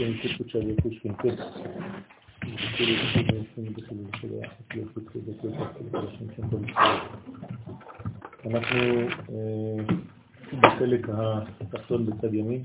[0.00, 1.34] לשם השם קודשא וקושקין כן.
[8.46, 8.78] אנחנו
[10.60, 11.06] בחלק
[11.60, 12.62] התחתון בצד ימין.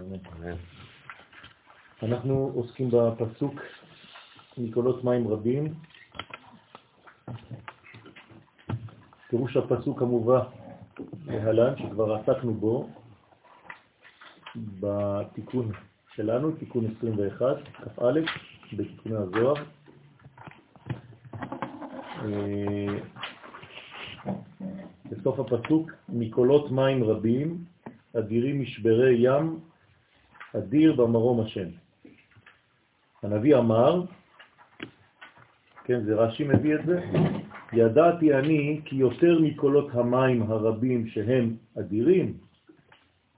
[0.00, 0.56] אמן.
[2.02, 3.60] אנחנו עוסקים בפסוק
[4.58, 5.74] מקולות מים רבים.
[9.30, 10.44] פירוש הפסוק המובא
[11.26, 12.88] להלן, שכבר עסקנו בו
[14.80, 15.72] בתיקון
[16.14, 18.20] שלנו, תיקון 21, כ"א,
[18.72, 19.54] בתיקוני הזוהר.
[22.22, 22.98] אה,
[25.10, 27.64] בסוף הפסוק, מקולות מים רבים,
[28.18, 29.58] אדירים משברי ים,
[30.56, 31.68] אדיר במרום השם.
[33.22, 34.02] הנביא אמר,
[35.84, 37.00] כן, זה רש"י מביא את זה,
[37.72, 42.34] ידעתי אני כי יותר מקולות המים הרבים שהם אדירים,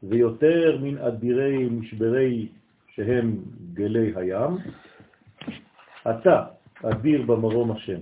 [0.03, 2.49] ויותר מן אדירי משברי
[2.95, 3.37] שהם
[3.75, 4.57] גלי הים,
[6.11, 6.45] אתה
[6.83, 8.01] אדיר במרום השם,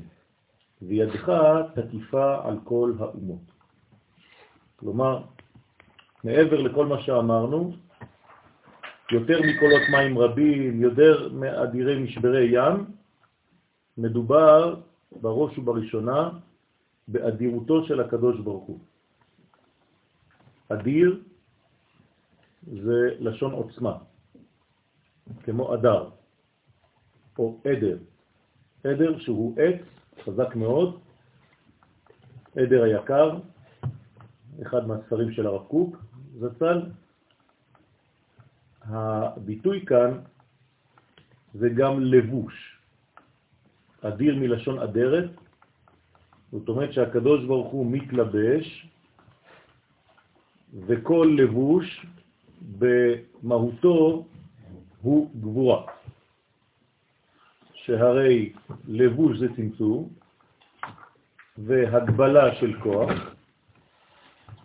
[0.82, 1.32] וידך
[1.74, 3.44] תקיפה על כל האומות.
[4.76, 5.22] כלומר,
[6.24, 7.72] מעבר לכל מה שאמרנו,
[9.12, 12.84] יותר מקולות מים רבים, יותר מאדירי משברי ים,
[13.98, 14.80] מדובר
[15.12, 16.30] בראש ובראשונה
[17.08, 18.78] באדירותו של הקדוש ברוך הוא.
[20.68, 21.22] אדיר
[22.62, 23.98] זה לשון עוצמה,
[25.42, 26.10] כמו אדר
[27.38, 27.98] או עדר.
[28.84, 29.80] עדר שהוא עץ
[30.24, 31.00] חזק מאוד,
[32.56, 33.38] עדר היקר,
[34.62, 35.96] אחד מהספרים של הרב קוק,
[36.38, 36.82] זצ"ל.
[38.82, 40.20] הביטוי כאן
[41.54, 42.79] זה גם לבוש.
[44.02, 45.30] אדיר מלשון אדרת,
[46.52, 48.86] זאת אומרת שהקדוש ברוך הוא מתלבש,
[50.86, 52.06] וכל לבוש
[52.78, 54.26] במהותו
[55.02, 55.82] הוא גבורה.
[57.74, 58.52] שהרי
[58.88, 60.08] לבוש זה צמצום
[61.58, 63.10] והגבלה של כוח,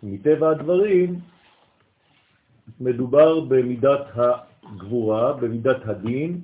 [0.02, 1.20] מטבע הדברים
[2.80, 6.40] מדובר במידת הגבורה, במידת הדין,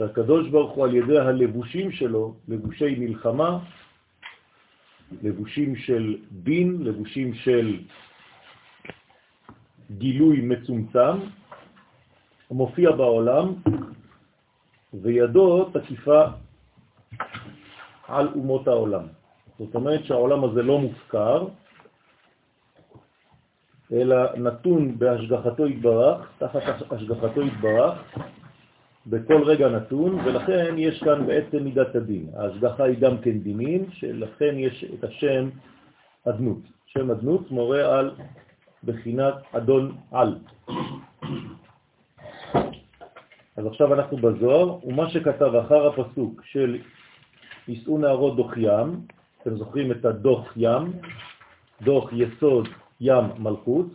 [0.00, 3.58] שהקדוש ברוך הוא על ידי הלבושים שלו, לבושי מלחמה,
[5.22, 7.84] לבושים של דין, לבושים של
[9.98, 11.16] גילוי מצומצם,
[12.50, 13.54] מופיע בעולם,
[14.94, 16.22] וידו תקיפה
[18.08, 19.04] על אומות העולם.
[19.58, 21.46] זאת אומרת שהעולם הזה לא מופקר,
[23.92, 26.62] אלא נתון בהשגחתו יתברך, תחת
[26.92, 27.98] השגחתו יתברך,
[29.06, 32.26] בכל רגע נתון, ולכן יש כאן בעצם מידת הדין.
[32.36, 35.48] ההשגחה היא גם כן דינים, שלכן יש את השם
[36.28, 36.58] אדנות.
[36.86, 38.10] שם אדנות מורה על
[38.84, 40.38] בחינת אדון על.
[43.56, 46.78] אז עכשיו אנחנו בזוהר, ומה שכתב אחר הפסוק של
[47.68, 49.00] יישאו נערות דוח ים,
[49.42, 50.92] אתם זוכרים את הדוח ים,
[51.82, 52.68] דוח יסוד
[53.00, 53.86] ים מלכות,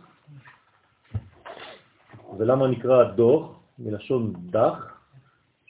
[2.38, 3.56] ולמה נקרא דוח?
[3.78, 4.95] מלשון דח,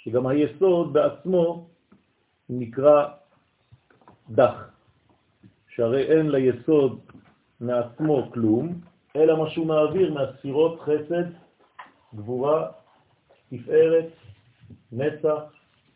[0.06, 1.66] שגם היסוד בעצמו
[2.48, 3.08] נקרא
[4.30, 4.70] דח,
[5.68, 7.00] שהרי אין ליסוד
[7.60, 8.80] מעצמו כלום,
[9.16, 11.24] אלא מה שהוא מעביר מהספירות חסד,
[12.14, 12.70] גבורה,
[13.50, 14.08] תפארת,
[14.92, 15.42] נצח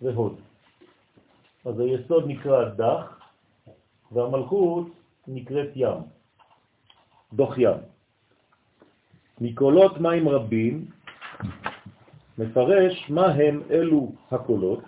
[0.02, 0.40] והוד.
[1.64, 3.18] אז היסוד נקרא דח,
[4.12, 4.86] והמלכות
[5.28, 5.98] נקראת ים,
[7.32, 7.78] דוח ים.
[9.40, 10.86] מקולות מים רבים
[12.40, 14.80] מפרש מה הם אלו הקולות.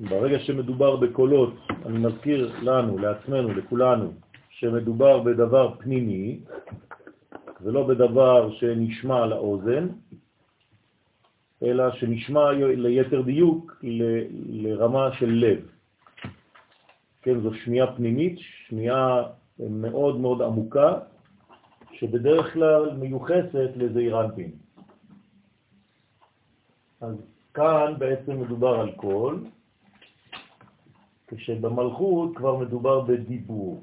[0.00, 1.54] ברגע שמדובר בקולות,
[1.86, 4.12] אני מזכיר לנו, לעצמנו, לכולנו,
[4.50, 6.40] שמדובר בדבר פנימי,
[7.60, 9.88] ולא בדבר שנשמע לאוזן,
[11.62, 14.02] אלא שנשמע ליתר דיוק ל,
[14.48, 15.60] לרמה של לב.
[17.22, 19.22] כן, זו שמיעה פנימית, שמיעה
[19.58, 20.98] מאוד מאוד עמוקה,
[21.92, 24.61] שבדרך כלל מיוחסת לזעירנטים.
[27.02, 27.14] אז
[27.54, 29.44] כאן בעצם מדובר על קול,
[31.26, 33.82] כשבמלכות כבר מדובר בדיבור.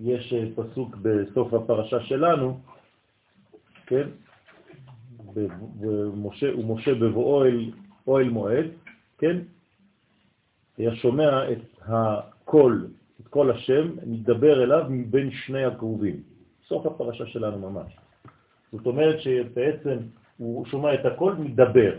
[0.00, 2.60] יש אה, פסוק בסוף הפרשה שלנו,
[3.86, 4.08] כן?
[5.80, 7.44] ומשה, ומשה בבואו
[8.06, 8.66] אוהל מועד,
[9.18, 9.36] כן?
[10.78, 12.88] היה שומע את הקול,
[13.20, 16.22] את קול השם, מדבר אליו מבין שני הכרובים.
[16.68, 18.07] סוף הפרשה שלנו ממש.
[18.72, 19.98] זאת אומרת שבעצם
[20.36, 21.98] הוא שומע את הכל, מדבר.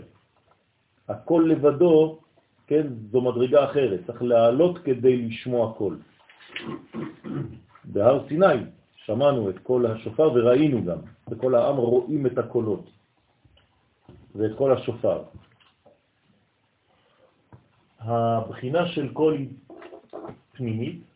[1.08, 2.18] הכל לבדו,
[2.66, 5.98] כן, זו מדרגה אחרת, צריך לעלות כדי לשמוע קול.
[7.84, 10.98] בהר סיני שמענו את כל השופר וראינו גם,
[11.30, 12.90] וכל העם רואים את הקולות
[14.34, 15.22] ואת כל השופר.
[17.98, 19.48] הבחינה של קול היא
[20.52, 21.09] פנימית,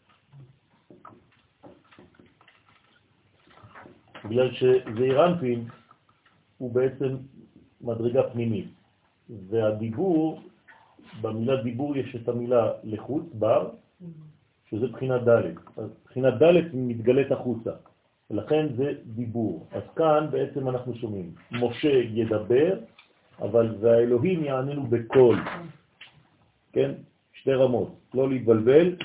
[4.25, 5.65] בגלל שזעיר אנפין
[6.59, 7.17] הוא בעצם
[7.81, 8.69] מדרגה פנימית,
[9.51, 10.41] והדיבור,
[11.21, 13.71] במילה דיבור יש את המילה לחוץ, בר,
[14.71, 15.43] שזה בחינת ד'.
[15.77, 17.71] אז בחינת ד' מתגלית החוצה,
[18.31, 19.67] ולכן זה דיבור.
[19.73, 22.79] אז כאן בעצם אנחנו שומעים, משה ידבר,
[23.41, 25.39] אבל והאלוהים יעננו בקול,
[26.73, 26.91] כן?
[27.33, 28.97] שתי רמות, לא להתבלבל,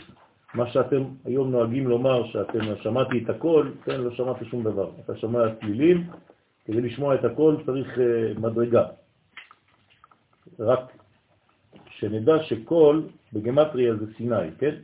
[0.54, 4.92] מה שאתם היום נוהגים לומר, שאתם שמעתי את הכל, כן, לא שמעת שום דבר.
[5.06, 6.10] אתה שומע צלילים,
[6.66, 8.86] כדי לשמוע את הכל צריך uh, מדרגה.
[10.60, 10.98] רק
[11.90, 13.02] שנדע שכל
[13.34, 14.76] בגמטריה זה סיני, כן?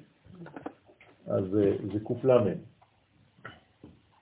[1.28, 2.58] אז uh, זה למד,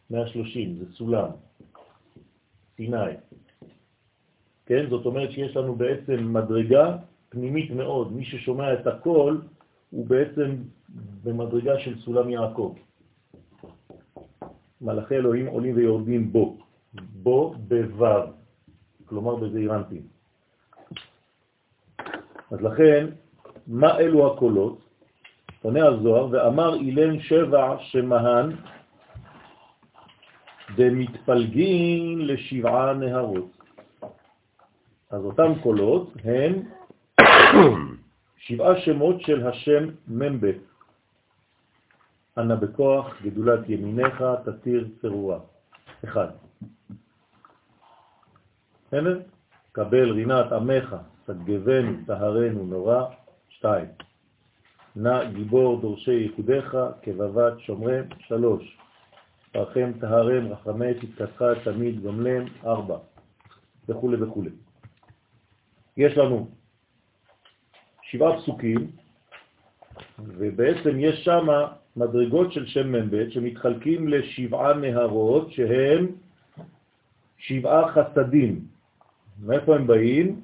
[0.09, 1.29] 130, זה סולם,
[2.77, 3.13] סיני.
[4.65, 4.89] כן?
[4.89, 6.97] זאת אומרת שיש לנו בעצם מדרגה
[7.29, 8.13] פנימית מאוד.
[8.13, 9.37] מי ששומע את הכל
[9.93, 10.55] הוא בעצם
[11.23, 12.75] במדרגה של סולם יעקב.
[14.81, 16.57] מלאכי אלוהים עולים ויורדים בו,
[16.93, 18.33] בו בוו,
[19.05, 20.01] כלומר בזעירנטים.
[22.51, 23.07] אז לכן,
[23.67, 24.81] מה אלו הקולות?
[25.61, 28.51] עונה הזוהר, ואמר אילן שבע שמהן
[30.75, 33.51] ומתפלגין לשבעה נהרות.
[35.11, 36.53] אז אותם קולות הם
[38.47, 40.55] שבעה שמות של השם ממבט.
[42.37, 45.39] אנא בכוח, גדולת ימיניך, תתיר צרורה.
[46.03, 46.27] אחד.
[48.87, 49.19] בסדר?
[49.71, 50.95] קבל רינת עמך,
[51.27, 53.03] סגבנו, טהרנו, נורא.
[53.49, 53.87] שתיים.
[54.95, 58.05] נא גיבור דורשי ייחודיך, כבבת שומרם.
[58.19, 58.77] שלוש.
[59.51, 62.45] פרחם טהרם, רחמי צדקתך תמיד גמלם.
[62.65, 62.97] ארבע.
[63.89, 64.43] וכו' וכו'.
[65.97, 66.47] יש לנו
[68.13, 68.91] שבעה פסוקים,
[70.19, 71.47] ובעצם יש שם
[71.97, 76.07] מדרגות של שם מ"ב שמתחלקים לשבעה נהרות שהם
[77.37, 78.65] שבעה חסדים.
[79.41, 80.41] מאיפה הם באים?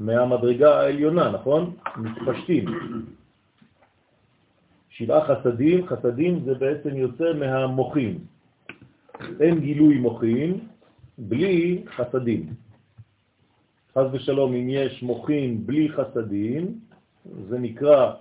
[0.00, 1.76] מהמדרגה העליונה, נכון?
[1.96, 2.64] מתפשטים.
[4.88, 8.18] שבעה חסדים, חסדים זה בעצם יוצא מהמוחים.
[9.40, 10.68] אין גילוי מוחים
[11.18, 12.63] בלי חסדים.
[13.98, 16.80] חז ושלום, אם יש מוחין בלי חסדים,
[17.48, 18.14] זה נקרא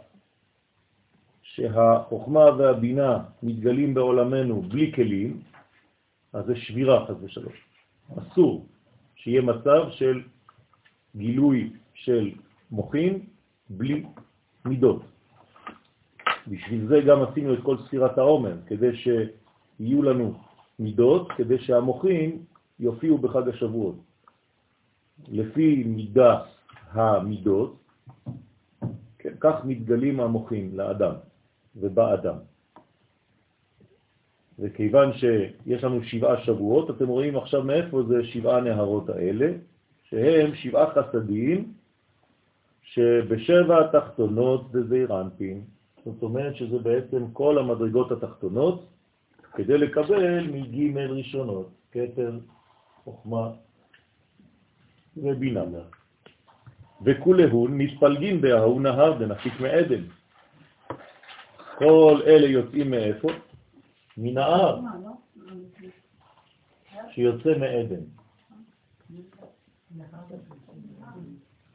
[1.41, 5.41] שהחוכמה והבינה מתגלים בעולמנו בלי כלים,
[6.33, 7.53] אז זה שבירה, חז ושלום.
[8.17, 8.65] אסור
[9.15, 10.21] שיהיה מצב של
[11.15, 12.31] גילוי של
[12.71, 13.19] מוחין
[13.69, 14.03] בלי
[14.65, 15.01] מידות.
[16.47, 20.33] בשביל זה גם עשינו את כל ספירת העומר, כדי שיהיו לנו
[20.79, 22.43] מידות, כדי שהמוחין
[22.79, 24.12] יופיעו בחג השבועות.
[25.27, 26.39] לפי מידה
[26.91, 27.75] המידות,
[29.19, 31.13] כן, כך מתגלים המוחים לאדם
[31.75, 32.35] ובאדם.
[34.59, 39.51] וכיוון שיש לנו שבעה שבועות, אתם רואים עכשיו מאיפה זה שבעה נהרות האלה,
[40.03, 41.73] שהם שבעה חסדים
[42.83, 45.61] שבשבע התחתונות זה זעירנפין.
[46.05, 48.85] זאת אומרת שזה בעצם כל המדרגות התחתונות
[49.53, 52.39] כדי לקבל מג' ראשונות, כתר,
[53.03, 53.51] חוכמה,
[55.17, 55.63] ובינה.
[57.05, 60.03] וכולהון מתפלגים בהוא נהר דנפיק מעדן.
[61.77, 63.27] כל אלה יוצאים מאיפה?
[64.17, 64.79] מנהר
[67.11, 68.03] שיוצא מעדן.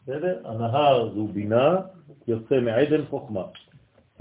[0.02, 0.48] בסדר?
[0.48, 1.76] הנהר זו בינה,
[2.28, 3.44] יוצא מעדן חוכמה.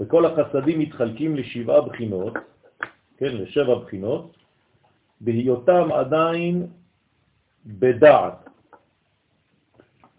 [0.00, 2.34] וכל החסדים מתחלקים לשבעה בחינות,
[3.16, 4.36] כן, לשבע בחינות,
[5.20, 6.66] בהיותם עדיין
[7.66, 8.47] בדעת,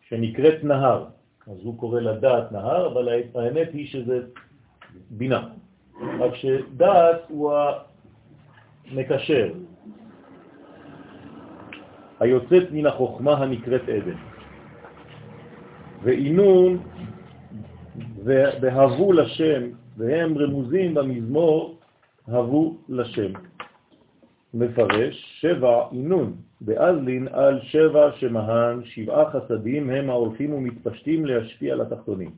[0.09, 1.05] שנקראת נהר.
[1.47, 4.19] אז הוא קורא לדעת נהר, אבל האמת היא שזה
[5.09, 5.47] בינה.
[6.19, 7.53] רק שדעת הוא
[8.91, 9.53] המקשר,
[12.19, 14.17] היוצאת מן החוכמה הנקראת עדן.
[16.03, 16.77] ועינון
[18.61, 19.61] והבו לשם,
[19.97, 21.77] והם רמוזים במזמור
[22.27, 23.31] הבו לשם.
[24.53, 32.31] מפרש שבע עינון, באזלין על שבע שמהן, שבעה חסדים הם ההולכים ומתפשטים להשפיע על התחתונים.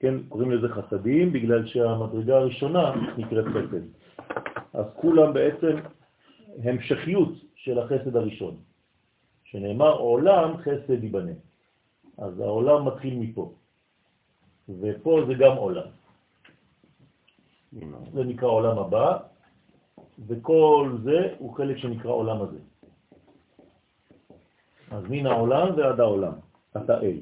[0.00, 3.84] כן, קוראים לזה חסדים בגלל שהמדרגה הראשונה נקראת חסד.
[4.74, 5.76] אז כולם בעצם
[6.64, 8.56] המשכיות של החסד הראשון,
[9.44, 11.32] שנאמר עולם חסד ייבנה.
[12.18, 13.52] אז העולם מתחיל מפה,
[14.80, 15.88] ופה זה גם עולם.
[18.14, 19.18] זה נקרא עולם הבא,
[20.26, 22.58] וכל זה הוא חלק שנקרא עולם הזה.
[24.90, 26.32] אז מן העולם ועד העולם,
[26.76, 27.20] אתה אל.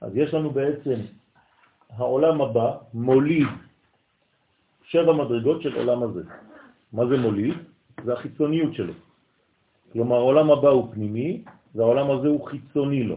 [0.00, 0.98] אז יש לנו בעצם
[1.90, 3.48] העולם הבא מוליד
[4.82, 6.22] שבע מדרגות של עולם הזה.
[6.92, 7.54] מה זה מוליד?
[8.04, 8.92] זה החיצוניות שלו.
[9.92, 11.44] כלומר, העולם הבא הוא פנימי,
[11.74, 13.16] והעולם הזה הוא חיצוני לו.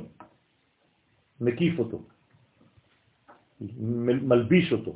[1.41, 2.01] מקיף אותו,
[4.21, 4.93] מלביש אותו.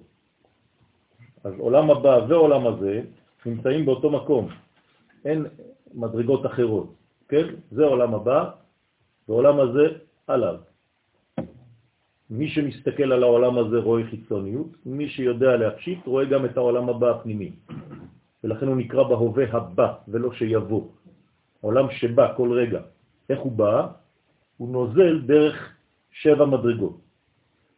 [1.43, 3.01] אז עולם הבא ועולם הזה
[3.45, 4.47] נמצאים באותו מקום,
[5.25, 5.45] אין
[5.93, 6.93] מדרגות אחרות,
[7.29, 7.45] כן?
[7.71, 8.49] זה עולם הבא,
[9.29, 9.85] ועולם הזה
[10.27, 10.55] עליו.
[12.29, 17.09] מי שמסתכל על העולם הזה רואה חיצוניות, מי שיודע להפשיט רואה גם את העולם הבא
[17.09, 17.51] הפנימי.
[18.43, 20.83] ולכן הוא נקרא בהווה הבא ולא שיבוא.
[21.61, 22.81] עולם שבא כל רגע.
[23.29, 23.87] איך הוא בא?
[24.57, 25.55] הוא נוזל דרך
[26.11, 27.08] שבע מדרגות.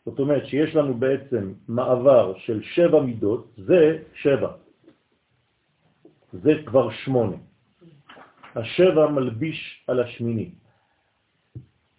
[0.05, 4.51] זאת אומרת שיש לנו בעצם מעבר של שבע מידות, זה שבע.
[6.34, 7.38] זה כבר שמונה.
[8.55, 10.50] השבע מלביש על השמיני.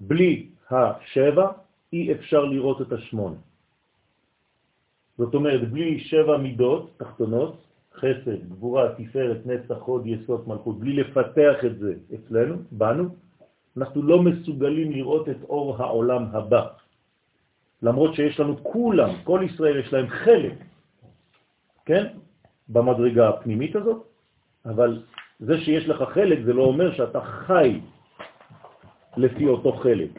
[0.00, 1.46] בלי השבע
[1.92, 3.36] אי אפשר לראות את השמונה.
[5.18, 7.54] זאת אומרת, בלי שבע מידות תחתונות,
[7.94, 13.04] חסד, גבורה, תפארת, נצח, חוד, יסוד, מלכות, בלי לפתח את זה אצלנו, בנו,
[13.76, 16.81] אנחנו לא מסוגלים לראות את אור העולם הבא.
[17.82, 20.54] למרות שיש לנו כולם, כל ישראל יש להם חלק,
[21.86, 22.06] כן,
[22.68, 24.02] במדרגה הפנימית הזאת,
[24.66, 25.02] אבל
[25.40, 27.80] זה שיש לך חלק זה לא אומר שאתה חי
[29.16, 30.10] לפי אותו חלק.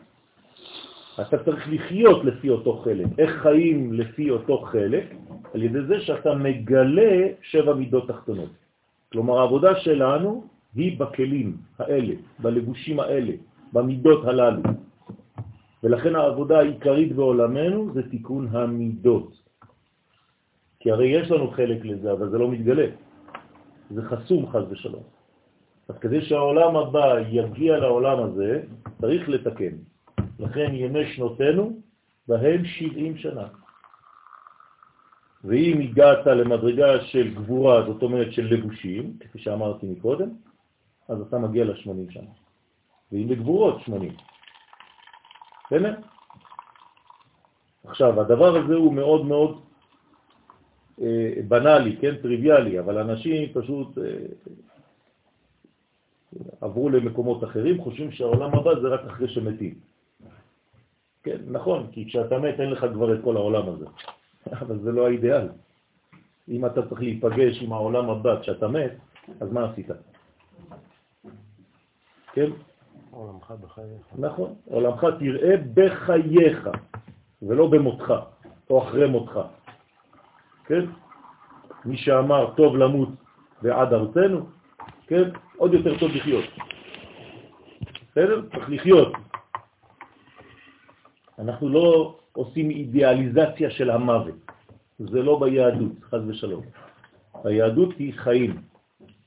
[1.21, 3.07] אתה צריך לחיות לפי אותו חלק.
[3.17, 5.05] איך חיים לפי אותו חלק?
[5.53, 8.49] על ידי זה שאתה מגלה שבע מידות תחתונות.
[9.11, 13.33] כלומר, העבודה שלנו היא בכלים האלה, בלבושים האלה,
[13.73, 14.61] במידות הללו.
[15.83, 19.43] ולכן העבודה העיקרית בעולמנו זה תיקון המידות.
[20.79, 22.87] כי הרי יש לנו חלק לזה, אבל זה לא מתגלה.
[23.89, 25.03] זה חסום חז ושלום.
[25.89, 28.63] אז כדי שהעולם הבא יגיע לעולם הזה,
[29.01, 29.75] צריך לתקן.
[30.39, 31.79] לכן ימי שנותינו,
[32.27, 33.47] בהם 70 שנה.
[35.43, 40.29] ואם הגעת למדרגה של גבורה, זאת אומרת של לבושים, כפי שאמרתי מקודם,
[41.07, 42.31] אז אתה מגיע ל-80 שנה.
[43.11, 44.32] ואם בגבורות, 80.
[45.73, 45.93] בסדר?
[47.87, 49.61] עכשיו, הדבר הזה הוא מאוד מאוד
[51.01, 54.25] אה, בנאלי, כן, טריוויאלי, אבל אנשים פשוט אה,
[56.61, 59.73] עברו למקומות אחרים, חושבים שהעולם הבא זה רק אחרי שמתים.
[61.23, 63.85] כן, נכון, כי כשאתה מת אין לך כבר את כל העולם הזה,
[64.61, 65.47] אבל זה לא האידאל.
[66.49, 68.91] אם אתה צריך להיפגש עם העולם הבא כשאתה מת,
[69.39, 69.87] אז מה עשית?
[72.33, 72.49] כן?
[73.15, 74.01] עולמך בחייך.
[74.17, 76.69] נכון, עולמך תראה בחייך,
[77.41, 78.13] ולא במותך,
[78.69, 79.39] או אחרי מותך.
[80.65, 80.85] כן?
[81.85, 83.09] מי שאמר טוב למות
[83.61, 84.45] ועד ארצנו,
[85.07, 85.29] כן?
[85.57, 86.45] עוד יותר טוב לחיות.
[88.11, 88.41] בסדר?
[88.51, 89.13] צריך לחיות,
[91.39, 94.35] אנחנו לא עושים אידיאליזציה של המוות.
[94.99, 96.63] זה לא ביהדות, חז ושלום.
[97.43, 98.61] היהדות היא חיים,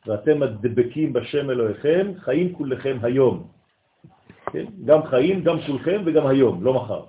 [0.07, 3.56] ואתם מדבקים בשם אלוהיכם, חיים כולכם היום.
[4.57, 4.65] כן?
[4.85, 7.03] גם חיים, גם כולכם וגם היום, לא מחר.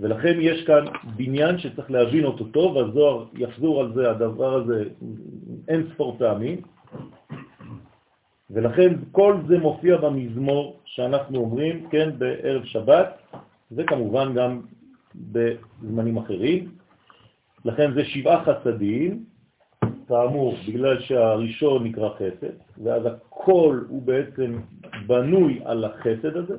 [0.00, 0.84] ולכן יש כאן
[1.16, 4.84] בניין שצריך להבין אותו טוב, הזוהר יחזור על זה, הדבר הזה
[5.68, 6.60] אין ספור פעמים,
[8.50, 13.18] ולכן כל זה מופיע במזמור שאנחנו אומרים, כן, בערב שבת,
[13.72, 14.60] וכמובן גם
[15.14, 16.70] בזמנים אחרים.
[17.64, 19.24] לכן זה שבעה חסדים,
[20.08, 24.60] כאמור, בגלל שהראשון נקרא חסד, ואז הכל הוא בעצם
[25.06, 26.56] בנוי על החסד הזה.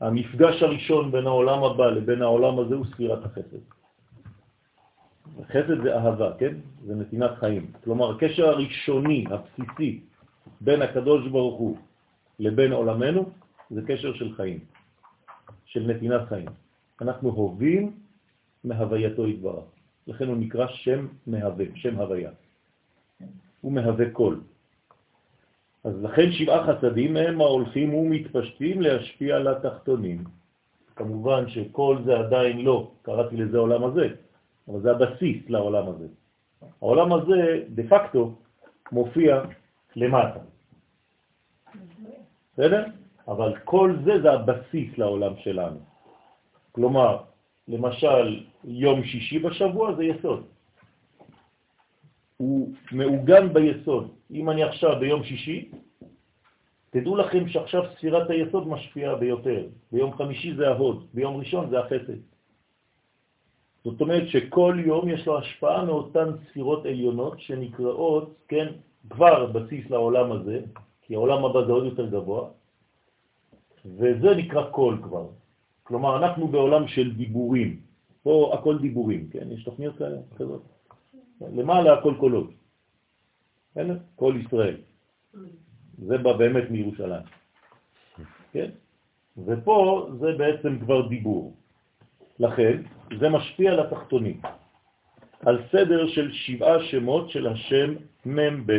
[0.00, 3.62] המפגש הראשון בין העולם הבא לבין העולם הזה הוא ספירת החסד.
[5.50, 6.54] חסד זה אהבה, כן?
[6.86, 7.72] זה נתינת חיים.
[7.84, 10.00] כלומר, הקשר הראשוני, הבסיסי,
[10.60, 11.76] בין הקדוש ברוך הוא
[12.38, 13.30] לבין עולמנו,
[13.70, 14.58] זה קשר של חיים,
[15.64, 16.48] של נתינת חיים.
[17.00, 17.92] אנחנו הובים
[18.64, 19.77] מהווייתו יתברך.
[20.08, 22.30] לכן הוא נקרא שם מהווה, שם הוויה.
[23.60, 24.40] הוא מהווה קול.
[25.84, 30.24] אז לכן שבעה חסדים הם ההולכים ומתפשטים להשפיע על התחתונים.
[30.96, 34.08] כמובן שכל זה עדיין לא, קראתי לזה עולם הזה,
[34.68, 36.06] אבל זה הבסיס לעולם הזה.
[36.82, 38.34] העולם הזה, דה פקטו,
[38.92, 39.42] מופיע
[39.96, 40.40] למטה.
[42.52, 42.84] בסדר?
[43.28, 45.78] אבל כל זה זה הבסיס לעולם שלנו.
[46.72, 47.27] כלומר,
[47.68, 50.42] למשל, יום שישי בשבוע זה יסוד.
[52.36, 54.08] הוא מעוגן ביסוד.
[54.30, 55.70] אם אני עכשיו ביום שישי,
[56.90, 59.66] תדעו לכם שעכשיו ספירת היסוד משפיעה ביותר.
[59.92, 62.18] ביום חמישי זה ההוד, ביום ראשון זה החסד.
[63.84, 68.66] זאת אומרת שכל יום יש לו השפעה מאותן ספירות עליונות שנקראות, כן,
[69.10, 70.60] כבר בסיס לעולם הזה,
[71.02, 72.48] כי העולם הבא זה עוד יותר גבוה,
[73.84, 75.26] וזה נקרא קול כבר.
[75.88, 77.80] כלומר, אנחנו בעולם של דיבורים.
[78.22, 79.52] פה הכל דיבורים, כן?
[79.52, 80.62] יש תוכניות כאלה, כזאת.
[81.40, 82.50] למעלה הכל קולות.
[83.74, 83.96] כן?
[84.16, 84.76] קול ישראל.
[85.98, 87.24] זה בא באמת מירושלים.
[88.52, 88.70] כן?
[89.46, 91.56] ופה זה בעצם כבר דיבור.
[92.38, 92.82] לכן,
[93.20, 94.40] זה משפיע על התחתונים,
[95.46, 97.94] על סדר של שבעה שמות של השם
[98.26, 98.72] מ"ב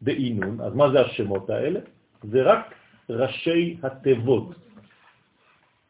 [0.00, 0.60] באינון.
[0.60, 1.80] אז מה זה השמות האלה?
[2.22, 2.74] זה רק
[3.10, 4.48] ראשי התיבות.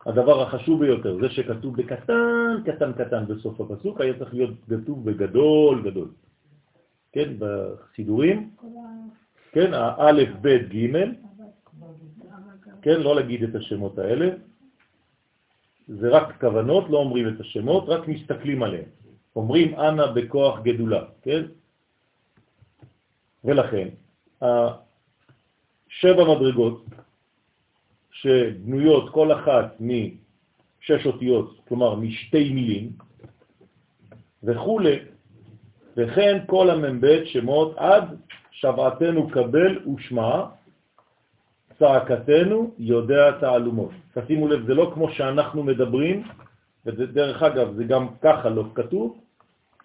[0.06, 5.90] הדבר החשוב ביותר, זה שכתוב בקטן, קטן, קטן בסוף הפסוק, היה צריך להיות כתוב בגדול,
[5.90, 6.08] גדול.
[7.12, 8.50] כן, בסידורים,
[9.52, 10.92] כן, האלף, בית, ג',
[12.82, 14.28] כן, לא להגיד את השמות האלה,
[15.88, 18.88] זה רק כוונות, לא אומרים את השמות, רק מסתכלים עליהם.
[19.36, 21.42] אומרים אנא בכוח גדולה, כן?
[23.44, 23.88] ולכן,
[25.88, 26.84] שבע מדרגות
[28.26, 32.90] שבנויות כל אחת משש אותיות, כלומר משתי מילים,
[34.42, 34.80] וכו',
[35.96, 38.04] וכן כל המ"ב שמות עד
[38.50, 40.44] שבעתנו קבל ושמע,
[41.78, 43.90] צעקתנו יודע תעלומות.
[44.14, 46.22] תשימו לב, זה לא כמו שאנחנו מדברים,
[46.86, 49.20] ודרך אגב, זה גם ככה לא כתוב,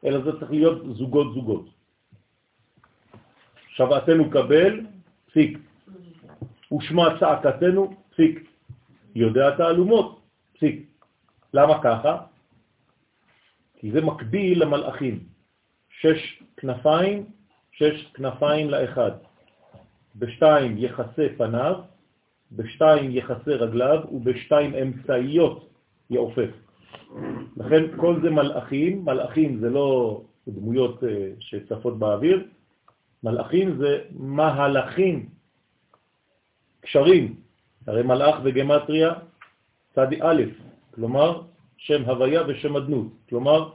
[0.06, 1.66] אלא זה צריך להיות זוגות זוגות.
[3.68, 4.82] שבעתנו קבל,
[5.30, 5.60] פסיק.
[6.74, 8.50] ושמע צעקתנו, פסיק.
[9.16, 10.22] יודע תעלומות,
[10.54, 10.86] פסיק.
[11.54, 12.18] למה ככה?
[13.76, 15.20] כי זה מקביל למלאכים.
[15.90, 17.26] שש כנפיים,
[17.72, 19.12] שש כנפיים לאחד.
[20.16, 21.76] בשתיים יחסי פניו,
[22.52, 25.70] בשתיים יחסי רגליו ובשתיים אמצעיות
[26.10, 26.50] יעופף.
[27.58, 32.48] לכן כל זה מלאכים, מלאכים זה לא דמויות אה, שצפות באוויר,
[33.24, 35.30] מלאכים זה מהלכים,
[36.82, 37.42] קשרים,
[37.88, 39.14] הרי מלאך וגמטריה
[39.96, 40.42] צדי א',
[40.96, 41.42] כלומר
[41.78, 43.70] שם הוויה ושם אדנות, כלומר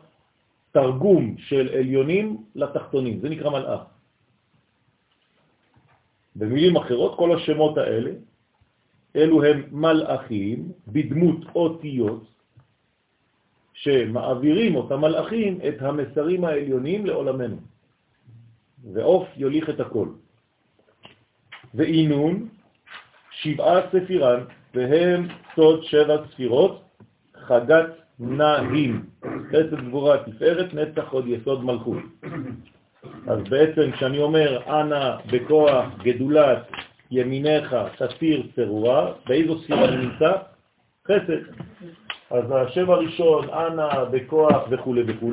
[0.73, 3.81] תרגום של עליונים לתחתונים, זה נקרא מלאך.
[6.37, 8.11] במילים אחרות, כל השמות האלה,
[9.16, 12.25] אלו הם מלאכים בדמות אותיות
[13.73, 17.57] שמעבירים אותם מלאכים את המסרים העליונים לעולמנו.
[18.92, 20.09] ואוף יוליך את הכל.
[21.75, 22.49] ואינון
[23.46, 24.40] שבעה ספירן,
[24.74, 26.82] והם סוד שבע ספירות,
[27.46, 27.87] חגת
[28.20, 29.04] נעים,
[29.48, 32.02] חסד גבורה תפארת, נצח עוד יסוד מלכות.
[33.26, 36.70] אז בעצם כשאני אומר אנא בכוח גדולת
[37.11, 40.32] ימיניך תסיר צרורה, באיזו ספירה נמצא?
[41.06, 41.42] חסד.
[42.30, 45.32] אז השם הראשון, אנא בכוח וכו' וכו',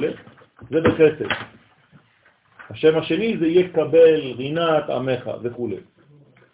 [0.69, 1.25] זה בחסד.
[2.69, 5.69] השם השני זה יקבל רינת עמך וכו'.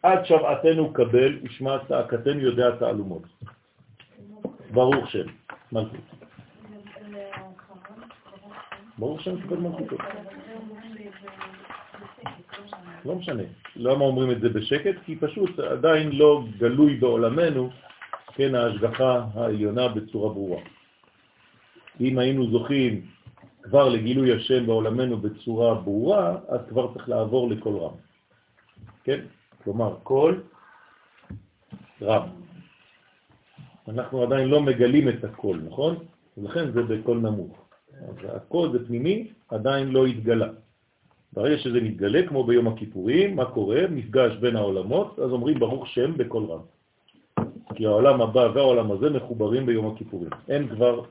[0.03, 3.23] עד שבעתנו קבל ושמע צעקתנו יודע תעלומות.
[4.71, 5.25] ברוך שם,
[5.71, 5.99] מלכות.
[8.97, 9.95] ברוך שם קיבל מלכותו.
[13.05, 13.43] לא משנה.
[13.75, 14.95] למה אומרים את זה בשקט?
[15.05, 17.69] כי פשוט עדיין לא גלוי בעולמנו,
[18.33, 20.61] כן, ההשגחה העליונה בצורה ברורה.
[21.99, 23.01] אם היינו זוכים
[23.61, 27.93] כבר לגילוי השם בעולמנו בצורה ברורה, אז כבר צריך לעבור לכל רם.
[29.03, 29.19] כן?
[29.63, 30.35] כלומר, כל
[32.01, 32.29] רם.
[33.87, 35.95] אנחנו עדיין לא מגלים את הכל, נכון?
[36.37, 37.57] ולכן זה בקול נמוך.
[38.07, 40.47] אז הכל זה פנימי, עדיין לא התגלה.
[41.33, 43.81] ברגע שזה מתגלה, כמו ביום הכיפורים, מה קורה?
[43.89, 46.61] מפגש בין העולמות, אז אומרים ברוך שם בקול רם.
[47.75, 50.29] כי העולם הבא והעולם הזה מחוברים ביום הכיפורים.
[50.49, 51.03] אין כבר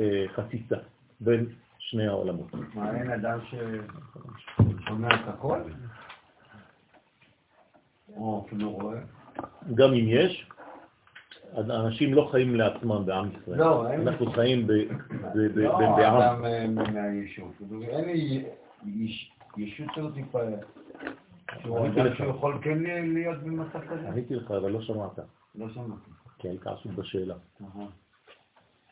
[0.00, 0.76] אה, חציצה
[1.20, 1.46] בין
[1.78, 2.54] שני העולמות.
[2.74, 5.60] מה, אין אדם ששומע את הכל?
[9.74, 10.48] גם אם יש,
[11.54, 13.58] אנשים לא חיים לעצמם בעם ישראל.
[13.58, 13.94] לא.
[13.94, 14.98] אנחנו חיים בעם.
[15.54, 17.52] לא, אדם אה, מהיישוב.
[17.82, 18.44] אין לי
[19.56, 20.12] ישות כזאת.
[22.16, 22.78] שהוא יכול כן
[23.14, 24.08] להיות במצב כזה?
[24.08, 25.18] עניתי לך, אבל לא שמעת.
[25.54, 26.10] לא שמעתי.
[26.38, 27.34] כי היית עסוק בשאלה.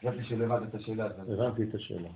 [0.00, 1.06] חשבתי הבנת את השאלה.
[1.06, 2.08] הבנתי את השאלה.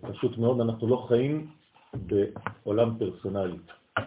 [0.00, 1.50] פשוט מאוד, אנחנו לא חיים
[1.94, 3.58] בעולם פרסונלי.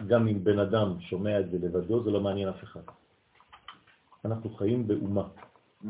[0.06, 2.80] גם אם בן אדם שומע את זה לבדו, זה לא מעניין אף אחד.
[4.24, 5.24] אנחנו חיים באומה.
[5.82, 5.86] Mm.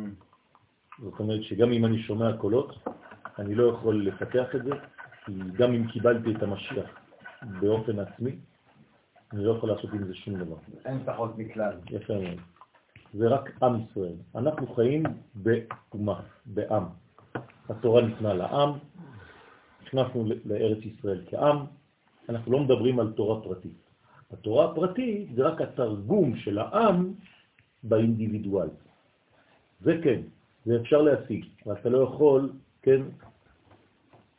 [0.98, 2.78] זאת אומרת שגם אם אני שומע קולות,
[3.38, 4.70] אני לא יכול לפתח את זה,
[5.24, 6.90] כי גם אם קיבלתי את המשיח
[7.60, 8.36] באופן עצמי,
[9.32, 10.56] אני לא יכול לעשות עם זה שום דבר.
[10.84, 11.72] אין פחות מכלל.
[11.90, 12.40] יפה מאוד.
[13.14, 14.16] זה רק עם ישראל.
[14.34, 15.02] אנחנו חיים
[15.34, 16.84] באומה, בעם.
[17.68, 18.70] התורה ניתנה לעם,
[19.82, 21.56] נכנסנו לארץ ישראל כעם,
[22.28, 23.81] אנחנו לא מדברים על תורה פרטית.
[24.32, 27.12] התורה הפרטית זה רק התרגום של העם
[27.82, 28.68] באינדיבידואל.
[29.80, 30.20] זה כן,
[30.64, 33.02] זה אפשר להשיג, אבל אתה לא יכול, כן,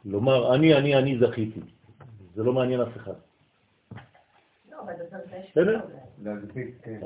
[0.05, 1.59] לומר אני, אני, אני זכיתי.
[2.35, 3.13] זה לא מעניין אף אחד.
[5.51, 5.79] בסדר?
[6.83, 6.99] כן.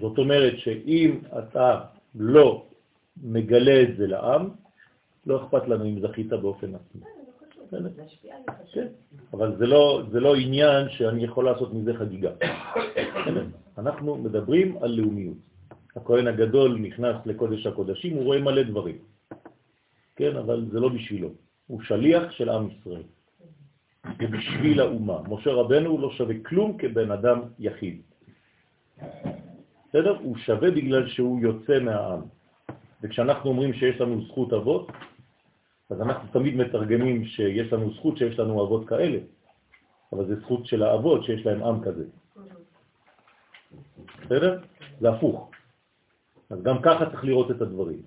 [0.00, 1.80] זאת אומרת שאם אתה
[2.14, 2.66] לא
[3.22, 4.50] מגלה את זה לעם,
[5.26, 7.02] לא אכפת לנו אם זכית באופן עצמי.
[8.72, 8.86] כן,
[9.32, 12.30] אבל זה לא, זה לא עניין שאני יכול לעשות מזה חגיגה.
[13.78, 15.36] אנחנו מדברים על לאומיות.
[15.96, 18.98] הכהן הגדול נכנס לקודש הקודשים, הוא רואה מלא דברים.
[20.16, 21.30] כן, אבל זה לא בשבילו.
[21.66, 23.02] הוא שליח של עם ישראל.
[24.04, 25.18] זה בשביל האומה.
[25.28, 28.00] משה רבנו לא שווה כלום כבן אדם יחיד.
[29.88, 30.16] בסדר?
[30.22, 32.20] הוא שווה בגלל שהוא יוצא מהעם.
[33.02, 34.92] וכשאנחנו אומרים שיש לנו זכות אבות,
[35.90, 39.18] אז אנחנו תמיד מתרגמים שיש לנו זכות שיש לנו אבות כאלה,
[40.12, 42.04] אבל זה זכות של האבות שיש להם עם כזה.
[44.24, 44.60] בסדר?
[45.00, 45.50] זה הפוך.
[46.50, 48.02] אז גם ככה צריך לראות את הדברים.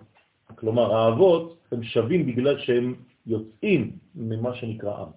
[0.55, 5.11] כלומר, האבות הם שווים בגלל שהם יוצאים ממה שנקרא עם,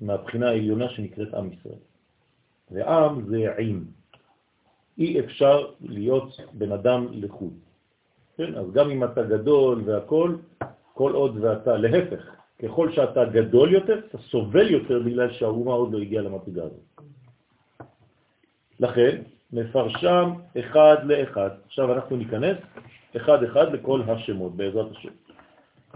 [0.00, 1.82] מהבחינה העליונה שנקראת עם ישראל.
[2.70, 3.84] ועם זה עם.
[4.98, 7.52] אי אפשר להיות בן אדם לחוד.
[8.36, 8.54] כן?
[8.54, 10.36] אז גם אם אתה גדול והכל,
[11.00, 12.22] כל עוד ואתה, להפך,
[12.62, 17.08] ככל שאתה גדול יותר, אתה סובל יותר בגלל שהאומה עוד לא הגיעה למדרגה הזאת.
[18.80, 21.50] לכן, מפרשם אחד לאחד.
[21.66, 22.56] עכשיו אנחנו ניכנס
[23.16, 25.16] אחד אחד לכל השמות, בעזרת השם.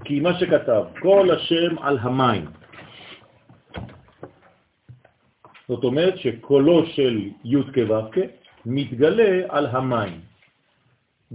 [0.05, 2.45] כי מה שכתב, כל השם על המים.
[5.69, 8.21] זאת אומרת שקולו של י' כו'
[8.67, 10.21] מתגלה על המים.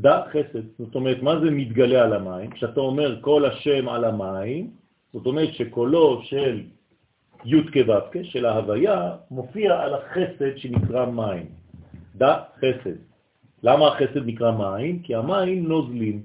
[0.02, 0.64] דע חסד.
[0.78, 2.50] זאת אומרת, מה זה מתגלה על המים?
[2.50, 4.72] כשאתה אומר כל השם על המים,
[5.14, 6.64] זאת אומרת שקולו של
[7.46, 11.46] י' כו' של ההוויה מופיע על החסד שנקרא מים.
[12.16, 12.96] דע חסד.
[13.64, 15.00] למה החסד נקרא מים?
[15.00, 16.24] כי המים נוזלים.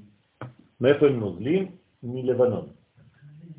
[0.81, 1.71] מאיפה הם נוזלים?
[2.03, 2.67] מלבנון.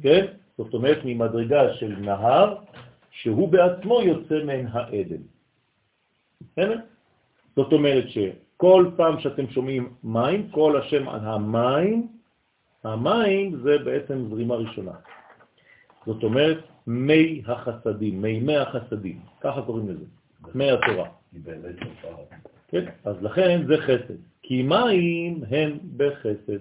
[0.01, 0.25] כן?
[0.58, 2.56] זאת אומרת, ממדרגה של נהר,
[3.12, 5.23] שהוא בעצמו יוצא מן העדן.
[6.56, 6.80] כן?
[7.56, 8.10] זאת אומרת
[8.55, 12.07] שכל פעם שאתם שומעים מים, כל השם על המים,
[12.83, 14.91] המים זה בעצם זרימה ראשונה.
[16.05, 20.05] זאת אומרת, מי החסדים, מימי החסדים, ככה קוראים לזה,
[20.55, 21.09] מי התורה.
[22.67, 26.59] כן, אז לכן זה חסד, כי מים הם בחסד.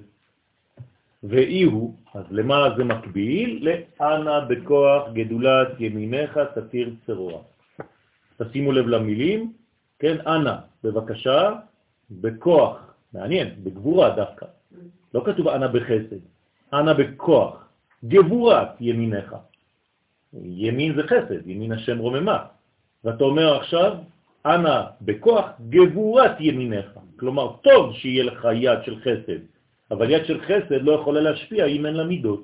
[1.23, 3.69] ואי הוא, אז למה זה מקביל?
[3.69, 7.41] לאנה בכוח גדולת ימיניך תתיר צרורה.
[8.43, 9.53] תשימו לב למילים,
[9.99, 11.53] כן, אנה, בבקשה,
[12.21, 14.47] בכוח, מעניין, בגבורה דווקא.
[15.15, 16.23] לא כתוב אנה בחסד,
[16.73, 17.69] אנה בכוח,
[18.05, 19.35] גבורת ימיניך.
[20.43, 22.39] ימין זה חסד, ימין השם רוממה.
[23.05, 23.97] ואתה אומר עכשיו,
[24.47, 26.91] אנה בכוח גבורת ימיניך.
[27.17, 29.41] כלומר, טוב שיהיה לך יד של חסד,
[29.91, 32.43] אבל יד של חסד לא יכולה להשפיע אם אין לה מידות.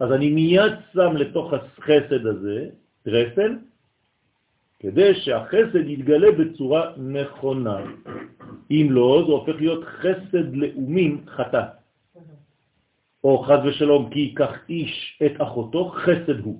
[0.00, 2.68] אז אני מיד שם לתוך החסד הזה
[3.06, 3.56] רסן,
[4.80, 7.76] כדי שהחסד יתגלה בצורה נכונה.
[8.72, 11.62] אם לא, זה הופך להיות חסד לאומים חטא.
[13.24, 16.58] או חז ושלום, כי ייקח איש את אחותו, חסד הוא.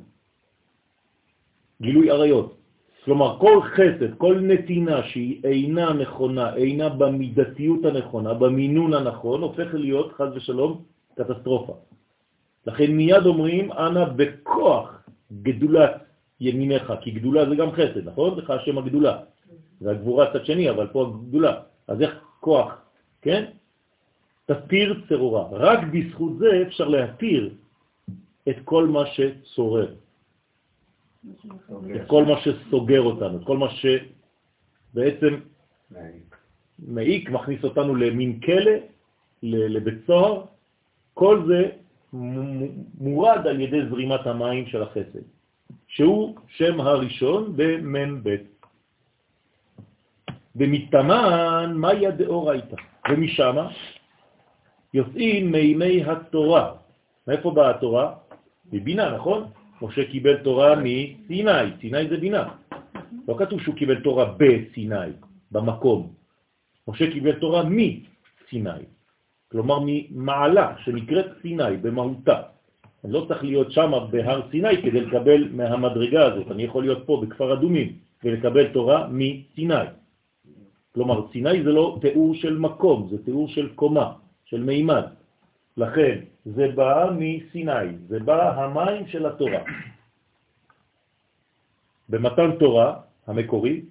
[1.81, 2.57] גילוי עריות.
[3.05, 10.13] כלומר, כל חסד, כל נתינה שהיא אינה נכונה, אינה במידתיות הנכונה, במינון הנכון, הופך להיות,
[10.13, 11.75] חז ושלום, קטסטרופה.
[12.67, 15.09] לכן מיד אומרים, אנא בכוח
[15.43, 15.91] גדולת
[16.41, 18.39] ימיניך, כי גדולה זה גם חסד, נכון?
[18.39, 19.15] זה השם הגדולה.
[19.81, 21.72] זה הגבורה צד שני, אבל פה הגדולה.
[21.93, 22.73] אז איך כוח,
[23.23, 23.45] כן?
[24.47, 25.49] תתיר צרורה.
[25.53, 27.55] רק בזכות זה אפשר להתיר
[28.49, 29.95] את כל מה שצורר.
[31.97, 35.41] את כל מה שסוגר אותנו, את כל מה שבעצם
[36.79, 38.73] מעיק, מכניס אותנו למין כלא,
[39.43, 40.45] לבית סוהר,
[41.15, 41.71] כל זה
[43.01, 45.25] מורד על ידי זרימת המים של החסד,
[45.87, 48.37] שהוא שם הראשון במ"ב.
[50.57, 52.77] ומתאמן מאיה דאורייתא,
[53.11, 53.57] ומשם
[54.95, 56.73] יוצאים מימי התורה.
[57.27, 58.13] מאיפה באה התורה?
[58.73, 59.45] מבינה, נכון?
[59.83, 62.45] משה קיבל תורה מסיני, סיני זה בינה.
[63.29, 65.11] לא כתוב שהוא קיבל תורה בסיני,
[65.53, 66.13] במקום.
[66.89, 68.85] משה קיבל תורה מסיני,
[69.51, 72.43] כלומר ממעלה שנקראת סיני במהותה.
[73.05, 76.51] אני לא צריך להיות שם בהר סיני כדי לקבל מהמדרגה הזאת.
[76.51, 77.93] אני יכול להיות פה בכפר אדומים
[78.25, 80.02] ולקבל תורה מסיני.
[80.95, 84.13] כלומר, סיני זה לא תיאור של מקום, זה תיאור של קומה,
[84.45, 85.05] של מימד.
[85.77, 89.65] לכן, זה בא מסיני, זה בא המים של התורה.
[92.09, 93.85] במתן תורה המקורי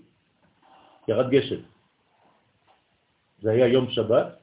[1.07, 1.61] ירד גשם.
[3.41, 4.37] זה היה יום שבת,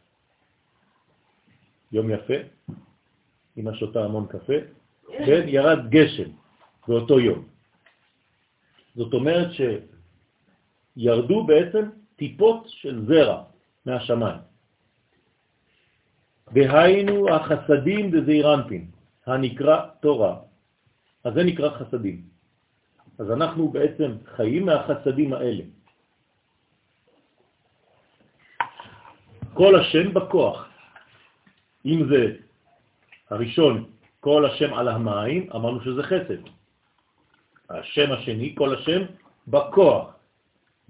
[1.92, 2.34] יום יפה,
[3.56, 4.58] אמא שותה המון קפה,
[5.08, 6.30] כן, ירד גשם
[6.88, 7.44] באותו יום.
[8.94, 9.48] זאת אומרת
[10.96, 11.84] שירדו בעצם
[12.18, 13.42] טיפות של זרע
[13.86, 14.40] מהשמיים.
[16.52, 18.84] דהיינו החסדים דזעירנטין,
[19.26, 20.34] הנקרא תורה.
[21.24, 22.22] אז זה נקרא חסדים.
[23.18, 25.64] אז אנחנו בעצם חיים מהחסדים האלה.
[29.54, 30.68] כל השם בכוח.
[31.86, 32.22] אם זה
[33.30, 33.74] הראשון,
[34.20, 36.42] כל השם על המים, אמרנו שזה חסד.
[37.70, 39.02] השם השני, כל השם
[39.48, 40.14] בכוח.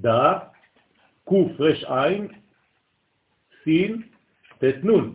[0.00, 0.38] דא,
[1.86, 2.28] עין,
[3.64, 4.02] סין,
[4.58, 5.14] תתנון.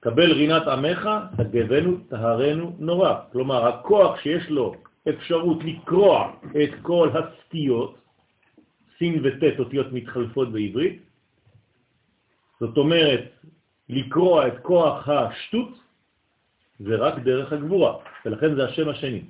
[0.00, 3.14] קבל רינת עמך, תגבנו, תהרנו נורא.
[3.32, 4.74] כלומר, הכוח שיש לו
[5.08, 6.32] אפשרות לקרוע
[6.64, 7.98] את כל הסטיות,
[8.98, 11.02] סין ותת אותיות מתחלפות בעברית,
[12.60, 13.24] זאת אומרת,
[13.88, 15.72] לקרוע את כוח השטות,
[16.78, 19.22] זה רק דרך הגבורה, ולכן זה השם השני.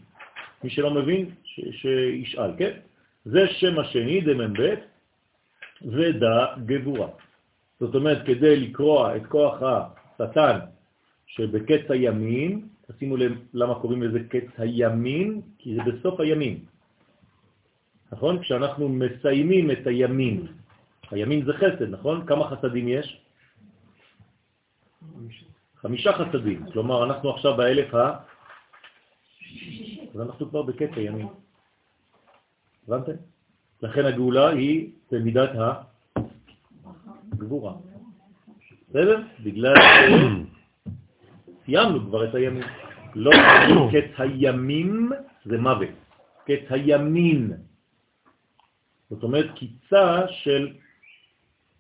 [0.65, 1.31] מי שלא מבין,
[1.73, 2.79] שישאל, כן?
[3.25, 4.75] זה שם השני, דמ"ב,
[5.83, 7.09] ודה גבורה.
[7.81, 10.59] זאת אומרת, כדי לקרוע את כוח השטן
[11.27, 16.65] שבקץ הימין, תשימו לב למה קוראים לזה קץ הימין, כי זה בסוף הימין.
[18.13, 18.43] נכון?
[18.43, 20.47] כשאנחנו מסיימים את הימין,
[21.11, 22.27] הימין זה חסד, נכון?
[22.27, 23.21] כמה חסדים יש?
[25.77, 26.71] חמישה חסדים.
[26.73, 28.17] כלומר, אנחנו עכשיו באלף ה...
[30.15, 31.29] אז אנחנו כבר בקץ הימין.
[32.89, 33.13] הבנתם?
[33.83, 35.51] לכן הגאולה היא במידת
[37.33, 37.75] הגבורה.
[38.89, 39.23] בסדר?
[39.45, 39.75] בגלל
[41.65, 42.65] סיימנו כבר את הימים.
[43.15, 43.31] לא
[43.93, 45.11] קץ הימים
[45.45, 45.89] זה מוות,
[46.45, 47.53] קץ הימין.
[49.11, 50.77] זאת אומרת קיצה של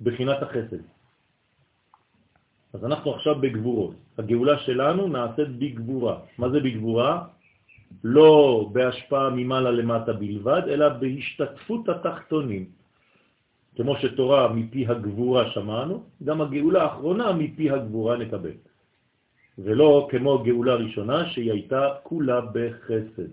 [0.01, 0.83] בחינת החסד.
[2.73, 3.95] אז אנחנו עכשיו בגבורות.
[4.19, 6.21] הגאולה שלנו נעשית בגבורה.
[6.39, 7.27] מה זה בגבורה?
[8.05, 12.64] לא בהשפעה ממעלה למטה בלבד, אלא בהשתתפות התחתונים.
[13.76, 18.57] כמו שתורה מפי הגבורה שמענו, גם הגאולה האחרונה מפי הגבורה נקבל.
[19.59, 23.31] ולא כמו גאולה ראשונה שהיא הייתה כולה בחסד.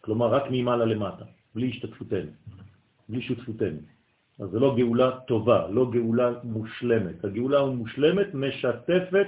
[0.00, 2.30] כלומר, רק ממעלה למטה, בלי השתתפותנו,
[3.08, 3.78] בלי שותפותנו.
[4.38, 7.24] אז זה לא גאולה טובה, לא גאולה מושלמת.
[7.24, 9.26] הגאולה המושלמת משתפת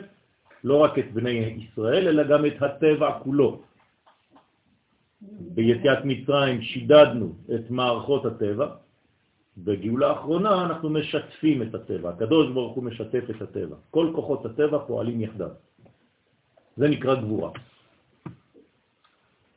[0.64, 3.62] לא רק את בני ישראל, אלא גם את הטבע כולו.
[5.22, 8.74] ביציאת מצרים שידדנו את מערכות הטבע,
[9.59, 14.78] בגאולה האחרונה אנחנו משתפים את הטבע, הקדוש ברוך הוא משתף את הטבע, כל כוחות הטבע
[14.87, 15.50] פועלים יחדיו.
[16.76, 17.50] זה נקרא גבורה.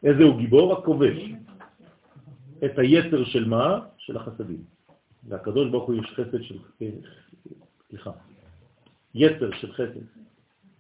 [0.04, 0.74] איזה הוא גיבור?
[0.74, 1.18] הכובש.
[2.66, 3.80] את היתר של מה?
[3.98, 4.64] של החסדים.
[5.24, 6.58] והקדוש ברוך הוא יש חסד של...
[7.90, 8.12] סליחה.
[9.16, 10.02] יתר של חסד.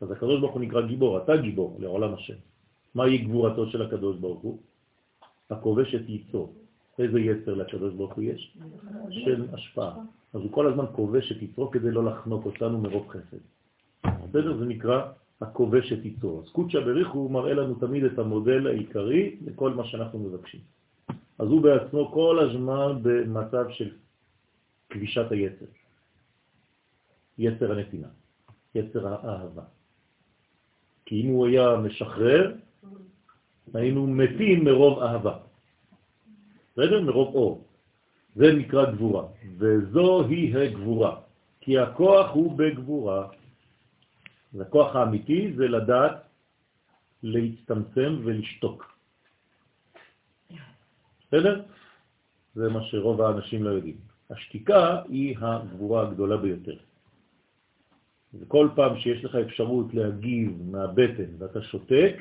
[0.02, 2.34] אז הקדוש ברוך הוא נקרא גיבור, אתה גיבור לעולם השם.
[2.96, 4.60] מהי גבורתו של הקדוש ברוך הוא?
[5.52, 6.54] הכובש את ייצור.
[7.00, 8.58] איזה יצר לקדוש ברוך הוא יש?
[9.10, 9.94] של השפעה.
[10.34, 13.44] אז הוא כל הזמן כובש את יצרו כדי לא לחנוק אותנו מרוב חסד.
[14.04, 14.58] בסדר?
[14.58, 15.12] זה נקרא
[15.42, 16.42] הכובש את יצרו.
[16.42, 20.62] אז קודשא בריחו הוא מראה לנו תמיד את המודל העיקרי לכל מה שאנחנו מבקשים.
[21.40, 23.90] אז הוא בעצמו כל הזמן במצב של
[24.90, 25.66] כבישת היצר.
[27.38, 28.08] יצר הנתינה,
[28.76, 29.64] יצר האהבה.
[31.06, 32.52] כי אם הוא היה משחרר,
[33.74, 35.38] היינו מתים מרוב אהבה.
[36.74, 37.02] בסדר?
[37.02, 37.66] מרוב אור.
[38.36, 39.24] זה נקרא גבורה,
[39.58, 41.16] וזו היא הגבורה,
[41.62, 43.28] כי הכוח הוא בגבורה.
[44.62, 46.16] הכוח האמיתי זה לדעת
[47.24, 48.98] להצטמצם ולשתוק.
[51.28, 51.62] בסדר?
[52.56, 53.98] זה מה שרוב האנשים לא יודעים.
[54.30, 56.78] השתיקה היא הגבורה הגדולה ביותר.
[58.40, 62.16] וכל פעם שיש לך אפשרות להגיב מהבטן ואתה שותק,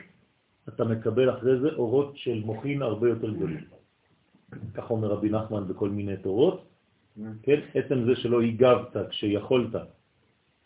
[0.68, 3.64] אתה מקבל אחרי זה אורות של מוחין הרבה יותר גדולים.
[4.74, 6.64] כך אומר רבי נחמן בכל מיני תורות,
[7.42, 7.60] כן?
[7.74, 9.74] עצם זה שלא הגבת כשיכולת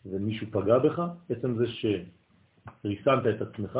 [0.06, 3.78] ומישהו פגע בך, עצם זה שריסנת את עצמך,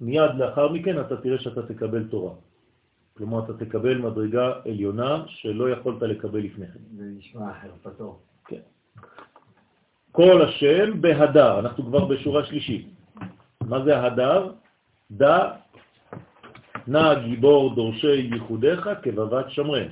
[0.00, 2.34] מיד לאחר מכן אתה תראה שאתה תקבל תורה.
[3.16, 6.78] כלומר, אתה תקבל מדרגה עליונה שלא יכולת לקבל לפני כן.
[6.96, 8.18] זה נשמע חרפתו.
[8.44, 8.60] כן.
[10.12, 12.86] כל השם בהדר, אנחנו כבר בשורה שלישית.
[13.60, 14.52] מה זה ההדר?
[15.16, 15.52] דע
[16.86, 19.88] נא גיבור דורשי ייחודיך כבבת שמרן.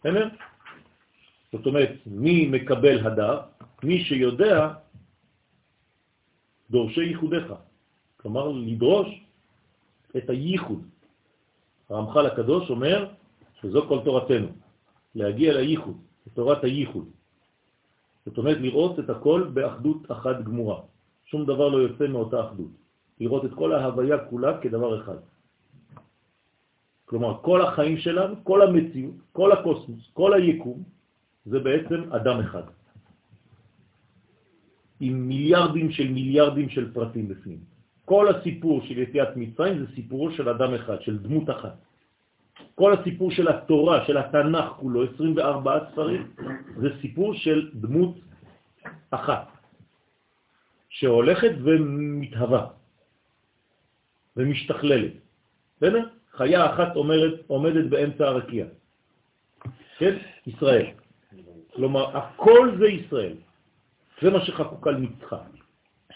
[0.00, 0.28] בסדר?
[1.52, 3.40] זאת אומרת, מי מקבל הדר?
[3.82, 4.72] מי שיודע
[6.70, 7.52] דורשי ייחודיך.
[8.16, 9.08] כלומר, לדרוש
[10.16, 10.82] את הייחוד.
[11.90, 13.08] הרמח"ל הקדוש אומר
[13.60, 14.48] שזו כל תורתנו,
[15.14, 17.08] להגיע לייחוד, לתורת הייחוד.
[18.26, 20.80] זאת אומרת, לראות את הכל באחדות אחת גמורה.
[21.24, 22.83] שום דבר לא יוצא מאותה אחדות.
[23.20, 25.18] לראות את כל ההוויה כולה כדבר אחד.
[27.04, 30.82] כלומר, כל החיים שלנו, כל המציאות, כל הקוסמוס, כל היקום,
[31.46, 32.62] זה בעצם אדם אחד.
[35.00, 37.58] עם מיליארדים של מיליארדים של פרטים בפנים.
[38.04, 41.76] כל הסיפור של יציאת מצרים זה סיפורו של אדם אחד, של דמות אחת.
[42.74, 46.22] כל הסיפור של התורה, של התנ"ך כולו, 24 ספרים,
[46.76, 48.14] זה סיפור של דמות
[49.10, 49.46] אחת,
[50.88, 52.66] שהולכת ומתהווה
[54.36, 55.12] ומשתכללת.
[55.76, 56.04] בסדר?
[56.32, 58.66] חיה אחת אומרת, עומדת באמצע הרקיע.
[59.98, 60.14] כן?
[60.46, 60.86] ישראל.
[61.74, 63.36] כלומר, הכל זה ישראל.
[64.22, 65.38] זה מה שחקוק על מצחה.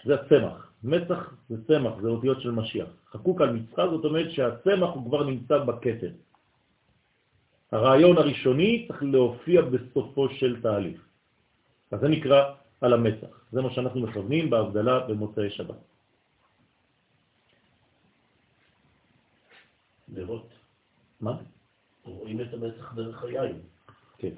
[0.04, 0.68] זה הצמח.
[0.85, 2.88] מצח זה צמח, זה אותיות של משיח.
[3.11, 6.11] חקוק על מצחה זאת אומרת שהצמח הוא כבר נמצא בכתר.
[7.72, 11.00] הרעיון הראשוני צריך להופיע בסופו של תהליך.
[11.90, 13.33] אז זה נקרא על המצח.
[13.52, 15.83] זה מה שאנחנו מכוונים בהבדלה במוצאי שבת.
[20.12, 20.49] לראות.
[21.21, 21.37] מה?
[22.05, 23.59] רואים את המצח דרך היין.
[24.18, 24.35] כן.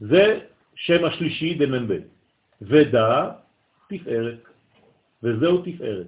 [0.00, 0.40] זה
[0.74, 1.98] שם השלישי דמ"ב.
[2.62, 3.30] ודא
[3.88, 4.40] תפארת,
[5.22, 6.06] וזהו תפארת.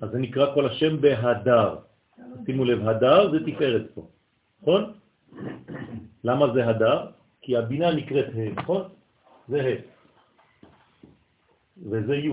[0.00, 1.76] אז זה נקרא כל השם בהדר.
[2.46, 4.08] שימו לב, הדר זה תפארת פה,
[4.62, 4.92] נכון?
[6.24, 7.10] למה זה הדר?
[7.40, 8.88] כי הבינה נקראת ה', נכון?
[9.48, 9.80] זה ה'.
[11.90, 12.30] וזה י',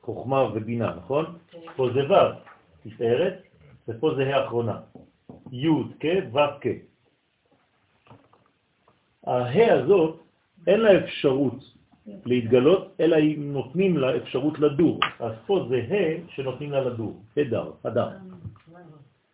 [0.00, 1.38] חוכמה ובינה, נכון?
[1.76, 2.49] פה זה ו',
[2.82, 3.42] תפארת,
[3.88, 4.80] ופה זה האחרונה.
[5.52, 5.68] י'
[6.00, 6.66] כ' ו' כ'.
[9.26, 10.20] הה הזאת,
[10.66, 11.74] אין לה אפשרות
[12.26, 15.00] להתגלות, אלא אם נותנים לה אפשרות לדור.
[15.18, 18.08] אז פה זה ה' שנותנים לה לדור, הדר, הדר.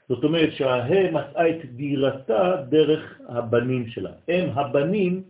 [0.09, 4.11] זאת אומרת שהה מצאה את דירתה דרך הבנים שלה.
[4.29, 5.23] הם הבנים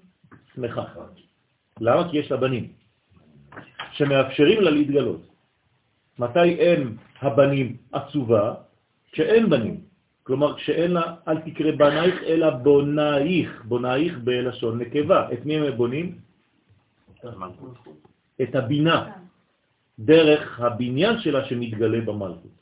[0.55, 0.85] שמחה.
[1.81, 2.11] למה?
[2.11, 2.73] כי יש לה בנים,
[3.93, 5.36] שמאפשרים לה להתגלות.
[6.19, 8.55] מתי הם הבנים עצובה?
[9.13, 9.81] כשאין בנים.
[10.23, 15.33] כלומר, כשאין לה, אל תקרא בנייך, אלא בונייך, בונייך בלשון נקבה.
[15.33, 16.19] את מי הם בונים?
[18.43, 18.99] את הבינה,
[19.99, 22.55] דרך הבניין שלה שמתגלה במלכות.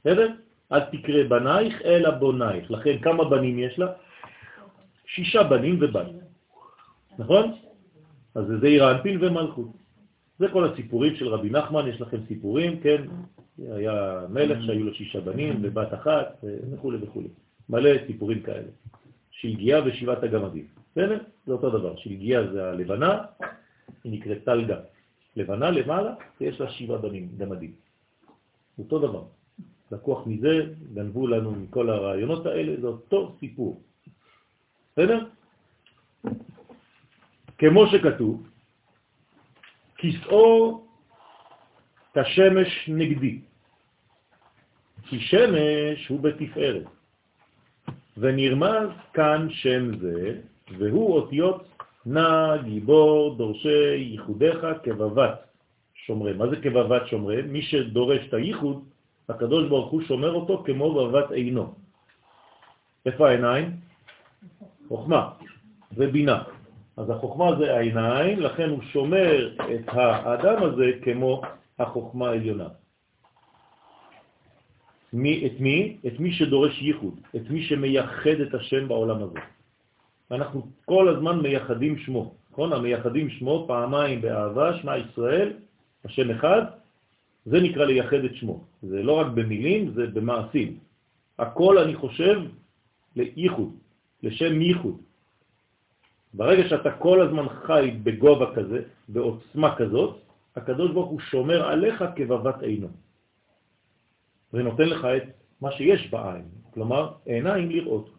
[0.00, 0.28] בסדר?
[0.72, 2.70] אל תקרא בנייך, אלא בונייך.
[2.70, 3.88] לכן כמה בנים יש לה?
[5.06, 6.06] שישה בנים ובת.
[7.18, 7.44] נכון?
[8.34, 9.70] אז זה עיר האנפין ומלכות.
[10.38, 13.02] זה כל הסיפורים של רבי נחמן, יש לכם סיפורים, כן?
[13.58, 17.22] היה מלך שהיו לו שישה בנים ובת אחת וכו' וכו'.
[17.68, 18.70] מלא סיפורים כאלה.
[19.30, 20.66] שלגיה ושבעת הגמדים.
[20.92, 21.18] בסדר?
[21.46, 21.96] זה אותו דבר.
[21.96, 23.18] שלגיה זה הלבנה,
[24.04, 24.76] היא נקראת טלגה.
[25.36, 27.72] לבנה למעלה, ויש לה שבעה בנים, גמדים.
[28.78, 29.22] אותו דבר.
[29.92, 33.82] לקוח מזה, גנבו לנו מכל הרעיונות האלה, זה אותו סיפור.
[34.92, 35.24] בסדר?
[37.58, 38.47] כמו שכתוב,
[39.98, 40.80] כסאו
[42.14, 43.38] כשמש נגדי,
[45.08, 46.86] כי שמש הוא בתפארת,
[48.18, 50.40] ונרמז כאן שם זה,
[50.78, 51.68] והוא אותיות
[52.06, 55.38] נא גיבור דורשי ייחודיך כבבת
[55.94, 56.32] שומרי.
[56.32, 57.42] מה זה כבבת שומרי?
[57.42, 58.84] מי שדורש את הייחוד,
[59.28, 61.74] הקדוש ברוך הוא שומר אותו כמו בבת עינו.
[63.06, 63.76] איפה העיניים?
[64.88, 65.30] חוכמה
[65.96, 66.57] ובינה.
[66.98, 71.42] אז החוכמה זה העיניים, לכן הוא שומר את האדם הזה כמו
[71.78, 72.68] החוכמה העליונה.
[75.12, 75.96] מי, את מי?
[76.06, 79.38] את מי שדורש ייחוד, את מי שמייחד את השם בעולם הזה.
[80.30, 82.72] אנחנו כל הזמן מייחדים שמו, נכון?
[82.72, 85.52] המייחדים שמו פעמיים באהבה, שמה ישראל,
[86.04, 86.62] השם אחד,
[87.46, 88.64] זה נקרא לייחד את שמו.
[88.82, 90.78] זה לא רק במילים, זה במעשים.
[91.38, 92.42] הכל אני חושב
[93.16, 93.70] לייחוד,
[94.22, 95.07] לשם ייחוד.
[96.34, 100.20] ברגע שאתה כל הזמן חי בגובה כזה, בעוצמה כזאת,
[100.56, 102.88] הקדוש ברוך הוא שומר עליך כבבת עינו.
[104.52, 105.22] ונותן לך את
[105.60, 108.10] מה שיש בעין, כלומר עיניים לראות.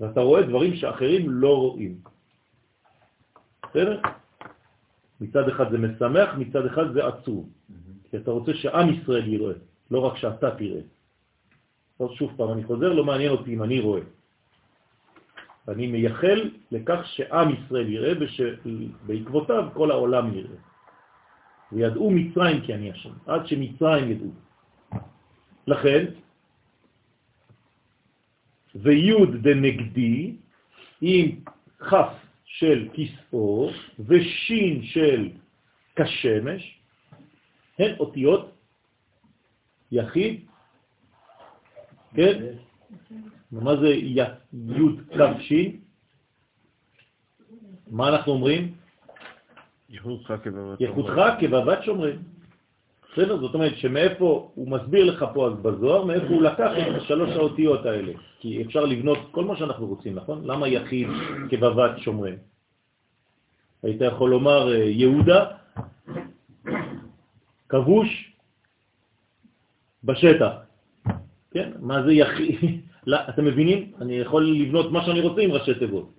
[0.00, 1.94] ואתה רואה דברים שאחרים לא רואים.
[3.62, 4.00] בסדר?
[5.20, 7.48] מצד אחד זה משמח, מצד אחד זה עצוב.
[8.10, 9.54] כי אתה רוצה שעם ישראל יראה,
[9.90, 10.80] לא רק שאתה תראה.
[12.00, 14.00] אז שוב פעם, אני חוזר, לא מעניין אותי אם אני רואה.
[15.68, 20.58] אני מייחל לכך שעם ישראל יראה ושבעקבותיו כל העולם יראה.
[21.72, 24.30] וידעו מצרים כי אני השם, עד שמצרים ידעו.
[25.66, 26.04] לכן,
[28.74, 30.36] ויוד דנגדי
[31.00, 31.40] עם
[31.78, 32.12] כף
[32.44, 33.70] של כסאו
[34.06, 35.30] ושין של
[35.96, 36.78] כשמש,
[37.78, 38.54] הן אותיות
[39.92, 40.40] יחיד,
[42.14, 42.56] כן?
[43.52, 43.88] מה זה
[44.52, 45.80] יוד כף שין?
[47.90, 48.74] מה אנחנו אומרים?
[50.80, 52.22] ייחודך כבבת שומרים.
[53.12, 53.40] בסדר?
[53.40, 57.86] זאת אומרת שמאיפה, הוא מסביר לך פה אז בזוהר, מאיפה הוא לקח את שלוש האותיות
[57.86, 58.12] האלה.
[58.40, 60.44] כי אפשר לבנות כל מה שאנחנו רוצים, נכון?
[60.44, 61.08] למה יחיד
[61.50, 62.36] כבבת שומרים?
[63.82, 65.44] היית יכול לומר אה, יהודה,
[67.68, 68.32] כבוש
[70.04, 70.52] בשטח.
[71.50, 71.72] כן?
[71.80, 72.85] מה זה יחיד?
[73.06, 73.92] לא, אתם מבינים?
[74.00, 76.12] אני יכול לבנות מה שאני רוצה עם ראשי תיבות.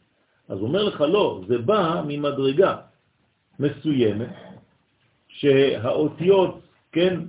[0.47, 2.75] אז אומר לך, לא, זה בא ממדרגה
[3.59, 4.29] מסוימת,
[5.27, 6.59] שהאותיות,
[6.91, 7.19] כן,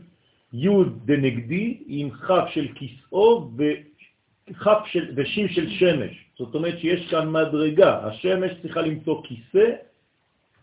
[0.53, 0.69] י'
[1.05, 6.25] דנגדי עם כ' של כסאו וכ' של, ושין של שמש.
[6.39, 9.71] זאת אומרת שיש כאן מדרגה, השמש צריכה למצוא כיסא,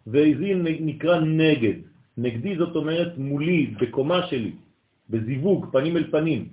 [0.07, 1.73] וזה נקרא נגד.
[2.17, 4.51] נגדי זאת אומרת מולי, בקומה שלי,
[5.09, 6.47] בזיווג, פנים אל פנים.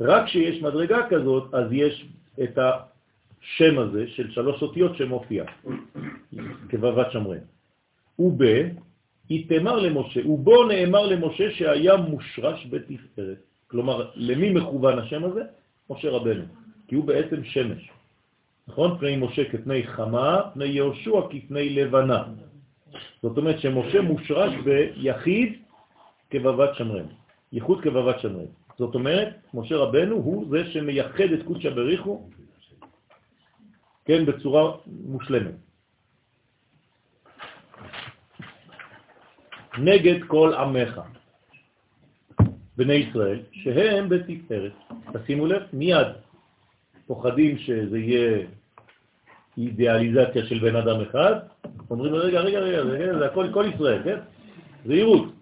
[0.00, 2.06] רק כשיש מדרגה כזאת, אז יש
[2.42, 5.44] את השם הזה של שלוש אותיות שמופיע,
[6.68, 7.38] כבבת שמרן.
[8.18, 8.42] וב,
[9.30, 13.38] יתמר למשה, ובו נאמר למשה שהיה מושרש בתפארת.
[13.66, 15.42] כלומר, למי מכוון השם הזה?
[15.90, 16.44] משה רבנו,
[16.88, 17.90] כי הוא בעצם שמש.
[18.68, 18.98] נכון?
[18.98, 22.22] פני משה כפני חמה, פני יהושע כפני לבנה.
[23.22, 25.52] זאת אומרת שמשה מושרש ביחיד
[26.30, 27.06] כבבת שמרן,
[27.52, 28.63] ייחוד כבבת שמרן.
[28.78, 32.28] זאת אומרת, משה רבנו הוא זה שמייחד את קודשא בריחו,
[34.04, 35.54] כן, בצורה מושלמת.
[39.78, 41.00] נגד כל עמך,
[42.76, 44.72] בני ישראל, שהם בתפארת.
[45.12, 46.06] תשימו לב, מיד
[47.06, 48.46] פוחדים שזה יהיה
[49.58, 51.34] אידיאליזציה של בן אדם אחד,
[51.90, 54.18] אומרים, רגע, רגע, רגע, רגע זה הכל כל ישראל, כן?
[54.86, 55.33] זהירות.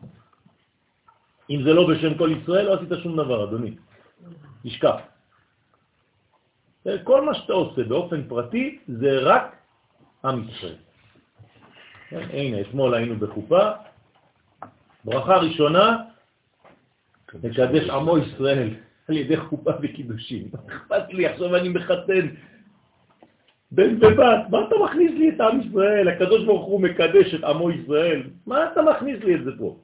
[1.53, 3.77] אם זה לא בשם כל ישראל, לא עשית שום דבר, אדוני.
[4.65, 4.97] תשכח.
[7.05, 9.57] כל מה שאתה עושה באופן פרטי זה רק
[10.25, 10.77] עם ישראל.
[12.13, 13.71] הנה, אתמול היינו בחופה,
[15.05, 15.97] ברכה ראשונה,
[17.43, 18.75] מקדש עמו ישראל
[19.09, 20.51] על ידי חופה וקידושים.
[20.69, 22.27] אכפת לי, עכשיו אני מחתן
[23.73, 26.09] בן ובת, מה אתה מכניס לי את עם ישראל?
[26.09, 28.23] הקדוש ברוך הוא מקדש את עמו ישראל.
[28.47, 29.77] מה אתה מכניס לי את זה פה?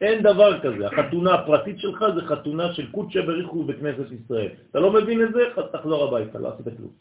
[0.00, 0.86] אין דבר כזה.
[0.86, 4.48] החתונה הפרטית שלך זה חתונה של קודשא בריחו בכנסת ישראל.
[4.70, 5.40] אתה לא מבין את זה?
[5.72, 6.92] תחזור הביתה, לא עשית כלום.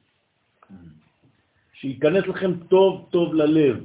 [1.73, 3.77] שייכנס לכם טוב טוב ללב.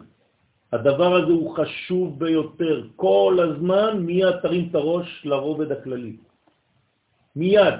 [0.72, 2.88] הדבר הזה הוא חשוב ביותר.
[2.96, 6.16] כל הזמן מיד תרים את הראש לרובד הכללי.
[7.36, 7.74] מיד.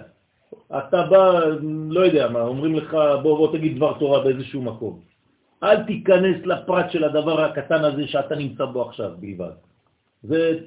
[0.68, 1.41] אתה בא,
[1.89, 5.01] לא יודע מה, אומרים לך, בוא, בוא תגיד דבר תורה באיזשהו מקום.
[5.62, 9.57] אל תיכנס לפרט של הדבר הקטן הזה שאתה נמצא בו עכשיו בלבד.
[10.22, 10.59] זה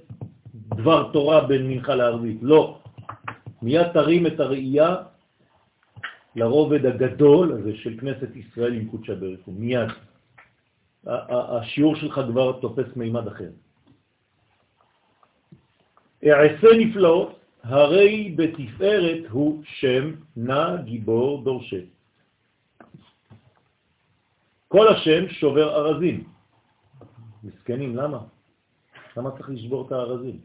[0.56, 2.38] דבר תורה בין מנחה לערבית.
[2.42, 2.80] לא.
[3.62, 4.96] מיד תרים את הראייה
[6.36, 9.52] לרובד הגדול הזה של כנסת ישראל עם קודשא בריחו.
[9.52, 9.90] מיד.
[11.06, 13.50] השיעור שלך כבר תופס מימד אחר.
[16.24, 21.80] אעשה נפלאות, הרי בתפארת הוא שם נע גיבור דורשה.
[24.68, 26.24] כל השם שובר ארזים.
[27.44, 28.20] מסכנים, למה?
[29.18, 30.38] למה צריך לשבור את הארזים?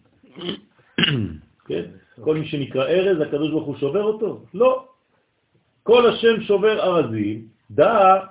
[1.67, 1.85] כן?
[2.21, 4.45] כל מי שנקרא ארז, הקדוש ברוך הוא שובר אותו?
[4.55, 4.87] לא.
[5.83, 8.27] כל השם שובר ארזים, דע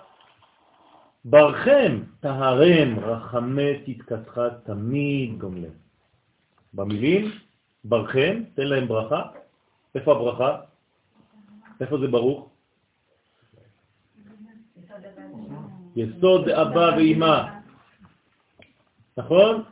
[1.26, 5.76] ברכם, תהרם, רחמי תתקתך תמיד גומלם.
[6.74, 7.32] במילים,
[7.84, 9.22] ברכם, תן להם ברכה.
[9.96, 10.58] איפה הברכה?
[11.82, 12.50] איפה זה ברוך?
[15.96, 17.44] יסוד אבא ואימא.
[19.18, 19.64] נכון?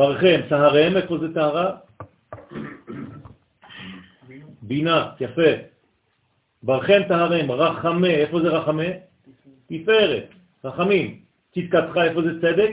[0.00, 1.76] ברכם, תהרם, איפה זה תהרה?
[4.62, 5.50] בינה, יפה.
[6.62, 8.90] ברכם תהרם, רחמה, איפה זה רחמה?
[9.68, 10.28] תפארת,
[10.64, 11.20] רחמים.
[11.54, 12.72] צדקתך, איפה זה צדק?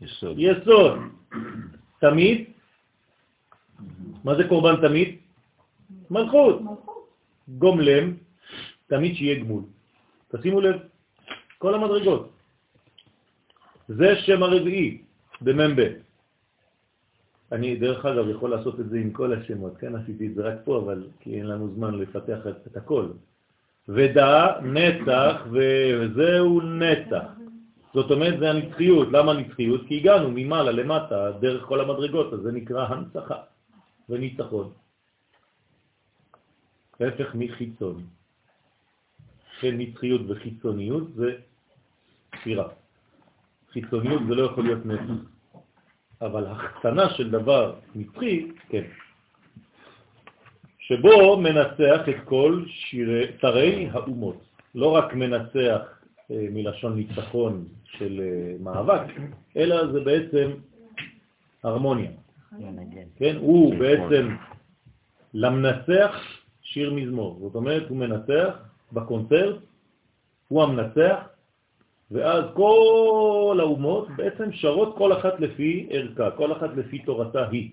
[0.00, 0.36] יסוד.
[0.38, 0.98] יסוד.
[2.00, 2.44] תמיד?
[4.24, 5.18] מה זה קורבן תמיד?
[6.10, 6.62] מלכות.
[7.58, 8.14] גומלם,
[8.86, 9.62] תמיד שיהיה גמול.
[10.30, 10.76] תשימו לב,
[11.58, 12.30] כל המדרגות.
[13.88, 15.02] זה שם הרביעי
[15.40, 16.05] במ"ב.
[17.52, 20.58] אני, דרך אגב, יכול לעשות את זה עם כל השמות, כן, עשיתי את זה רק
[20.64, 23.06] פה, אבל כי אין לנו זמן לפתח את, את הכל.
[23.88, 27.26] ודע, נצח, וזהו נצח.
[27.94, 29.08] זאת אומרת, זה הנצחיות.
[29.12, 29.80] למה נצחיות?
[29.88, 33.38] כי הגענו ממעלה למטה, דרך כל המדרגות, אז זה נקרא הנצחה
[34.08, 34.72] וניצחון.
[37.00, 38.06] להפך מחיצון.
[39.60, 41.36] כן, נצחיות וחיצוניות זה
[42.40, 42.68] ספירה.
[43.72, 45.35] חיצוניות זה לא יכול להיות נצח,
[46.22, 48.82] אבל החצנה של דבר נצחי, כן.
[50.78, 54.36] שבו מנצח את כל שירי, תרי האומות.
[54.74, 55.80] לא רק מנצח
[56.30, 59.06] אה, מלשון ניצחון של אה, מאבק,
[59.56, 60.50] אלא זה בעצם
[61.62, 62.10] הרמוניה.
[63.16, 64.36] כן, הוא בעצם
[65.34, 66.10] למנצח
[66.62, 67.38] שיר מזמור.
[67.42, 68.58] זאת אומרת, הוא מנצח
[68.92, 69.56] בקונצרט,
[70.48, 71.16] הוא המנצח,
[72.10, 77.70] ואז כל האומות בעצם שרות כל אחת לפי ערכה, כל אחת לפי תורתה היא.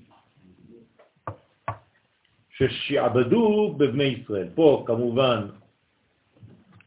[2.50, 4.48] ששעבדו בבני ישראל.
[4.56, 5.48] פה כמובן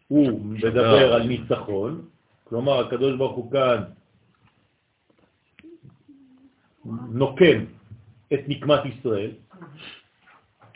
[0.09, 2.05] הוא מדבר על ניצחון,
[2.44, 3.82] כלומר הקדוש ברוך הוא כאן
[7.12, 7.64] נוקם
[8.34, 9.30] את נקמת ישראל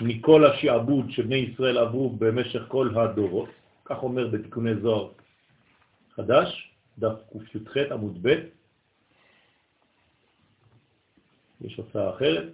[0.00, 3.48] מכל השעבוד שבני ישראל עברו במשך כל הדורות,
[3.84, 5.08] כך אומר בתיקוני זוהר
[6.20, 7.16] חדש, דף
[7.52, 8.34] קי"ח עמוד ב',
[11.60, 12.48] יש הוצאה אחרת,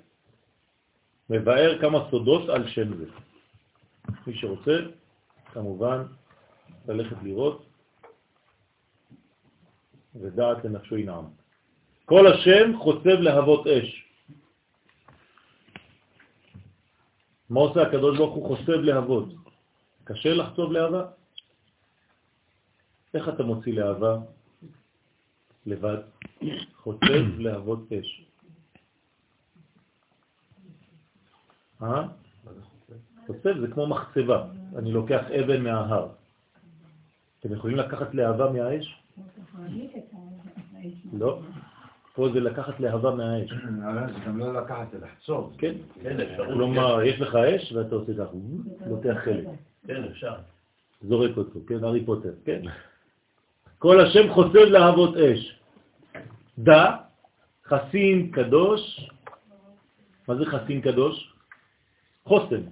[1.31, 3.07] מבאר כמה סודות על שם זה.
[4.27, 4.77] מי שרוצה,
[5.53, 6.03] כמובן,
[6.89, 7.67] ללכת לראות,
[10.15, 11.25] ודעת לנפשו ינעם.
[12.05, 14.05] כל השם חוצב להבות אש.
[17.51, 19.29] מה עושה הקדוש ברוך הוא חוצב להבות?
[20.05, 21.16] קשה לחצוב להבה?
[23.17, 24.19] איך אתה מוציא להבה
[25.67, 25.99] לבד?
[26.77, 28.25] חוצב להבות אש.
[31.83, 32.09] אה?
[33.27, 34.47] חוצב זה כמו מחצבה,
[34.77, 36.09] אני לוקח אבן מההר.
[37.41, 39.03] אתם יכולים לקחת להבה מהאש?
[41.13, 41.41] לא.
[42.15, 43.51] פה זה לקחת להבה מהאש.
[43.51, 45.55] זה גם לא לקחת, זה לחצוב.
[45.59, 45.75] כן.
[46.03, 46.45] כן, אפשר.
[46.47, 48.37] כלומר, יש לך אש ואתה עושה ככה,
[48.87, 49.47] לוקח חלק,
[49.87, 50.35] כן, אפשר.
[51.03, 52.63] זורק אותו, כן, הארי פוטר, כן?
[53.79, 55.59] כל השם חוצב להבות אש.
[56.59, 56.97] דע,
[57.67, 59.11] חסין קדוש,
[60.29, 61.33] מה זה חסין קדוש?
[62.25, 62.63] חוסן,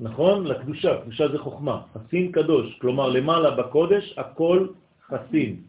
[0.00, 0.46] נכון?
[0.46, 4.66] לקדושה, קדושה זה חוכמה, חסין קדוש, כלומר למעלה בקודש הכל
[5.08, 5.62] חסין,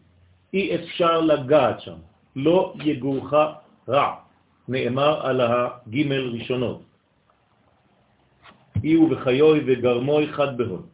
[0.54, 1.98] אי אפשר לגעת שם,
[2.36, 3.32] לא יגורך
[3.88, 4.14] רע,
[4.68, 6.82] נאמר על הגימל ראשונות.
[8.84, 10.86] אי הוא וחיוי וגרמוי חד בהון.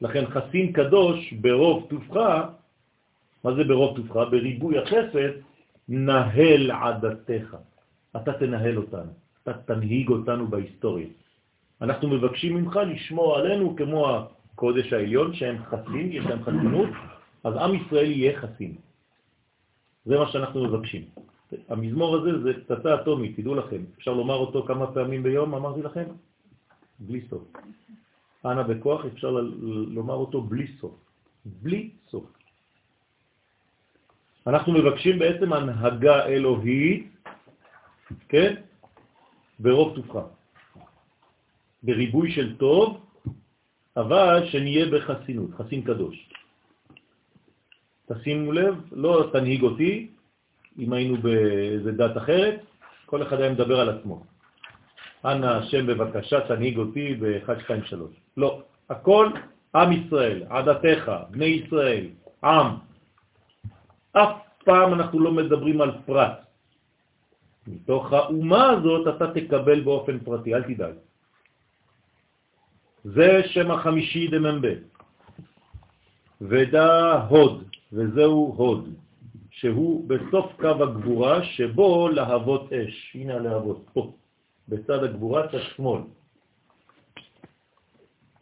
[0.00, 2.59] לכן חסין קדוש ברוב תופך,
[3.44, 4.16] מה זה ברוב תופך?
[4.30, 5.30] בריבוי החסד,
[5.88, 7.56] נהל עדתך.
[8.16, 9.12] אתה תנהל אותנו,
[9.42, 11.06] אתה תנהיג אותנו בהיסטוריה.
[11.80, 16.88] אנחנו מבקשים ממך לשמור עלינו כמו הקודש העליון, שהם חסים, יש להם חסינות,
[17.44, 18.74] אז עם ישראל יהיה חסים.
[20.04, 21.04] זה מה שאנחנו מבקשים.
[21.68, 23.82] המזמור הזה זה פצצה אטומית, תדעו לכם.
[23.98, 26.04] אפשר לומר אותו כמה פעמים ביום, אמרתי לכם?
[27.00, 27.42] בלי סוף.
[28.44, 29.30] אנא בכוח אפשר
[29.88, 30.94] לומר אותו בלי סוף.
[31.62, 32.24] בלי סוף.
[34.46, 37.12] אנחנו מבקשים בעצם הנהגה אלוהית,
[38.28, 38.54] כן?
[39.58, 40.20] ברוב תופך.
[41.82, 43.06] בריבוי של טוב,
[43.96, 46.28] אבל שנהיה בחסינות, חסין קדוש.
[48.12, 50.08] תשימו לב, לא תנהיג אותי,
[50.78, 52.60] אם היינו באיזה דת אחרת,
[53.06, 54.24] כל אחד היה מדבר על עצמו.
[55.24, 58.10] אנא השם בבקשה תנהיג אותי ב-1, 2, 3.
[58.36, 59.30] לא, הכל
[59.74, 62.06] עם ישראל, עדתך, בני ישראל,
[62.44, 62.89] עם.
[64.12, 66.38] אף פעם אנחנו לא מדברים על פרט.
[67.66, 70.94] מתוך האומה הזאת אתה תקבל באופן פרטי, אל תדאג.
[73.04, 74.66] זה שם החמישי דמ"ב.
[76.40, 78.94] ודא הוד, וזהו הוד,
[79.50, 83.12] שהוא בסוף קו הגבורה שבו להבות אש.
[83.14, 84.12] הנה הלהבות, פה,
[84.68, 86.02] בצד הגבורה, צד שמאל.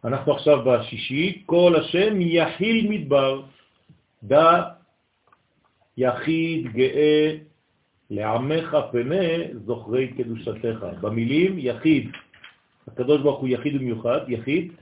[0.05, 3.43] אנחנו עכשיו בשישי, כל השם יחיל מדבר,
[4.23, 4.78] דא
[5.99, 7.37] יחיד גאה
[8.11, 9.27] לעמך פנה
[9.67, 10.87] זוכרי קדושתך.
[11.01, 12.11] במילים יחיד
[12.87, 14.73] הקדוש ברוך הוא יחיד במיוחד, יחיד,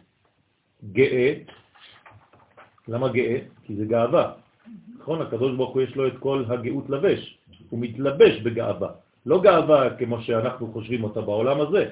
[0.93, 1.33] גאה.
[2.89, 3.39] למה גאה?
[3.65, 4.33] כי זה גאווה.
[5.01, 5.23] נכון?
[5.23, 7.39] הקדוש ברוך הוא יש לו את כל הגאות לבש.
[7.71, 8.91] הוא מתלבש בגאווה.
[9.27, 11.91] לא גאווה כמו שאנחנו חושבים אותה בעולם הזה,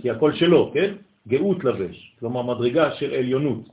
[0.00, 0.94] כי הכל שלו, כן?
[1.28, 3.68] גאות לבש, כלומר מדרגה של עליונות.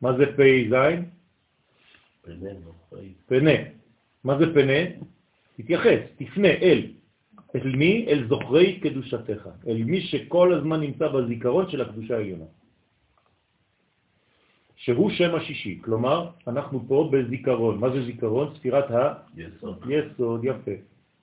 [0.00, 0.24] מה זה
[0.70, 1.19] זין?
[3.26, 3.52] פנה.
[4.24, 4.80] מה זה פנה?
[5.56, 6.86] תתייחס, תפנה אל.
[7.54, 8.06] אל מי?
[8.08, 12.44] אל זוכרי קדושתך, אל מי שכל הזמן נמצא בזיכרון של הקדושה העליונה.
[14.76, 15.78] שהוא שם השישי.
[15.84, 17.78] כלומר, אנחנו פה בזיכרון.
[17.78, 18.54] מה זה זיכרון?
[18.54, 18.88] ספירת
[19.36, 19.78] יסוד.
[19.86, 20.70] היסוד, יפה.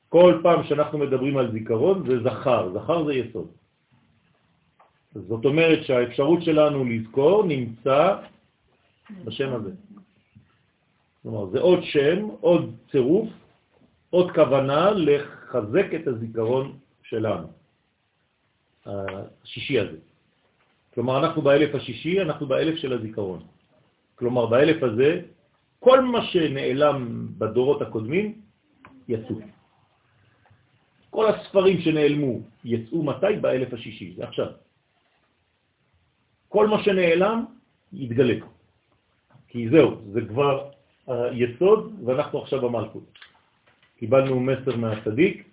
[0.10, 3.48] כל פעם שאנחנו מדברים על זיכרון זה זכר, זכר זה יסוד.
[5.12, 8.16] זאת אומרת שהאפשרות שלנו לזכור נמצא
[9.26, 9.72] בשם הזה.
[11.28, 13.30] כלומר, זה עוד שם, עוד צירוף,
[14.10, 17.48] עוד כוונה לחזק את הזיכרון שלנו,
[18.86, 19.98] השישי הזה.
[20.94, 23.44] כלומר, אנחנו באלף השישי, אנחנו באלף של הזיכרון.
[24.16, 25.22] כלומר, באלף הזה,
[25.80, 28.42] כל מה שנעלם בדורות הקודמים
[29.08, 29.36] יצאו.
[31.10, 33.36] כל הספרים שנעלמו יצאו מתי?
[33.42, 34.48] באלף השישי, זה עכשיו.
[36.48, 37.46] כל מה שנעלם
[37.94, 38.36] יתגלה.
[39.48, 40.77] כי זהו, זה כבר
[41.08, 43.20] היסוד, ואנחנו עכשיו במלכות.
[43.98, 45.50] קיבלנו מסר מהצדיק,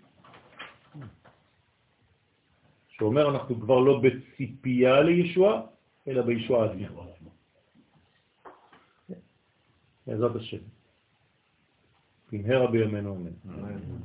[2.89, 5.61] שאומר אנחנו כבר לא בציפייה לישוע,
[6.09, 7.31] אלא בישוע עצמו.
[10.07, 10.59] בעזרת השם.
[12.33, 13.31] במהרה בימינו אמן.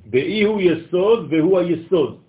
[0.05, 2.21] באי הוא יסוד והוא היסוד.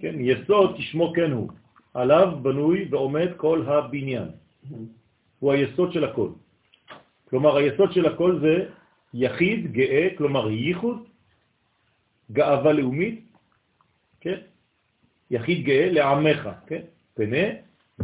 [0.00, 1.50] כן, יסוד כשמו כן הוא.
[1.94, 4.28] עליו בנוי ועומד כל הבניין.
[5.38, 6.28] הוא היסוד של הכל.
[7.34, 8.70] כלומר, היסוד של הכל זה
[9.14, 10.98] יחיד, גאה, כלומר ייחוד,
[12.32, 13.26] גאווה לאומית,
[14.20, 14.38] כן?
[15.30, 16.82] יחיד גאה לעמך, כן?
[17.14, 17.46] פנה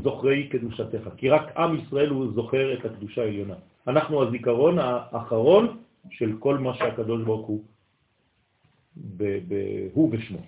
[0.03, 1.09] זוכרי קדושתך.
[1.16, 3.55] כי רק עם ישראל הוא זוכר את הקדושה העליונה.
[3.87, 5.78] אנחנו הזיכרון האחרון
[6.11, 7.62] של כל מה שהקדוש ברוך הוא,
[9.93, 10.43] הוא ושמו.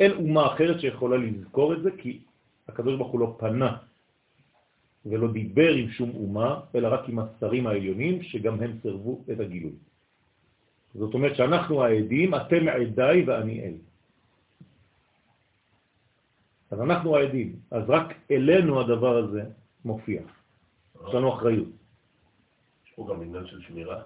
[0.00, 2.20] אין אומה אחרת שיכולה לזכור את זה, כי
[2.68, 3.76] הקדוש ברוך הוא לא פנה
[5.06, 9.72] ולא דיבר עם שום אומה, אלא רק עם השרים העליונים, שגם הם סרבו את הגילוי.
[10.94, 13.74] זאת אומרת שאנחנו העדים, אתם עדיי ואני אל.
[16.70, 19.42] אז אנחנו העדים, אז רק אלינו הדבר הזה
[19.84, 20.22] מופיע.
[21.08, 21.68] יש לנו אחריות.
[22.86, 24.02] יש פה גם עניין של שמירה.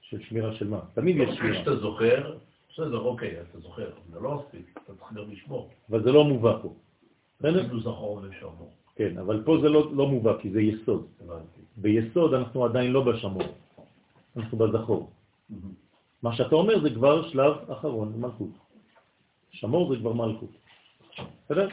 [0.00, 0.80] של שמירה של מה?
[0.94, 1.54] תמיד יש שמירה.
[1.54, 2.38] כשאתה זוכר,
[2.72, 5.70] בסדר, אוקיי, אתה זוכר, זה לא מספיק, אתה צריך גם לשמור.
[5.90, 6.74] אבל זה לא מובא פה.
[7.40, 8.72] אפילו זכור ושמור.
[8.96, 11.06] כן, אבל פה זה לא, לא מובא, כי זה יסוד.
[11.76, 13.42] ביסוד אנחנו עדיין לא בשמור,
[14.36, 15.10] אנחנו בזכור.
[16.22, 18.50] מה שאתה אומר זה כבר שלב אחרון, מלכות.
[19.50, 20.50] שמור זה כבר מלכות.
[21.44, 21.68] בסדר?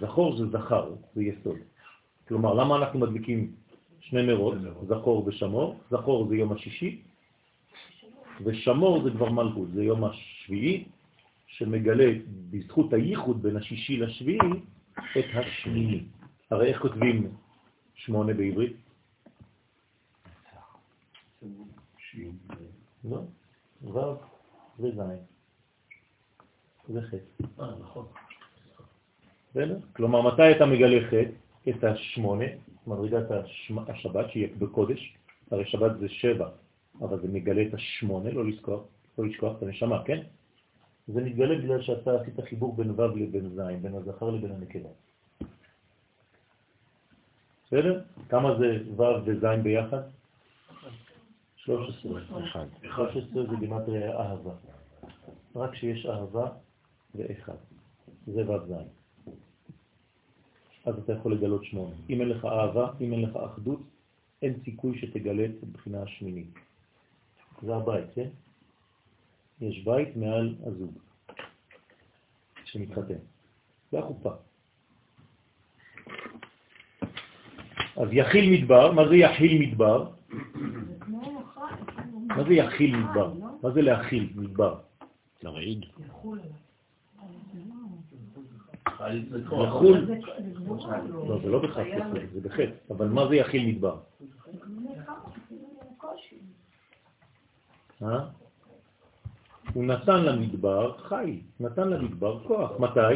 [0.00, 1.56] זכור זה זכר, זה יסוד.
[2.28, 3.52] כלומר, למה אנחנו מדליקים
[4.00, 4.54] שני נרות,
[4.88, 5.76] זכור ושמור?
[5.90, 7.02] זכור זה יום השישי,
[8.44, 10.84] ושמור זה כבר מלכות, זה יום השביעי,
[11.46, 12.12] שמגלה
[12.50, 14.38] בזכות הייחוד בין השישי לשביעי
[14.98, 16.04] את השמיני.
[16.50, 17.34] הרי איך כותבים
[17.94, 18.76] שמונה בעברית?
[23.04, 23.22] לא,
[23.82, 23.98] ו'
[24.78, 25.00] וז'.
[26.88, 27.62] זה חטא.
[27.62, 28.06] אה, נכון.
[29.50, 29.78] בסדר?
[29.96, 31.30] כלומר, מתי אתה מגלה חטא?
[31.68, 32.44] את השמונה,
[32.86, 33.26] מדרגת
[33.88, 35.16] השבת, שיהיה בקודש,
[35.50, 36.48] הרי שבת זה שבע,
[37.00, 38.80] אבל זה מגלה את השמונה, לא לשכוח,
[39.18, 40.22] לא לשכוח את הנשמה, כן?
[41.12, 44.88] זה מתגלה בגלל שאתה עשית חיבור בין ו' לבין ז', בין הזכר לבין הנקבה.
[47.66, 48.02] בסדר?
[48.28, 50.02] כמה זה ו' וז' ביחד?
[51.56, 52.20] 13.
[52.82, 54.54] 13 זה גימטריה אהבה.
[55.56, 56.48] רק שיש אהבה
[57.14, 57.56] ואחד.
[58.26, 58.72] זה ו' ז'.
[60.84, 61.94] אז אתה יכול לגלות שמונה.
[62.10, 63.80] אם אין לך אהבה, אם אין לך אחדות,
[64.42, 66.54] אין סיכוי שתגלה את הבחינה השמינית.
[67.62, 68.28] זה הבית, כן?
[69.60, 70.98] יש בית מעל הזוג
[72.64, 73.14] שמתחתן.
[73.92, 74.30] זה החופה.
[77.96, 80.10] אז יחיל מדבר, מה זה יחיל מדבר?
[82.26, 83.32] מה זה יחיל מדבר?
[83.62, 84.80] מה זה להכיל מדבר?
[85.42, 85.84] לרעיד.
[86.06, 86.40] יחול,
[91.28, 91.84] לא, זה לא בכך
[92.32, 94.00] זה בחטא, אבל מה זה יחיל מדבר?
[99.72, 102.70] הוא נתן למדבר חי, נתן למדבר כוח.
[102.78, 103.14] מתי?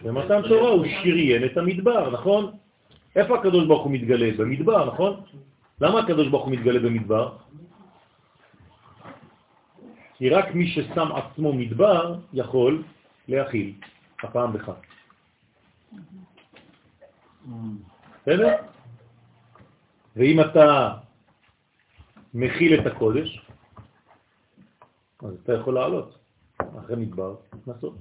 [0.00, 2.56] במתן תורה הוא שריין את המדבר, נכון?
[3.16, 4.30] איפה הקדוש ברוך הוא מתגלה?
[4.38, 5.20] במדבר, נכון?
[5.80, 7.36] למה הקדוש ברוך הוא מתגלה במדבר?
[10.14, 12.82] כי רק מי ששם עצמו מדבר יכול
[13.28, 13.72] להכיל,
[14.22, 14.70] הפעם בך.
[18.22, 18.54] בסדר?
[20.16, 20.94] ואם אתה
[22.34, 23.45] מכיל את הקודש,
[25.22, 26.18] אז אתה יכול לעלות
[26.58, 27.36] אחרי מדבר
[27.66, 27.96] נסות.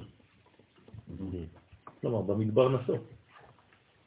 [2.01, 3.01] כלומר, במדבר נסות.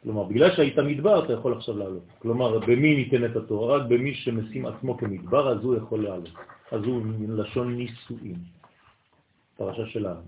[0.03, 2.03] כלומר, בגלל שהיית מדבר, אתה יכול עכשיו לעלות.
[2.19, 3.77] כלומר, במי ניתן את התורה?
[3.77, 6.35] רק במי שמשים עצמו כמדבר, אז הוא יכול לעלות.
[6.73, 8.37] אז הוא מלשון נישואים.
[9.57, 10.21] פרשה שלנו.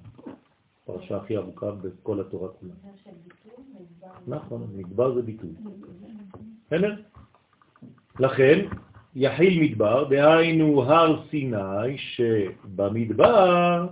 [0.85, 2.73] פרשה הכי ארוכה בכל התורה כולה.
[4.27, 5.51] נכון, מדבר זה ביטוי.
[8.21, 8.67] לכן,
[9.15, 13.87] יחיל מדבר, דהיינו הר סיני שבמדבר,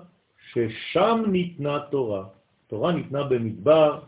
[0.52, 2.24] ששם ניתנה תורה.
[2.66, 3.98] תורה ניתנה במדבר,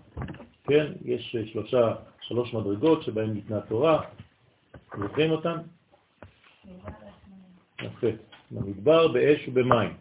[0.65, 0.93] כן?
[1.05, 4.03] יש שלושה, שלוש מדרגות שבהן ניתנה תורה.
[4.99, 5.57] זוכרים אותן?
[7.83, 8.07] יפה.
[8.51, 9.95] במדבר, באש ובמים.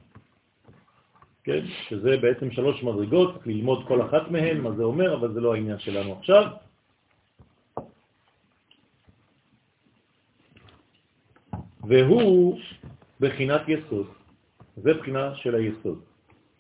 [1.44, 1.66] כן?
[1.88, 5.80] שזה בעצם שלוש מדרגות, ללמוד כל אחת מהן, מה זה אומר, אבל זה לא העניין
[5.80, 6.52] שלנו עכשיו.
[11.90, 12.60] והוא
[13.20, 14.08] בחינת יסוד.
[14.78, 16.00] זה בחינה של היסוד.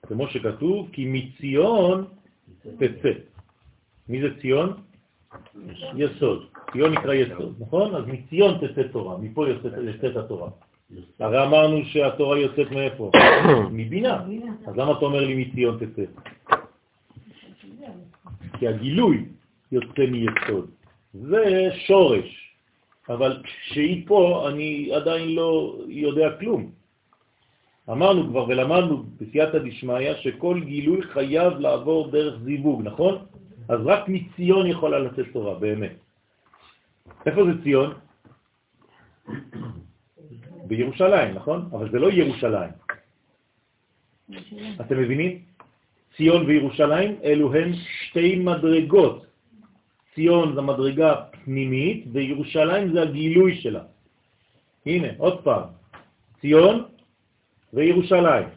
[0.07, 2.05] כמו שכתוב, כי מציון
[2.77, 3.13] תצא.
[4.09, 4.73] מי זה ציון?
[5.95, 6.45] יסוד.
[6.71, 7.95] ציון נקרא יסוד, נכון?
[7.95, 9.45] אז מציון תצא תורה, מפה
[9.81, 10.49] יוצאת התורה.
[11.19, 13.11] הרי אמרנו שהתורה יוצאת מאיפה?
[13.71, 14.25] מבינה.
[14.67, 16.03] אז למה אתה אומר לי מציון תצא?
[18.59, 19.25] כי הגילוי
[19.71, 20.69] יוצא מיסוד.
[21.13, 22.48] זה שורש,
[23.09, 26.71] אבל כשהיא פה אני עדיין לא יודע כלום.
[27.89, 33.25] אמרנו כבר ולמדנו בסייעתא דשמיא שכל גילוי חייב לעבור דרך זיווג, נכון?
[33.69, 35.91] אז רק מציון יכולה לצאת תורה, באמת.
[37.25, 37.93] איפה זה ציון?
[40.67, 41.69] בירושלים, נכון?
[41.71, 42.71] אבל זה לא ירושלים.
[44.81, 45.41] אתם מבינים?
[46.17, 49.25] ציון וירושלים אלו הן שתי מדרגות.
[50.15, 51.15] ציון זה מדרגה
[51.49, 53.83] פנימית וירושלים זה הגילוי שלה.
[54.85, 55.63] הנה, עוד פעם,
[56.41, 56.85] ציון
[57.73, 58.47] וירושלים.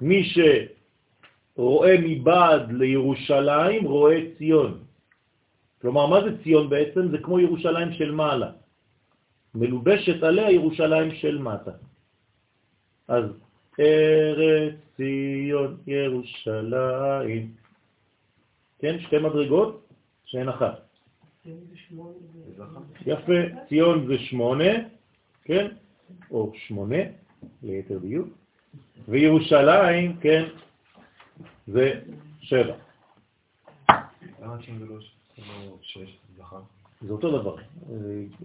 [0.00, 4.84] מי שרואה מבעד לירושלים רואה ציון.
[5.80, 7.08] כלומר, מה זה ציון בעצם?
[7.08, 8.50] זה כמו ירושלים של מעלה.
[9.54, 11.80] מלובשת עליה ירושלים של מטה.
[13.08, 13.24] אז
[13.80, 17.44] ארץ ציון ירושלים.
[18.78, 19.85] כן, שתי מדרגות
[20.26, 20.86] שהן אחת.
[23.06, 23.32] יפה,
[23.68, 24.72] ציון זה שמונה,
[25.42, 25.66] כן,
[26.30, 26.96] או שמונה,
[27.62, 28.28] ליתר דיוק,
[29.08, 30.44] וירושלים, כן,
[31.66, 32.00] זה
[32.40, 32.74] שבע.
[34.42, 34.98] למה זה לא
[35.82, 36.60] שש, זכר?
[37.02, 37.56] זה אותו דבר.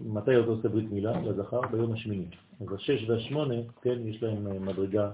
[0.04, 1.60] מתי אתה עושה ברית מילה לזכר?
[1.60, 2.26] ביום השמיני.
[2.60, 5.10] אז השש והשמונה, כן, יש להם אה, מדרגה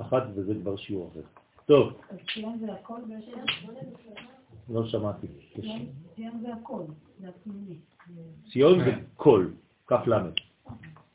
[0.00, 1.20] אחת וזה כבר שיעור אחר.
[1.66, 2.00] טוב.
[4.68, 5.26] זה לא שמעתי.
[6.14, 6.82] ציון זה הכל,
[7.20, 7.76] זה הפנימי.
[8.52, 9.46] ציון זה כל,
[9.86, 10.32] כף למד.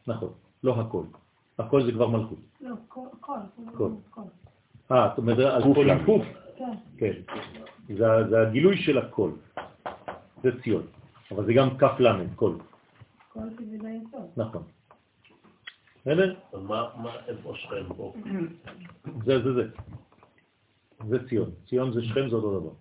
[0.07, 0.33] נכון,
[0.63, 1.03] לא הכל.
[1.59, 2.39] הכל זה כבר מלכות.
[2.61, 3.07] לא, כל.
[4.09, 4.21] כל.
[4.91, 6.25] אה, את אומרת על כל הקוף?
[6.57, 6.73] כן.
[6.97, 7.13] כן.
[7.97, 9.31] זה הגילוי של הכל.
[10.43, 10.83] זה ציון.
[11.31, 12.55] אבל זה גם כף למד, כל.
[13.33, 14.29] כל כזה ביסוד.
[14.37, 14.63] נכון.
[16.01, 16.35] בסדר?
[16.67, 16.89] מה,
[17.27, 18.13] איפה שכם פה?
[19.25, 19.63] זה, זה, זה.
[21.07, 21.49] זה ציון.
[21.65, 22.73] ציון זה שכם, זה אותו דבר.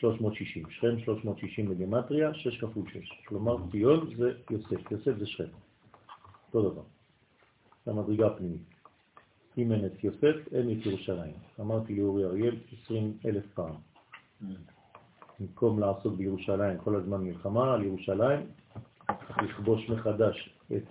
[0.00, 0.70] 360.
[0.70, 3.22] שכם 360 בגמטריה, 6 כפול 6.
[3.26, 4.90] כלומר, ציון זה יוסף.
[4.90, 5.44] יוסף זה שכם.
[6.46, 6.82] אותו דבר.
[7.86, 8.62] זה המדרגה הפנימית.
[9.58, 11.34] אם אין את יוסף, אין את ירושלים.
[11.60, 13.74] אמרתי לאורי אריאל 20 אלף פעם.
[15.40, 18.40] במקום לעשות בירושלים כל הזמן מלחמה על ירושלים,
[19.06, 20.82] צריך לכבוש מחדש את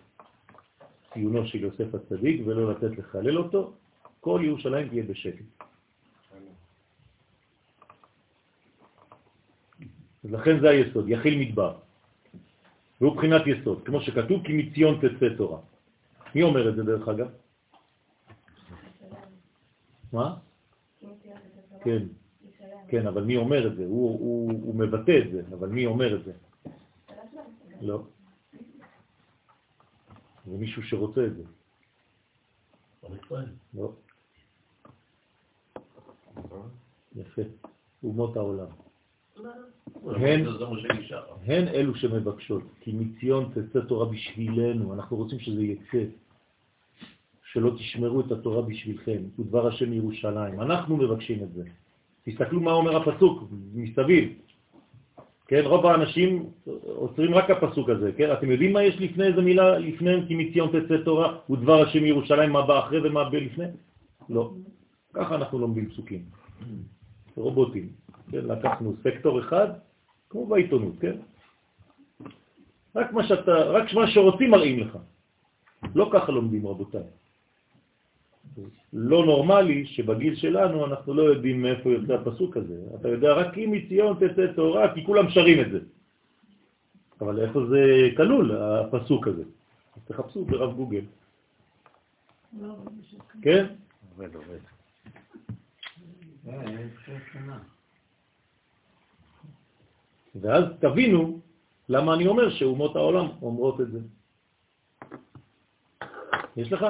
[1.14, 3.74] ציונו של יוסף הצדיק ולא לתת לחלל אותו,
[4.20, 5.66] כל ירושלים תהיה בשקט.
[10.26, 11.78] אז לכן זה היסוד, יחיל מדבר.
[13.02, 15.60] והוא בחינת יסוד, כמו שכתוב, כי מציון תצא תורה.
[16.36, 17.28] מי אומר את זה דרך אגב?
[20.14, 20.38] מה?
[21.84, 22.04] כן.
[22.88, 23.86] כן, אבל מי אומר את זה?
[23.86, 26.34] הוא, הוא, הוא מבטא את זה, אבל מי אומר את זה?
[27.82, 28.04] לא.
[30.46, 31.44] זה מישהו שרוצה את זה.
[33.74, 33.94] לא.
[37.16, 37.42] יפה.
[38.04, 38.85] אומות העולם.
[40.16, 40.46] הן,
[41.46, 46.04] הן אלו שמבקשות, כי מציון תצא תורה בשבילנו, אנחנו רוצים שזה יצא,
[47.52, 51.64] שלא תשמרו את התורה בשבילכם, הוא דבר השם ירושלים, אנחנו מבקשים את זה.
[52.24, 54.34] תסתכלו מה אומר הפסוק מסביב.
[55.48, 56.50] כן, רוב האנשים
[56.86, 58.34] עוצרים רק הפסוק הזה, כן?
[58.34, 62.52] אתם יודעים מה יש לפני איזה מילה, לפני כי מציון תצא תורה ודבר השם ירושלים,
[62.52, 63.66] מה בא אחרי ומה בא לפני?
[64.30, 64.54] לא.
[65.14, 66.24] ככה אנחנו לומדים פסוקים.
[67.36, 67.90] רובוטים,
[68.32, 68.46] כן?
[68.46, 69.68] לקחנו סקטור אחד,
[70.30, 71.16] כמו בעיתונות, כן?
[72.96, 74.98] רק מה שאתה, רק מה שרוצים מראים לך.
[75.96, 77.04] לא ככה לומדים, רבותיי.
[78.94, 82.76] לא נורמלי שבגיל שלנו אנחנו לא יודעים מאיפה יוצא הפסוק הזה.
[83.00, 85.80] אתה יודע רק אם מציון תצא תורה, כי כולם שרים את זה.
[87.22, 89.44] אבל איפה זה כלול, הפסוק הזה?
[89.96, 91.06] אז תחפשו ברב גוגל.
[93.42, 93.66] כן?
[94.16, 94.60] עובד, עובד.
[100.42, 101.40] ואז תבינו
[101.90, 104.00] למה אני אומר שאומות העולם אומרות את זה.
[106.58, 106.86] יש לך?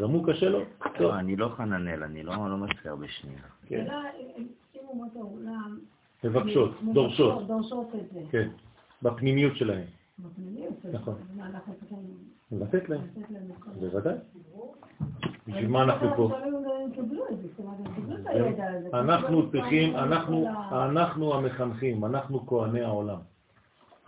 [0.00, 0.60] גם הוא קשה לו?
[0.82, 1.00] טוב.
[1.00, 3.42] לא, אני לא חננאל, אני לא לא מצליח בשנייה.
[3.66, 3.86] כן.
[5.14, 5.78] העולם...
[6.24, 8.20] מבקשות, דורשות, דורשות את זה.
[8.30, 8.48] כן,
[9.02, 9.84] בפנימיות שלהם.
[10.18, 10.74] בפנימיות.
[10.92, 11.14] נכון.
[11.40, 11.98] אנחנו צריכים
[12.52, 13.80] לתת להם, לתת להם?
[13.80, 14.14] בוודאי.
[15.50, 16.30] בשביל מה אנחנו פה?
[18.68, 18.88] הזה.
[18.94, 20.04] אנחנו צריכים, ה-
[20.86, 23.18] אנחנו המחנכים, אנחנו כהני העולם.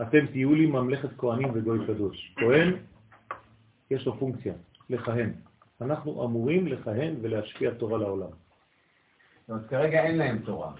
[0.03, 2.35] אתם תהיו לי ממלכת כהנים וגוי קדוש.
[2.37, 2.73] כהן,
[3.91, 4.53] יש לו פונקציה,
[4.91, 5.33] לכהן.
[5.81, 8.27] אנחנו אמורים לכהן ולהשפיע תורה לעולם.
[8.27, 10.73] זאת אומרת, כרגע אין להם תורה.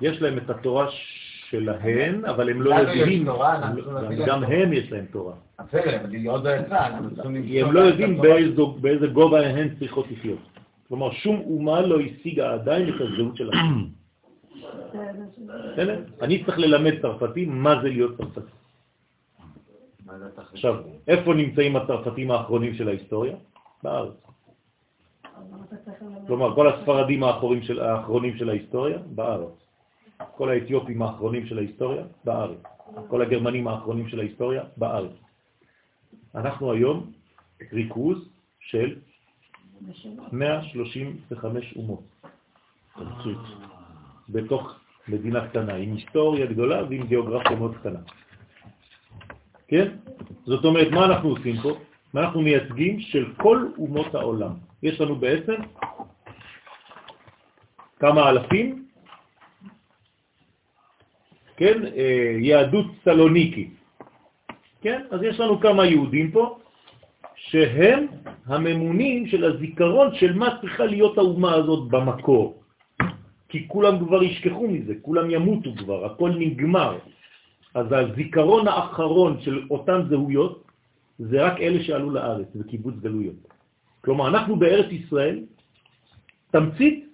[0.00, 0.86] יש להם את התורה
[1.50, 3.24] שלהן, אבל הם לא יודעים,
[4.26, 4.54] גם תורה.
[4.56, 5.34] הם יש להם תורה.
[5.72, 7.30] לא
[7.66, 8.20] הם לא יודעים
[8.80, 10.38] באיזה גובה הן צריכות לחיות.
[10.88, 13.52] כלומר, שום אומה לא השיגה עדיין את הזהות שלה.
[15.72, 15.98] בסדר?
[16.22, 18.50] אני צריך ללמד צרפתי מה זה להיות צרפתי.
[20.52, 20.74] עכשיו,
[21.08, 23.34] איפה נמצאים הצרפתים האחרונים של ההיסטוריה?
[23.82, 24.12] בארץ.
[25.22, 25.36] אתה
[25.84, 29.59] צריך ללמד- כלומר, כל הספרדים האחרונים של, האחרונים של ההיסטוריה, בארץ.
[30.36, 32.58] כל האתיופים האחרונים של ההיסטוריה, בארץ.
[33.08, 35.12] כל הגרמנים האחרונים של ההיסטוריה, בארץ.
[36.34, 37.12] אנחנו היום
[37.72, 38.28] ריכוז
[38.60, 38.96] של
[40.32, 42.02] 135 אומות.
[44.28, 47.98] בתוך מדינה קטנה, עם היסטוריה גדולה ועם גיאוגרפיה מאוד קטנה.
[49.68, 49.88] כן?
[50.44, 51.78] זאת אומרת, מה אנחנו עושים פה?
[52.14, 54.52] אנחנו מייצגים של כל אומות העולם.
[54.82, 55.54] יש לנו בעצם
[57.98, 58.79] כמה אלפים,
[61.60, 61.78] כן?
[61.96, 63.68] אה, יהדות סלוניקי.
[64.80, 65.00] כן?
[65.10, 66.58] אז יש לנו כמה יהודים פה,
[67.36, 68.06] שהם
[68.46, 72.62] הממונים של הזיכרון של מה צריכה להיות האומה הזאת במקור.
[73.48, 76.98] כי כולם כבר ישכחו מזה, כולם ימותו כבר, הכל נגמר.
[77.74, 80.64] אז הזיכרון האחרון של אותן זהויות
[81.18, 83.40] זה רק אלה שעלו לארץ בקיבוץ גלויות.
[84.00, 85.44] כלומר, אנחנו בארץ ישראל
[86.50, 87.06] תמצית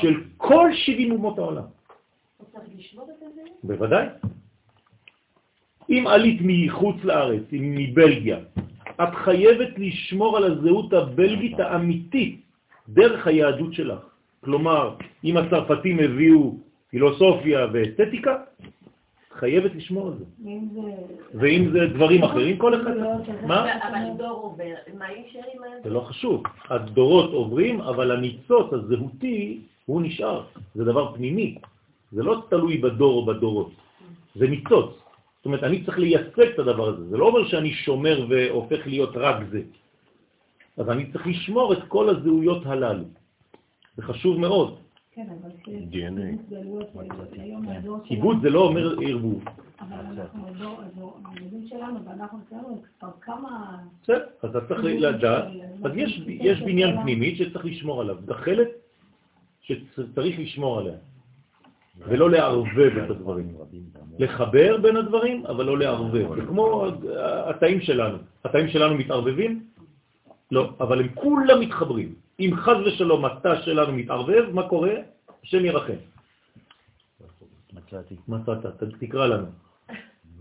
[0.00, 1.62] של כל 70 אומות העולם.
[1.62, 2.27] צריך לשמור את זה?
[3.62, 4.06] בוודאי.
[5.90, 8.38] אם עלית מחוץ לארץ, אם מבלגיה,
[9.02, 12.40] את חייבת לשמור על הזהות הבלגית האמיתית
[12.88, 14.00] דרך היהדות שלך.
[14.44, 16.56] כלומר, אם הצרפתים הביאו
[16.90, 18.36] פילוסופיה ואסתטיקה,
[19.32, 20.24] חייבת לשמור על זה.
[21.34, 21.86] ואם זה...
[21.94, 22.96] דברים אחרים, כל אחד...
[23.46, 23.88] מה?
[23.88, 25.66] אבל דור עובר, מה יישאר עם ה...
[25.84, 26.42] זה לא חשוב.
[26.70, 30.44] הדורות עוברים, אבל הניצוץ הזהותי, הוא נשאר.
[30.74, 31.58] זה דבר פנימי.
[32.12, 33.70] זה לא תלוי בדור או בדורות.
[34.34, 34.90] זה ניצוץ.
[35.36, 37.08] זאת אומרת, אני צריך לייצג את הדבר הזה.
[37.08, 39.62] זה לא אומר שאני שומר והופך להיות רק זה.
[40.76, 43.04] אז אני צריך לשמור את כל הזהויות הללו.
[43.96, 44.76] זה חשוב מאוד.
[45.14, 45.50] כן, אבל
[47.76, 49.44] הדור שלנו- קיבוץ זה לא אומר ערבוב.
[49.80, 53.78] אבל אנחנו הדור, הדור, הילדים שלנו, ואנחנו אצלנו כבר כמה...
[54.02, 55.44] בסדר, אז אתה צריך לדעת.
[55.84, 58.16] אז יש, יש בניין פנימית שצריך לשמור עליו.
[58.26, 58.68] גחלת
[59.62, 60.96] שצריך לשמור עליה.
[62.06, 63.54] ולא לערבב את הדברים.
[64.18, 66.34] לחבר בין הדברים, אבל לא לערבב.
[66.34, 66.86] זה כמו
[67.50, 68.18] התאים שלנו.
[68.44, 69.64] התאים שלנו מתערבבים?
[70.50, 72.14] לא, אבל הם כולם מתחברים.
[72.40, 74.94] אם חז ושלום התא שלנו מתערבב, מה קורה?
[75.44, 76.00] השם ירחם.
[77.72, 78.16] מצאתי.
[78.28, 78.66] מצאת,
[79.00, 79.46] תקרא לנו.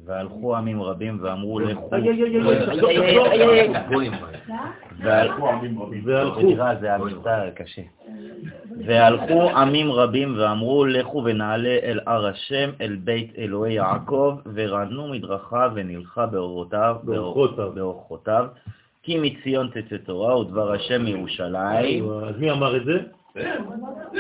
[0.07, 1.89] והלכו עמים רבים ואמרו לכו.
[8.85, 9.49] והלכו.
[9.49, 16.25] עמים רבים ואמרו לכו ונעלה אל הר השם, אל בית אלוהי יעקב, ורנו מדרכיו ונלכה.
[17.75, 18.47] באורחותיו,
[19.03, 22.09] כי מציון תצא תורה ודבר השם מירושלים.
[22.09, 22.97] אז מי אמר את זה?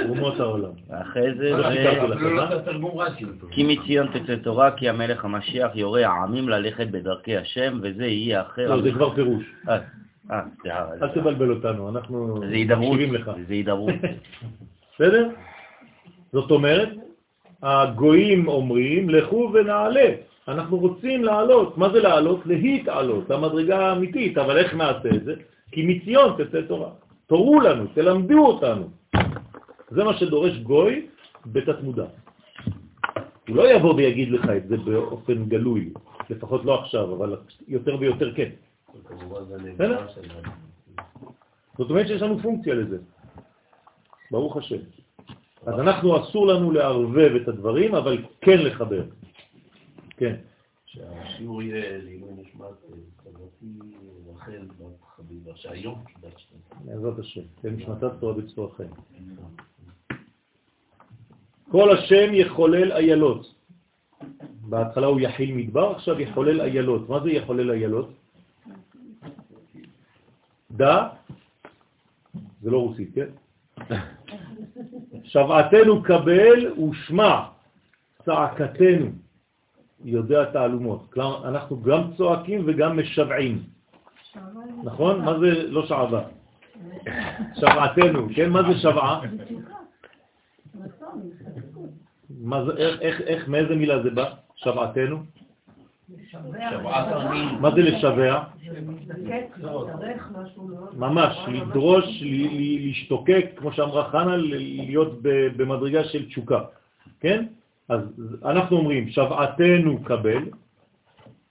[0.09, 0.71] אומות העולם.
[0.89, 2.47] ואחרי זה, לא לא אה?
[2.47, 3.25] את התרגום רש"י.
[3.51, 8.75] כי מציון תצא תורה, כי המלך המשיח יורה העמים ללכת בדרכי השם, וזה יהיה אחר.
[8.75, 9.43] לא, זה כבר פירוש.
[9.69, 9.77] אה,
[10.31, 10.41] אה.
[11.01, 12.41] אל תבלבל אותנו, אנחנו.
[12.87, 13.31] מקשיבים לך.
[13.47, 13.93] זה הידברות.
[14.95, 15.29] בסדר?
[16.31, 16.89] זאת אומרת,
[17.63, 20.09] הגויים אומרים, לכו ונעלה.
[20.47, 21.77] אנחנו רוצים לעלות.
[21.77, 22.45] מה זה לעלות?
[22.45, 24.37] להתעלות, למדרגה האמיתית.
[24.37, 25.33] אבל איך נעשה את זה?
[25.71, 26.89] כי מציון תצא תורה.
[27.27, 28.89] תורו לנו, תלמדו אותנו.
[29.89, 31.07] זה מה שדורש גוי
[31.45, 32.05] בתת מודע.
[33.47, 35.93] הוא לא יבוא ויגיד לך את זה באופן גלוי,
[36.29, 37.35] לפחות לא עכשיו, אבל
[37.67, 38.49] יותר ויותר כן.
[41.77, 42.97] זאת אומרת שיש לנו פונקציה לזה.
[44.31, 44.81] ברוך השם.
[45.65, 49.03] אז אנחנו אסור לנו לערבב את הדברים, אבל כן לחבר.
[50.17, 50.35] כן.
[50.85, 52.65] שהשיעור יהיה לעילוי נשמת
[53.23, 53.79] חברתי
[54.33, 56.47] רחל בת חביבה, שהיום קידשת.
[56.85, 57.41] בעזרת השם.
[57.63, 58.91] נשמתה צורה בצורה חיים.
[61.71, 63.53] כל השם יחולל איילות.
[64.61, 67.09] בהתחלה הוא יחיל מדבר, עכשיו יחולל איילות.
[67.09, 68.09] מה זה יחולל איילות?
[70.71, 71.09] דה,
[72.61, 73.27] זה לא רוסית, כן?
[75.23, 77.41] שבעתנו קבל ושמע
[78.25, 79.05] צעקתנו,
[80.03, 81.07] יודע תעלומות.
[81.13, 83.63] כלומר, אנחנו גם צועקים וגם משוועים.
[84.83, 85.25] נכון?
[85.25, 86.21] מה זה לא שעבה?
[87.55, 88.49] שבעתנו, כן?
[88.49, 89.21] מה זה שבעה?
[92.29, 94.31] מה זה, איך, איך, איך, מאיזה מילה זה בא?
[94.55, 95.17] שבעתנו?
[97.59, 98.43] מה זה לשבע?
[100.93, 102.23] ממש, לדרוש,
[102.83, 105.19] להשתוקק, כמו שאמרה חנה, להיות
[105.57, 106.59] במדרגה של תשוקה,
[107.19, 107.45] כן?
[107.89, 108.01] אז
[108.45, 110.43] אנחנו אומרים, שבעתנו קבל,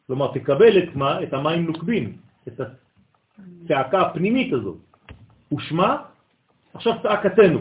[0.07, 1.23] כלומר תקבל את מה?
[1.23, 2.17] את המים נוקבים,
[2.49, 2.61] את
[3.65, 4.77] הצעקה הפנימית הזאת.
[5.53, 5.97] ושמה,
[6.75, 7.61] עכשיו צעקתנו,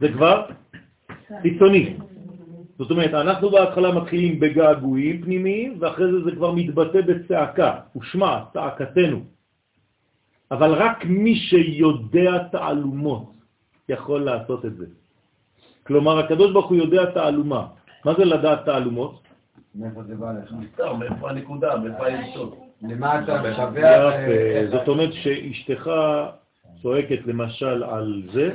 [0.00, 0.46] זה כבר
[1.42, 1.96] חיצוני.
[2.78, 9.20] זאת אומרת, אנחנו בהתחלה מתחילים בגעגועים פנימיים, ואחרי זה זה כבר מתבטא בצעקה, ושמע, צעקתנו.
[10.50, 13.32] אבל רק מי שיודע תעלומות
[13.88, 14.86] יכול לעשות את זה.
[15.86, 17.66] כלומר, הקדוש ברוך הוא יודע תעלומה.
[18.04, 19.22] מה זה לדעת תעלומות?
[19.74, 20.52] מאיפה זה בא לך?
[20.52, 22.54] מסתר, מאיפה הנקודה, מאיפה היסוד.
[22.82, 24.70] למה אתה משווה?
[24.70, 25.90] זאת אומרת שאשתך
[26.82, 28.54] צועקת למשל על זה,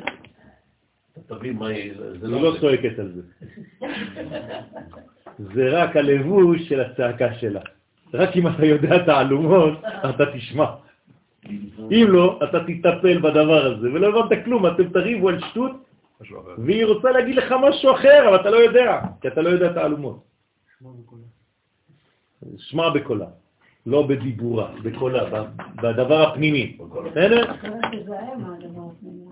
[1.28, 1.94] תבין מה היא...
[2.20, 3.22] זה היא לא צועקת על זה.
[5.38, 7.62] זה רק הלבוש של הצעקה שלה.
[8.14, 10.66] רק אם אתה יודע תעלומות, אתה תשמע.
[11.92, 15.72] אם לא, אתה תטפל בדבר הזה, ולא הבנת כלום, אתם תריבו על שטות,
[16.58, 20.24] והיא רוצה להגיד לך משהו אחר, אבל אתה לא יודע, כי אתה לא יודע תעלומות.
[22.58, 23.26] שמע בקולה.
[23.86, 25.44] לא בדיבורה, בקולה,
[25.76, 26.78] בדבר הפנימי.
[27.06, 27.44] בסדר?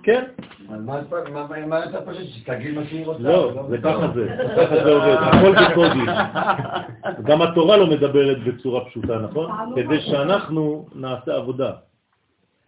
[0.08, 0.24] כן.
[1.68, 3.24] מה אתה פשוט, שתגיד מה שהיא רוצה?
[3.24, 6.12] לא, זה ככה זה, ככה זה עובד, הכל בקודי.
[7.24, 9.52] גם התורה לא מדברת בצורה פשוטה, נכון?
[9.76, 11.72] כדי שאנחנו נעשה עבודה.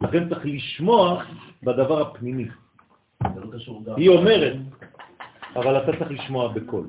[0.02, 1.24] לכן צריך לשמוע
[1.64, 2.48] בדבר הפנימי.
[3.98, 4.54] היא אומרת,
[5.56, 6.88] אבל אתה צריך לשמוע בקול.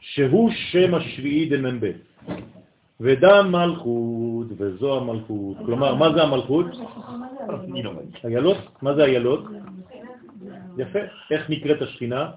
[0.00, 1.90] שהוא שם השביעי דמ"ב.
[3.00, 5.56] ודם מלכות, וזו המלכות.
[5.56, 6.66] כלומר, מה זה המלכות?
[8.24, 8.56] איילות?
[8.82, 9.44] מה זה איילות?
[10.78, 10.98] יפה.
[11.30, 12.30] איך נקראת השכינה?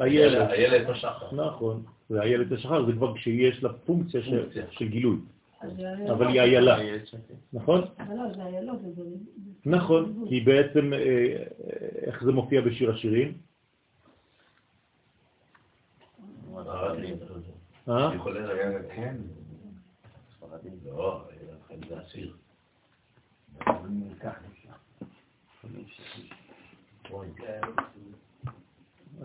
[0.00, 0.50] איילת.
[0.50, 1.36] איילת השחר.
[1.36, 1.82] נכון.
[2.08, 4.20] זה איילת השחר, זה כבר כשיש לה פונקציה
[4.70, 5.16] של גילוי.
[6.12, 6.78] אבל היא איילה.
[7.52, 7.80] נכון?
[9.66, 11.36] נכון, כי בעצם, אה,
[12.02, 13.32] איך זה מופיע בשיר השירים?
[17.88, 18.10] אה?
[20.84, 21.24] לא,
[21.88, 22.36] זה אסיר.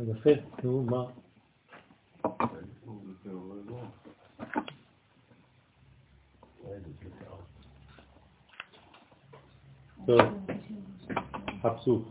[0.08, 0.30] יפה,
[0.64, 1.06] נו, מה?
[10.06, 10.22] טוב,
[11.62, 12.02] חפשו.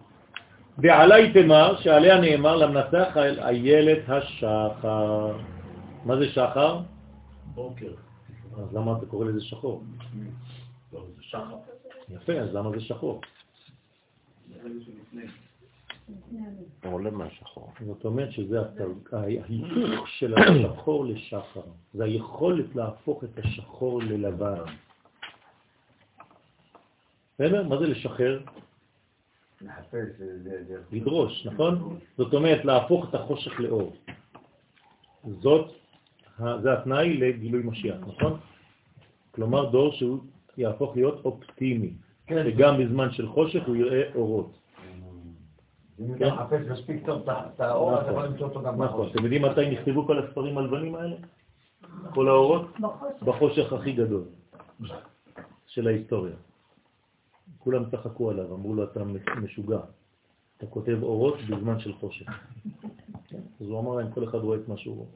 [0.78, 5.38] ועלי תמר, שעליה נאמר למנצח איילת השחר.
[6.04, 6.80] מה זה שחר?
[7.54, 8.07] בוקר.
[8.58, 9.82] אז למה אתה קורא לזה שחור?
[10.92, 11.56] לא, זה שחר.
[12.08, 13.20] יפה, אז למה זה שחור?
[16.84, 17.72] הוא עולה מהשחור.
[17.86, 18.58] זאת אומרת שזה
[19.12, 21.60] ההיפוך של השחור לשחר.
[21.94, 24.64] זה היכולת להפוך את השחור ללבן.
[27.34, 27.68] בסדר?
[27.68, 28.42] מה זה לשחרר?
[30.92, 31.98] לדרוש, נכון?
[32.18, 33.96] זאת אומרת להפוך את החושך לאור.
[35.40, 35.72] זאת
[36.38, 38.38] זה התנאי לגילוי משיח, נכון?
[39.34, 40.18] כלומר דור שהוא
[40.56, 41.92] יהפוך להיות אופטימי,
[42.26, 42.44] כן.
[42.44, 44.58] שגם בזמן של חושך הוא יראה אורות.
[46.00, 48.92] אם אתה מחפש מספיק טוב את האור, אתה יכול למצוא אותו גם בחושך.
[48.92, 51.16] נכון, אתם יודעים מתי נכתבו כל הספרים הלבנים האלה?
[52.14, 52.66] כל האורות?
[53.22, 54.24] בחושך הכי גדול
[55.66, 56.34] של ההיסטוריה.
[57.58, 59.04] כולם צחקו עליו, אמרו לו, אתה
[59.42, 59.80] משוגע.
[60.56, 62.28] אתה כותב אורות בזמן של חושך.
[63.60, 65.08] אז הוא אמר להם, כל אחד רואה את מה שהוא רואה.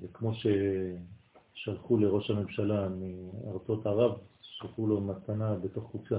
[0.00, 6.18] זה כמו ששלחו לראש הממשלה מארצות ערב, שלחו לו מתנה בתוך קופסה.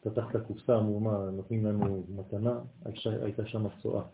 [0.00, 2.60] פתח את הקופסה, אמרו מה, נותנים לנו מתנה,
[3.04, 4.04] הייתה שם צועה.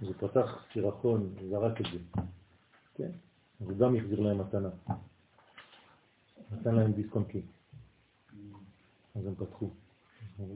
[0.00, 2.20] אז הוא פתח סירחון, זרק את זה.
[2.94, 3.10] כן?
[3.60, 4.68] אז הוא גם יחזיר להם מתנה.
[6.52, 7.42] נתן להם דיסקונקי.
[9.14, 9.70] אז הם פתחו.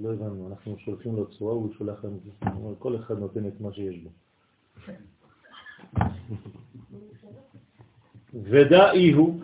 [0.00, 3.96] לא הבנו, אנחנו שולחים לו צורה, הוא שולח לנו, כל אחד נותן את מה שיש
[3.98, 4.10] בו.
[8.34, 9.40] ודאי הוא,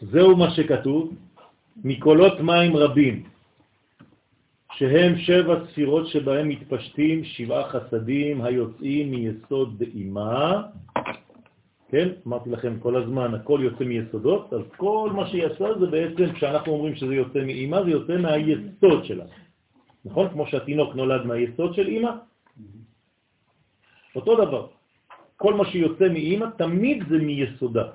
[0.00, 1.14] זהו מה שכתוב,
[1.84, 3.22] מקולות מים רבים,
[4.72, 10.62] שהם שבע ספירות שבהם מתפשטים שבעה חסדים היוצאים מיסוד דאימה.
[11.88, 16.72] כן, אמרתי לכם כל הזמן, הכל יוצא מיסודות, אז כל מה שיצא זה בעצם, כשאנחנו
[16.72, 19.24] אומרים שזה יוצא מאימה, זה יוצא מהיסוד שלה.
[20.04, 20.28] נכון?
[20.30, 22.10] כמו שהתינוק נולד מהיסוד של אימא,
[24.16, 24.66] אותו דבר.
[25.36, 27.86] כל מה שיוצא מאימא תמיד זה מיסודה.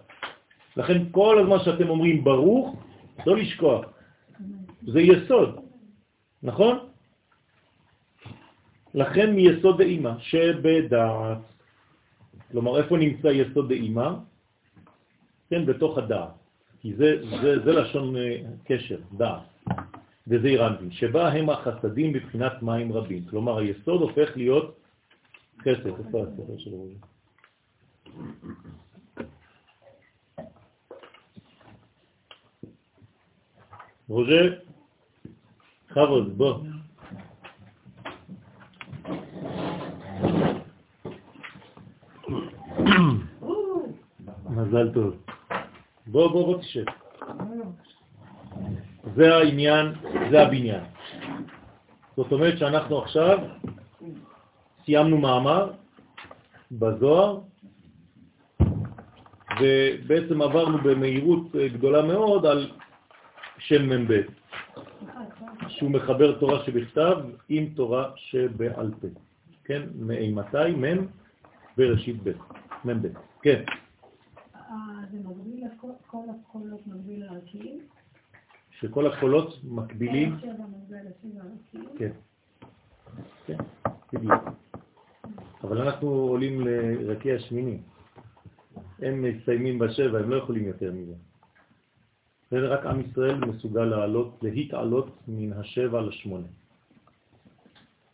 [0.78, 2.76] לכן כל הזמן שאתם אומרים ברוך,
[3.26, 3.86] לא לשכוח.
[4.88, 5.60] זה יסוד,
[6.44, 6.76] נכון?
[8.94, 11.38] לכן מיסוד דאימא, שבדעת.
[12.52, 14.10] כלומר, איפה נמצא יסוד דאימא?
[15.50, 16.30] כן, בתוך הדעת.
[16.82, 19.42] כי זה, זה, זה לשון אה, קשר, דעת.
[20.28, 23.26] וזה אירנטין, שבה הם החסדים בבחינת מים רבים.
[23.26, 24.80] כלומר, היסוד הופך להיות
[25.62, 25.88] חסד.
[25.88, 26.96] איפה הספר של רועי?
[34.10, 34.42] רוז'ה,
[35.90, 36.60] חבוד, בוא.
[44.50, 45.16] מזל טוב.
[46.08, 46.84] בוא, בוא, בוא תשב.
[49.16, 49.94] זה העניין,
[50.32, 50.84] זה הבניין.
[52.18, 53.38] זאת אומרת שאנחנו עכשיו
[54.86, 55.72] סיימנו מאמר
[56.72, 57.40] בזוהר,
[59.62, 62.72] ובעצם עברנו במהירות גדולה מאוד על
[63.58, 64.22] שם מ"ב,
[65.68, 67.18] שהוא מחבר תורה שבכתב
[67.50, 69.08] עם תורה שבעל פה.
[69.64, 71.08] כן, מאימתי מ'
[71.78, 72.32] בראשית ב',
[72.86, 73.08] מ"ב.
[73.42, 73.64] כן.
[74.56, 74.62] אה,
[75.12, 75.68] זה מגביל
[76.08, 77.80] כל הקולות מגביל לערכיים?
[78.82, 80.36] שכל הקולות מקבילים?
[81.98, 82.12] כן.
[83.46, 83.58] כן,
[84.14, 84.34] בדיוק.
[85.64, 87.78] אבל אנחנו עולים לרקיע שמיני.
[89.00, 91.14] הם מסיימים בשבע, הם לא יכולים יותר מזה.
[92.52, 96.48] רק עם ישראל מסוגל לעלות, להתעלות מן השבע לשמונה.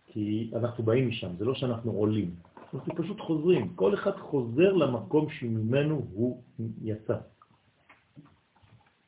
[0.07, 2.35] כי אנחנו באים משם, זה לא שאנחנו עולים,
[2.73, 3.73] אנחנו פשוט חוזרים.
[3.75, 6.41] כל אחד חוזר למקום שממנו הוא
[6.81, 7.17] יצא.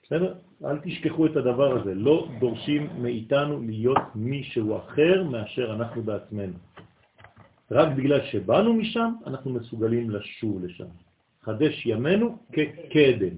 [0.04, 0.36] בסדר?
[0.66, 1.94] אל תשכחו את הדבר הזה.
[1.96, 6.58] לא דורשים מאיתנו להיות מישהו אחר מאשר אנחנו בעצמנו.
[7.72, 10.88] רק בגלל שבאנו משם, אנחנו מסוגלים לשוב לשם.
[11.42, 13.36] חדש ימינו כקדם.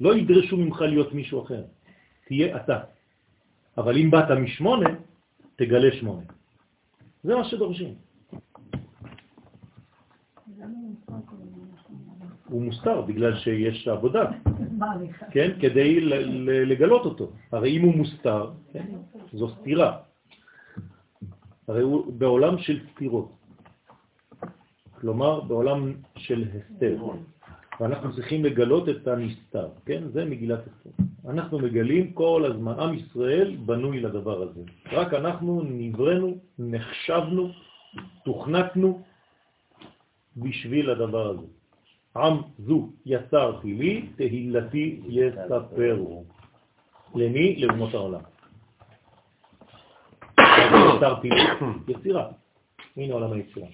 [0.00, 1.62] לא ידרשו ממך להיות מישהו אחר,
[2.26, 2.78] תהיה אתה.
[3.78, 4.88] אבל אם באת משמונה,
[5.56, 6.22] תגלה שמונה.
[7.24, 7.94] זה מה שדורשים.
[12.52, 14.30] הוא מוסתר בגלל שיש עבודה,
[15.30, 15.50] כן?
[15.60, 16.00] כדי
[16.68, 17.30] לגלות אותו.
[17.52, 18.86] הרי אם הוא מוסתר, כן?
[19.32, 19.98] זו סתירה.
[21.68, 23.32] הרי הוא בעולם של סתירות.
[25.00, 26.96] כלומר, בעולם של הסתר.
[27.80, 30.02] ואנחנו צריכים לגלות את הנסתר, כן?
[30.12, 30.90] זה מגילת אסתר.
[31.28, 34.60] אנחנו מגלים כל הזמן, עם ישראל בנוי לדבר הזה.
[34.92, 37.50] רק אנחנו נברנו, נחשבנו,
[38.24, 39.02] תוכנתנו
[40.36, 41.61] בשביל הדבר הזה.
[42.16, 46.24] עם זו יצרתי לי, תהילתי יספרו.
[47.14, 47.56] למי?
[47.56, 48.20] לאומות העולם.
[50.96, 51.42] יצרתי לי,
[51.88, 52.30] יצירה.
[52.96, 53.68] הנה עולם היצירה.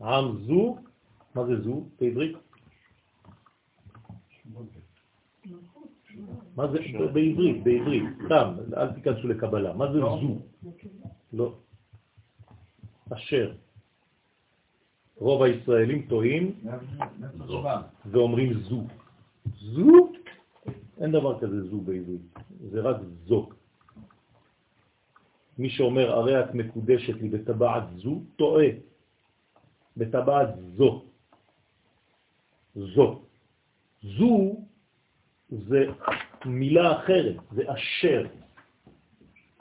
[0.00, 0.76] עם זו,
[1.34, 2.36] מה זה זו בעברית?
[6.56, 6.78] מה זה
[7.12, 9.72] בעברית, בעברית, סתם, אל תיכנסו לקבלה.
[9.72, 10.38] מה זה זו?
[11.32, 11.54] לא.
[13.12, 13.52] אשר.
[15.16, 16.54] רוב הישראלים טועים
[18.10, 18.82] ואומרים זו.
[19.60, 20.12] זו?
[21.00, 22.20] אין דבר כזה זו בעברית,
[22.70, 23.48] זה רק זו.
[25.58, 28.66] מי שאומר הרי את מקודשת לי בטבעת זו, טועה.
[29.96, 31.04] בטבעת זו.
[32.74, 33.22] זו.
[34.02, 34.56] זו
[35.50, 35.86] זה
[36.44, 38.26] מילה אחרת, זה אשר.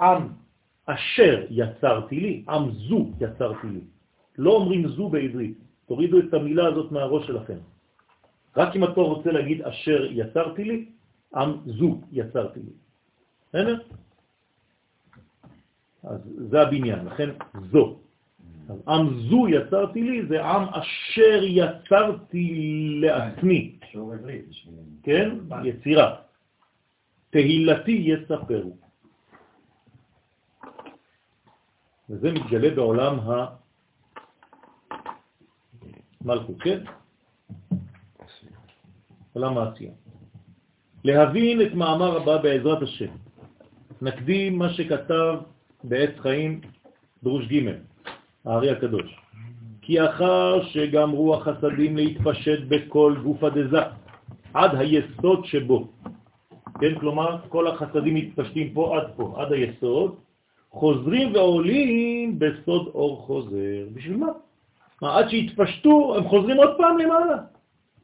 [0.02, 0.28] עם
[0.86, 3.82] אשר יצרתי לי, עם זו יצרתי לי.
[4.38, 7.58] לא אומרים זו בעברית, תורידו את המילה הזאת מהראש שלכם.
[8.58, 10.86] רק אם אתה רוצה להגיד אשר יצרתי לי,
[11.36, 12.74] עם זו יצרתי לי.
[13.50, 13.78] בסדר?
[16.04, 17.30] אז זה הבניין, לכן
[17.72, 18.00] זו.
[18.70, 22.48] אז עם זו יצרתי לי זה עם אשר יצרתי
[23.02, 23.80] לעצמי.
[25.04, 25.30] כן?
[25.64, 26.16] יצירה.
[27.30, 28.78] תהילתי יספרו.
[32.10, 33.20] וזה מתגלה בעולם
[36.26, 36.80] המלכות, כן?
[39.34, 39.92] עולם העשייה.
[41.04, 43.12] להבין את מאמר הבא בעזרת השם.
[44.02, 45.36] נקדים מה שכתב
[45.84, 46.62] בעץ חיים
[47.24, 47.70] דרוש ג'
[48.46, 49.20] הארי הקדוש.
[49.82, 53.82] כי אחר שגמרו החסדים להתפשט בכל גוף הדזה,
[54.54, 55.88] עד היסוד שבו,
[56.80, 57.00] כן?
[57.00, 60.16] כלומר, כל החסדים מתפשטים פה עד פה, עד היסוד,
[60.72, 63.86] חוזרים ועולים בסוד אור חוזר.
[63.94, 64.32] בשביל מה?
[65.02, 67.38] מה עד שהתפשטו, הם חוזרים עוד פעם למעלה.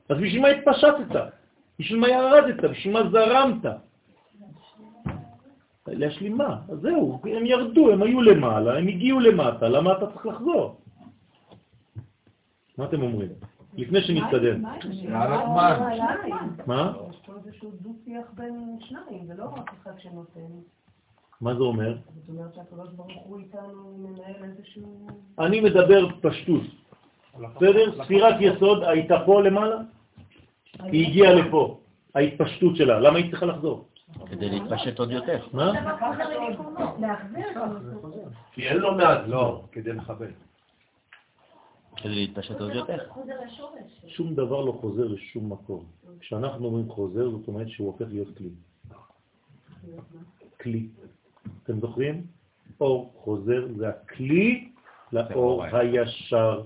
[0.09, 1.31] אז בשביל מה התפשטת?
[1.79, 2.63] בשביל מה ירדת?
[2.63, 3.65] בשביל מה זרמת?
[5.87, 6.61] להשלים מה?
[6.71, 10.75] אז זהו, הם ירדו, הם היו למעלה, הם הגיעו למטה, למה אתה צריך לחזור?
[12.77, 13.29] מה אתם אומרים?
[13.73, 14.61] לפני שנתקדם.
[16.67, 16.93] מה?
[17.09, 20.51] יש פה איזשהו דו-שיח בין שניים, ולא רק אחד שנותן.
[21.41, 21.97] מה זה אומר?
[22.15, 25.07] זאת אומרת שהקדוש ברוך הוא איתנו מנהל איזשהו...
[25.39, 26.80] אני מדבר פשטות.
[27.39, 28.03] בסדר?
[28.03, 29.77] ספירת יסוד הייתה פה למעלה,
[30.79, 31.79] היא הגיעה לפה,
[32.15, 32.99] ההתפשטות שלה.
[32.99, 33.87] למה היא צריכה לחזור?
[34.29, 35.47] כדי להתפשט עוד יותר.
[35.53, 35.71] מה?
[38.51, 39.19] כי אין לו מעט.
[39.27, 40.31] לא, כדי לכבד.
[41.97, 42.97] כדי להתפשט עוד יותר.
[44.07, 45.83] שום דבר לא חוזר לשום מקום.
[46.19, 48.49] כשאנחנו אומרים חוזר, זאת אומרת שהוא הופך להיות כלי.
[50.61, 50.87] כלי.
[51.63, 52.25] אתם זוכרים?
[52.81, 54.71] אור חוזר זה הכלי
[55.13, 56.61] לאור הישר.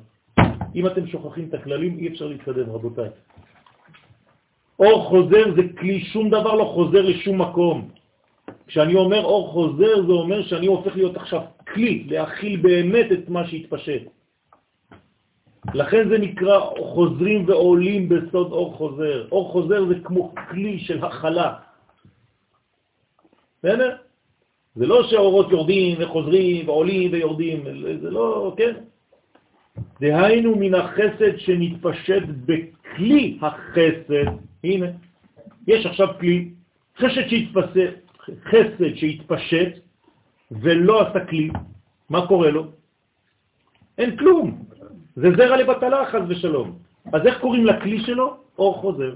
[0.75, 3.09] אם אתם שוכחים את הכללים, אי אפשר להתקדם, רבותיי.
[4.79, 7.89] אור חוזר זה כלי, שום דבר לא חוזר לשום מקום.
[8.67, 11.41] כשאני אומר אור חוזר, זה אומר שאני הופך להיות עכשיו
[11.73, 14.01] כלי, להכיל באמת את מה שהתפשט.
[15.73, 19.27] לכן זה נקרא חוזרים ועולים בסוד אור חוזר.
[19.31, 21.53] אור חוזר זה כמו כלי של הכלה.
[23.59, 23.95] בסדר?
[24.75, 27.63] זה לא שהאורות יורדים וחוזרים ועולים ויורדים,
[28.01, 28.73] זה לא, כן?
[29.99, 34.25] דהיינו מן החסד שנתפשט בכלי החסד.
[34.63, 34.85] הנה,
[35.67, 36.49] יש עכשיו כלי,
[36.97, 37.93] חסד שהתפשט,
[38.45, 39.79] חסד שהתפשט
[40.51, 41.49] ולא עשה כלי,
[42.09, 42.71] מה קורה לו?
[43.97, 44.65] אין כלום.
[45.15, 46.77] זה זרע לבטלה, חז ושלום.
[47.13, 48.37] אז איך קוראים לכלי שלו?
[48.57, 49.15] אור חוזר.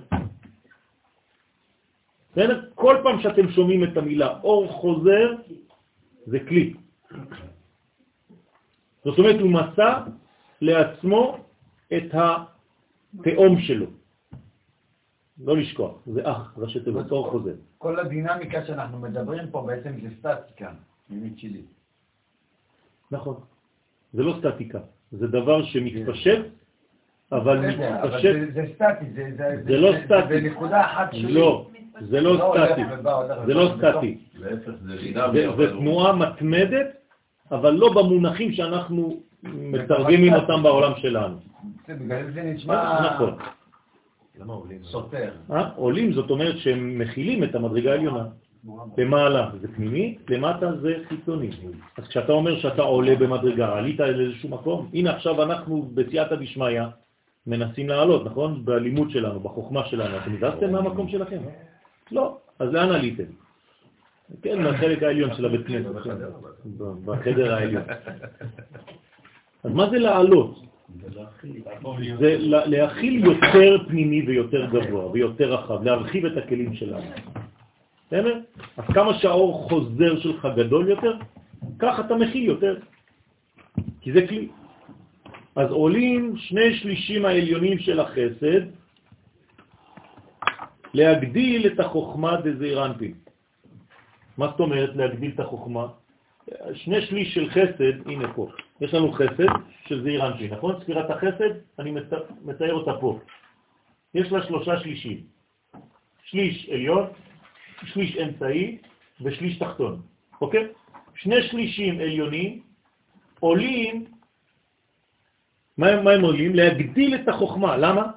[2.75, 5.35] כל פעם שאתם שומעים את המילה אור חוזר,
[6.25, 6.73] זה כלי.
[9.03, 9.99] זאת אומרת, הוא מצא
[10.61, 11.37] לעצמו
[11.97, 13.85] את התאום שלו.
[15.45, 17.53] לא לשכוח, זה אח, ראשי תיבות, אור חוזר.
[17.77, 20.71] כל הדינמיקה שאנחנו מדברים פה בעצם זה סטטיקה,
[21.07, 21.61] פנימית שלי.
[23.11, 23.35] נכון.
[24.13, 24.79] זה לא סטטיקה,
[25.11, 26.41] זה דבר שמתפשט,
[27.31, 30.27] אבל מתפשט, זה- סטטי, זה- זה זה לא סטטי.
[30.29, 31.33] זה נקודה אחת שלי.
[31.33, 31.67] לא,
[32.01, 32.81] זה לא הולך סטטי,
[33.45, 34.17] זה לא סטטי.
[34.35, 34.71] להפך,
[35.57, 36.87] זה תנועה מתמדת,
[37.51, 41.37] אבל לא במונחים שאנחנו מתרגמים אותם בעולם שלנו.
[41.87, 43.33] זה- בגלל זה נשמע נכון.
[44.39, 44.79] למה עולים?
[44.83, 45.31] סותר.
[45.51, 45.69] אה?
[45.75, 48.25] עולים זאת אומרת שהם מכילים את המדרגה העליונה.
[48.97, 51.49] למעלה זה פנימי, למטה זה חיצוני.
[51.97, 56.81] אז כשאתה אומר שאתה עולה במדרגה, עלית לאיזשהו מקום, הנה עכשיו אנחנו בסייעתא דשמיא
[57.47, 58.65] מנסים לעלות, נכון?
[58.65, 60.17] בלימוד שלנו, בחוכמה שלנו.
[60.17, 61.39] אתם הזזתם מהמקום שלכם?
[62.11, 62.37] לא.
[62.59, 63.23] אז לאן עליתם?
[64.41, 66.15] כן, מהחלק העליון של הבית כנסת, כן.
[66.77, 67.83] ב- בחדר העליון.
[69.63, 70.59] אז מה זה לעלות?
[72.19, 77.03] זה לה- להכיל יותר פנימי ויותר גבוה ויותר רחב, להרחיב את הכלים שלנו.
[78.07, 78.39] בסדר?
[78.77, 81.13] אז כמה שהאור חוזר שלך גדול יותר,
[81.79, 82.77] כך אתה מכיל יותר,
[84.01, 84.47] כי זה כלי.
[85.55, 88.61] אז עולים שני שלישים העליונים של החסד
[90.93, 93.13] להגדיל את החוכמה דזעיר אנפין.
[94.37, 95.87] מה זאת אומרת להגדיל את החוכמה?
[96.73, 98.47] שני שליש של חסד, הנה פה,
[98.81, 99.49] יש לנו חסד
[99.87, 100.79] של זעיר אנפין, נכון?
[100.83, 101.49] ספירת החסד,
[101.79, 103.19] אני מצ- מצייר אותה פה.
[104.13, 105.23] יש לה שלושה שלישים.
[106.23, 107.05] שליש עליון,
[107.85, 108.77] שליש אמצעי
[109.21, 110.01] ושליש תחתון,
[110.41, 110.67] אוקיי?
[111.15, 112.61] שני שלישים עליונים
[113.39, 114.05] עולים,
[115.77, 116.55] מה, מה הם עולים?
[116.55, 118.11] להגדיל את החוכמה, למה?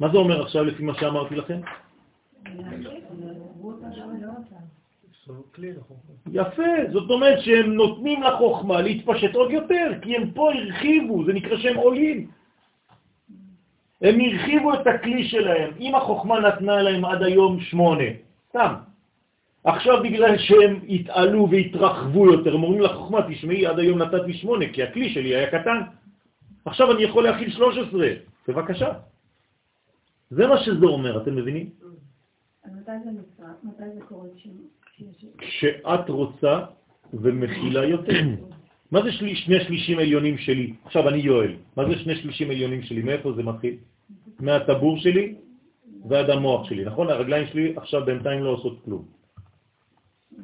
[0.00, 1.60] מה זה אומר עכשיו לפי מה שאמרתי לכם?
[6.32, 11.56] יפה, זאת אומרת שהם נותנים לחוכמה להתפשט עוד יותר, כי הם פה הרחיבו, זה נקרא
[11.56, 12.30] שהם עולים.
[14.02, 15.70] הם הרחיבו את הכלי שלהם.
[15.80, 18.04] אם החוכמה נתנה להם עד היום שמונה,
[18.48, 18.74] סתם.
[19.64, 24.82] עכשיו בגלל שהם התעלו והתרחבו יותר, הם אומרים לחוכמה, תשמעי, עד היום נתתי שמונה, כי
[24.82, 25.80] הכלי שלי היה קטן.
[26.64, 28.08] עכשיו אני יכול להכיל 13,
[28.48, 28.92] בבקשה.
[30.30, 31.70] זה מה שזה אומר, אתם מבינים?
[32.64, 33.46] מתי זה נקרא?
[33.62, 34.26] מתי זה קורה.
[35.38, 36.60] כשאת רוצה
[37.12, 38.12] ומכילה יותר.
[38.92, 40.72] מה זה שלי, שני שלישים עליונים שלי?
[40.84, 41.52] עכשיו אני יואל.
[41.76, 43.02] מה זה שני שלישים עליונים שלי?
[43.02, 43.76] מאיפה זה מתחיל?
[44.40, 45.34] מהטבור שלי
[46.08, 47.10] ועד המוח שלי, נכון?
[47.10, 49.04] הרגליים שלי עכשיו בינתיים לא עושות כלום.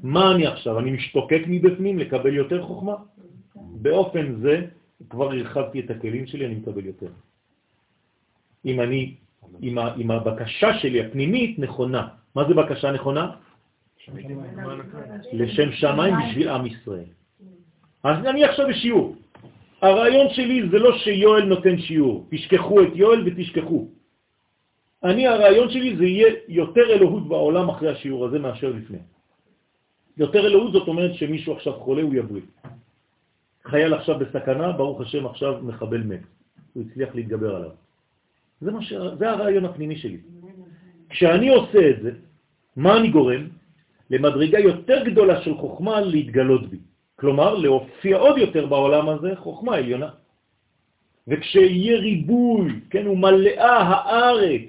[0.03, 0.79] מה אני עכשיו?
[0.79, 2.95] אני משתוקק מבפנים לקבל יותר חוכמה?
[3.55, 4.67] באופן זה
[5.11, 7.13] כבר הרחבתי את הכלים שלי, אני מקבל יותר.
[8.65, 9.15] אם אני,
[9.63, 13.31] אם, הבקשה שלי הפנימית נכונה, מה זה בקשה נכונה?
[15.33, 17.11] לשם שמיים בשביל עם ישראל.
[18.03, 19.17] אז אני עכשיו בשיעור.
[19.83, 23.89] הרעיון שלי זה לא שיואל נותן שיעור, תשכחו את יואל ותשכחו.
[25.05, 28.99] אני, הרעיון שלי זה יהיה יותר אלוהות בעולם אחרי השיעור הזה מאשר לפני.
[30.17, 32.43] יותר אלוהות זאת אומרת שמישהו עכשיו חולה, הוא יבריא.
[33.65, 36.21] חייל עכשיו בסכנה, ברוך השם עכשיו מחבל מת.
[36.73, 37.71] הוא הצליח להתגבר עליו.
[38.61, 38.93] זה, ש...
[39.19, 40.19] זה הרעיון הפנימי שלי.
[41.09, 42.11] כשאני עושה את זה,
[42.77, 43.49] מה אני גורם?
[44.11, 46.79] למדרגה יותר גדולה של חוכמה להתגלות בי.
[47.17, 50.11] כלומר, להופיע עוד יותר בעולם הזה חוכמה עליונה.
[51.29, 54.63] וכשיהיה ריבוי, כן, ומלאה הארץ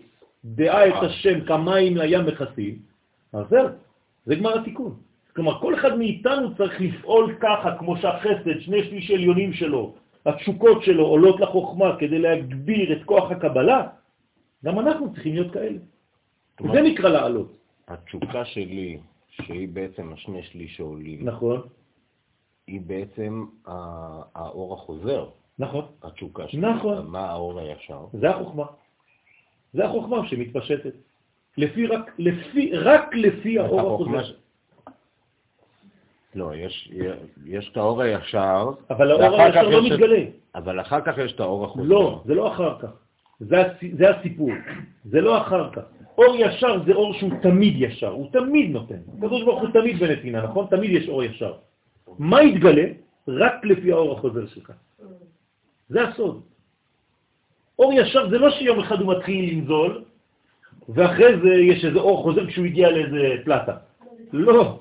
[0.45, 2.75] דעה את השם כמים לים מכסים,
[3.33, 3.67] אז זהו,
[4.25, 4.95] זה גמר התיקון.
[5.35, 9.95] כלומר, כל אחד מאיתנו צריך לפעול ככה, כמו שהחסד, שני שליש עליונים שלו,
[10.25, 13.87] התשוקות שלו עולות לחוכמה כדי להגביר את כוח הקבלה,
[14.65, 15.79] גם אנחנו צריכים להיות כאלה.
[16.73, 17.51] זה נקרא לעלות.
[17.87, 18.97] התשוקה שלי,
[19.41, 21.61] שהיא בעצם השני שליש שעולים, נכון,
[22.67, 23.45] היא בעצם
[24.35, 25.29] האור החוזר,
[25.59, 26.61] נכון, התשוקה שלי.
[26.61, 27.07] נכון.
[27.07, 28.05] מה האור הישר?
[28.13, 28.65] זה החוכמה.
[29.73, 30.93] זה החוכמה שמתפשטת.
[31.57, 34.23] לפי רק, לפי, רק לפי האור החוזר.
[34.23, 34.33] ש-
[36.35, 36.91] לא, יש,
[37.45, 40.23] יש את האור הישר, אבל האור הישר לא יש את- מתגלה.
[40.55, 41.87] אבל אחר כך יש את האור החוזר.
[41.87, 42.89] לא, זה לא אחר כך.
[43.39, 43.55] זה,
[43.97, 44.49] זה הסיפור.
[45.05, 45.81] זה לא אחר כך.
[46.17, 48.99] אור ישר זה אור שהוא תמיד ישר, הוא תמיד נותן.
[49.17, 50.67] הקדוש ברוך הוא תמיד בנתינה, נכון?
[50.69, 51.53] תמיד יש אור ישר.
[52.19, 52.85] מה יתגלה?
[53.27, 54.71] רק לפי האור החוזר שלך.
[55.89, 56.41] זה הסוד.
[57.79, 60.03] אור ישר זה לא שיום אחד הוא מתחיל לנזול,
[60.89, 63.75] ואחרי זה יש איזה אור חוזר כשהוא הגיע לאיזה פלטה.
[64.33, 64.79] לא.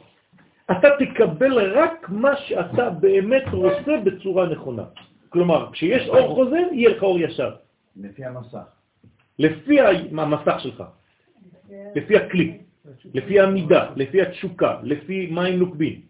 [0.70, 4.84] אתה תקבל רק מה שאתה באמת רוצה בצורה נכונה.
[5.28, 7.54] כלומר, כשיש אור חוזר, יהיה לך אור ישר.
[7.96, 8.66] לפי המסך.
[9.38, 10.84] לפי המסך שלך,
[11.70, 12.58] לפי הכלי,
[13.14, 16.00] לפי המידה, לפי התשוקה, לפי מים נוקבים.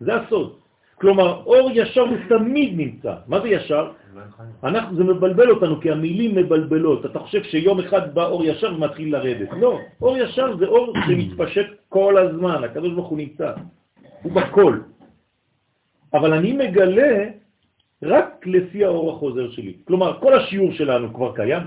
[0.00, 0.56] זה הסוד.
[1.00, 3.14] כלומר, אור ישר הוא תמיד נמצא.
[3.26, 3.92] מה זה ישר?
[4.64, 7.06] אנחנו, זה מבלבל אותנו, כי המילים מבלבלות.
[7.06, 9.48] אתה חושב שיום אחד בא אור ישר ומתחיל לרדת.
[9.60, 13.52] לא, אור ישר זה אור שמתפשט כל הזמן, הקדוש ברוך הוא נמצא.
[14.22, 14.80] הוא בכל.
[16.14, 17.28] אבל אני מגלה
[18.02, 19.74] רק לפי האור החוזר שלי.
[19.84, 21.62] כלומר, כל השיעור שלנו כבר קיים.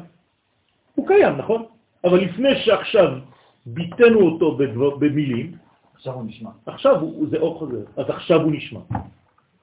[0.95, 1.72] הוא קיים, נכון?
[2.03, 3.19] אבל לפני שעכשיו
[3.65, 5.51] ביטנו אותו בדבר, במילים,
[5.95, 6.49] עכשיו הוא נשמע.
[6.65, 8.79] עכשיו הוא, זה אור חוזר, אז עכשיו הוא נשמע.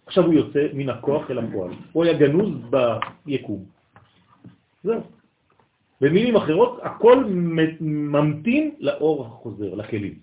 [0.06, 1.70] עכשיו הוא יוצא מן הכוח אל הפועל.
[1.92, 2.50] הוא היה גנוז
[3.26, 3.64] ביקום.
[4.84, 5.00] זהו.
[6.00, 7.24] במילים אחרות, הכל
[7.80, 10.14] ממתין לאור החוזר, לכלים.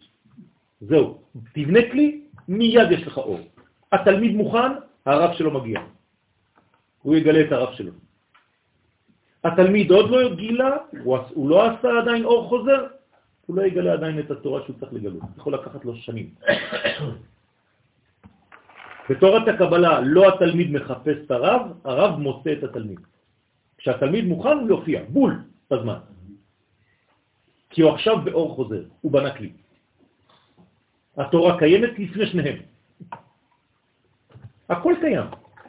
[0.82, 1.18] זהו.
[1.54, 3.40] תבנה כלי, מיד יש לך אור.
[3.92, 4.72] התלמיד מוכן,
[5.06, 5.80] הרב שלו מגיע.
[7.02, 7.92] הוא יגלה את הרב שלו.
[9.44, 12.88] התלמיד עוד לא גילה, הוא, לא עשה עדיין אור חוזר,
[13.46, 15.24] הוא לא יגלה עדיין את התורה שהוא צריך לגלות.
[15.38, 16.30] יכול לקחת לו שנים.
[19.10, 23.00] בתורת הקבלה לא התלמיד מחפש את הרב, הרב מוצא את התלמיד.
[23.78, 25.40] כשהתלמיד מוכן הוא יופיע, בול,
[25.72, 25.98] בזמן.
[27.70, 29.52] כי הוא עכשיו באור חוזר, הוא בנה כלי.
[31.18, 32.58] התורה קיימת לפני שניהם.
[34.70, 35.26] הכל קיים.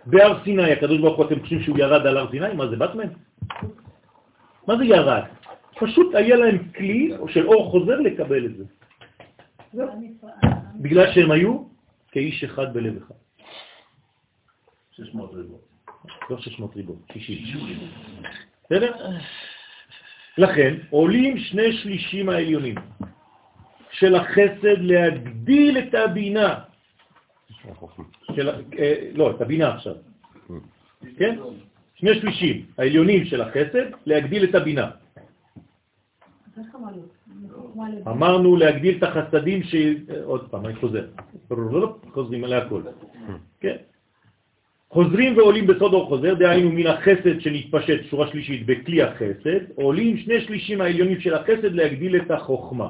[0.06, 2.54] בהר סיני, הקדוש ברוך הוא, אתם חושבים שהוא ירד על הר סיני?
[2.54, 3.08] מה זה, באטמן?
[4.66, 5.22] מה זה ירד?
[5.74, 8.64] פשוט היה להם כלי של אור חוזר לקבל את זה.
[10.80, 11.64] בגלל שהם היו
[12.10, 13.14] כאיש אחד בלב אחד.
[14.92, 15.68] 600 ריבות.
[16.30, 17.78] לא 600 ריבות, 60.
[18.64, 18.92] בסדר?
[20.38, 22.74] לכן עולים שני שלישים העליונים
[23.90, 26.60] של החסד להגדיל את הבינה,
[28.36, 28.48] של,
[28.78, 29.94] אה, לא, את הבינה עכשיו,
[31.16, 31.38] כן?
[32.00, 34.90] שני שלישים העליונים של החסד להגדיל את הבינה.
[38.06, 39.74] אמרנו להגדיל את החסדים ש...
[40.24, 41.06] עוד פעם, אני חוזר.
[42.12, 42.82] חוזרים עליה הכל.
[43.60, 43.76] כן.
[44.90, 50.40] חוזרים ועולים בסוד אור חוזר, דהיינו מן החסד שנתפשט, שורה שלישית, בכלי החסד, עולים שני
[50.40, 52.88] שלישים העליונים של החסד להגדיל את החוכמה.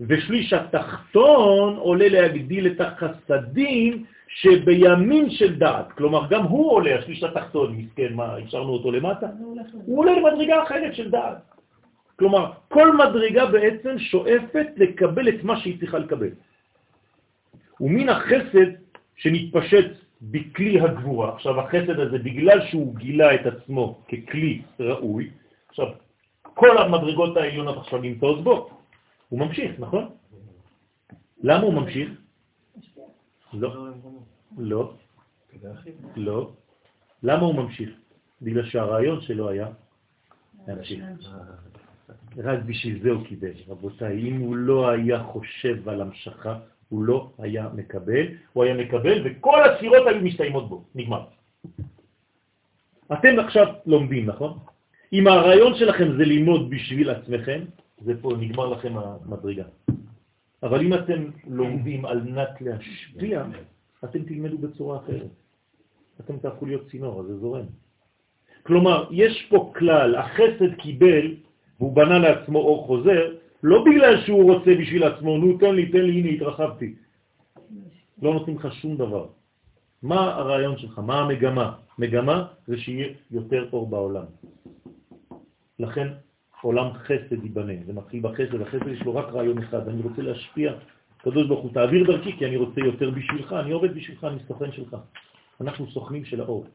[0.00, 4.04] ושליש התחתון עולה להגדיל את החסדים
[4.34, 5.92] שבימין של דעת.
[5.92, 9.26] כלומר, גם הוא עולה, השליש התחתון, מסכן, מה, השארנו אותו למטה?
[9.84, 11.38] הוא עולה למדרגה אחרת של דעת.
[12.18, 16.30] כלומר, כל מדרגה בעצם שואפת לקבל את מה שהיא צריכה לקבל.
[17.80, 18.70] ומן החסד
[19.16, 19.90] שנתפשט
[20.22, 25.30] בכלי הגבורה, עכשיו החסד הזה, בגלל שהוא גילה את עצמו ככלי ראוי,
[25.68, 25.86] עכשיו,
[26.54, 28.70] כל המדרגות העליונות עכשיו נמצאות בו,
[29.28, 30.08] הוא ממשיך, נכון?
[31.42, 32.21] למה הוא ממשיך?
[33.52, 33.88] לא,
[34.58, 34.92] לא,
[36.16, 36.50] לא.
[37.22, 37.90] למה הוא ממשיך?
[38.42, 39.68] בגלל שהרעיון שלו היה
[40.68, 41.04] להמשיך.
[42.36, 43.52] רק בשביל זה הוא קיבל.
[43.68, 46.58] רבותיי, אם הוא לא היה חושב על המשכה,
[46.88, 51.24] הוא לא היה מקבל, הוא היה מקבל וכל הסירות היו מסתיימות בו, נגמר.
[53.12, 54.58] אתם עכשיו לומדים, נכון?
[55.12, 57.60] אם הרעיון שלכם זה ללמוד בשביל עצמכם,
[58.04, 59.64] זה פה נגמר לכם המדרגה.
[60.62, 63.44] אבל אם אתם לומדים על מנת להשפיע,
[64.04, 65.30] אתם תלמדו בצורה אחרת.
[66.20, 67.66] אתם תהפכו להיות צינור, אז זה זורם.
[68.62, 71.34] כלומר, יש פה כלל, החסד קיבל
[71.78, 76.02] והוא בנה לעצמו אור חוזר, לא בגלל שהוא רוצה בשביל עצמו, נו תן לי, תן
[76.02, 76.94] לי, הנה התרחבתי.
[78.22, 79.26] לא נותנים לך שום דבר.
[80.02, 80.98] מה הרעיון שלך?
[80.98, 81.72] מה המגמה?
[81.98, 84.24] מגמה זה שיהיה יותר אור בעולם.
[85.78, 86.08] לכן
[86.62, 90.72] עולם חסד ייבנה, זה מתחיל בחסד, החסד יש לו רק רעיון אחד, אני רוצה להשפיע,
[91.18, 94.72] קדוש ברוך הוא, תעביר דרכי כי אני רוצה יותר בשבילך, אני עובד בשבילך, אני סוכן
[94.72, 94.96] שלך.
[95.60, 96.66] אנחנו סוכנים של האור.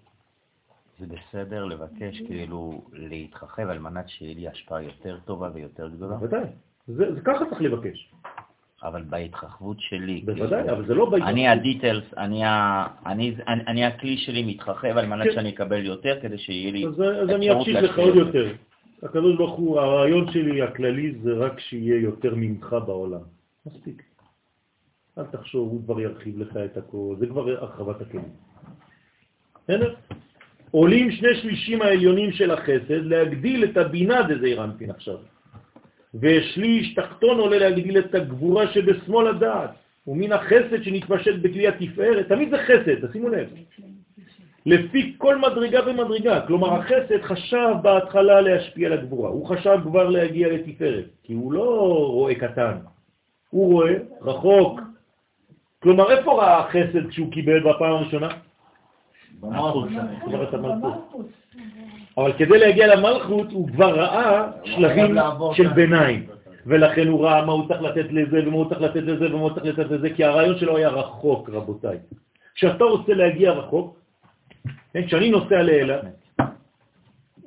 [0.99, 6.15] זה בסדר לבקש כאילו להתרחב על מנת שיהיה לי השפעה יותר טובה ויותר גדולה?
[6.15, 6.43] בוודאי,
[6.87, 8.11] זה, זה ככה צריך לבקש.
[8.83, 11.33] אבל בהתרחבות שלי, בוודאי, כאילו, אבל זה לא בהתרחבות.
[11.33, 12.43] אני הדיטלס, אני,
[13.05, 15.33] אני, אני, אני הכלי שלי מתרחב על מנת כן.
[15.33, 18.53] שאני אקבל יותר, כדי שיהיה לי אז, אז אני אמשיך לך עוד יותר.
[19.03, 23.21] הקדוש ברוך הוא, הרעיון שלי הכללי זה רק שיהיה יותר ממך בעולם.
[23.65, 24.03] מספיק.
[25.17, 28.29] אל תחשוב, הוא כבר ירחיב לך את הכל, זה כבר הרחבת הכלים.
[29.63, 29.95] בסדר?
[30.71, 35.17] עולים שני שלישים העליונים של החסד להגדיל את הבינה דזעיר אנפין עכשיו.
[36.15, 39.71] ושליש תחתון עולה להגדיל את הגבורה שבשמאל הדעת.
[40.07, 43.49] ומן החסד שנתפשט בכלי התפארת, תמיד זה חסד, תשימו לב.
[44.67, 46.41] לפי כל מדרגה ומדרגה.
[46.41, 51.65] כלומר, החסד חשב בהתחלה להשפיע על הגבורה, הוא חשב כבר להגיע לתפארת, כי הוא לא
[52.11, 52.77] רואה קטן,
[53.49, 54.81] הוא רואה רחוק.
[55.83, 58.27] כלומר, איפה ראה החסד כשהוא קיבל בפעם הראשונה?
[59.39, 61.25] במלכות.
[62.17, 65.15] אבל כדי להגיע למלכות הוא כבר ראה שלבים
[65.53, 66.27] של ביניים.
[66.65, 69.49] ולכן הוא ראה מה הוא צריך לתת לזה, ומה הוא צריך לתת לזה, ומה הוא
[69.49, 71.97] צריך לתת לזה, כי הרעיון שלו היה רחוק, רבותיי.
[72.55, 73.97] כשאתה רוצה להגיע רחוק,
[75.05, 76.03] כשאני נוסע לאילת,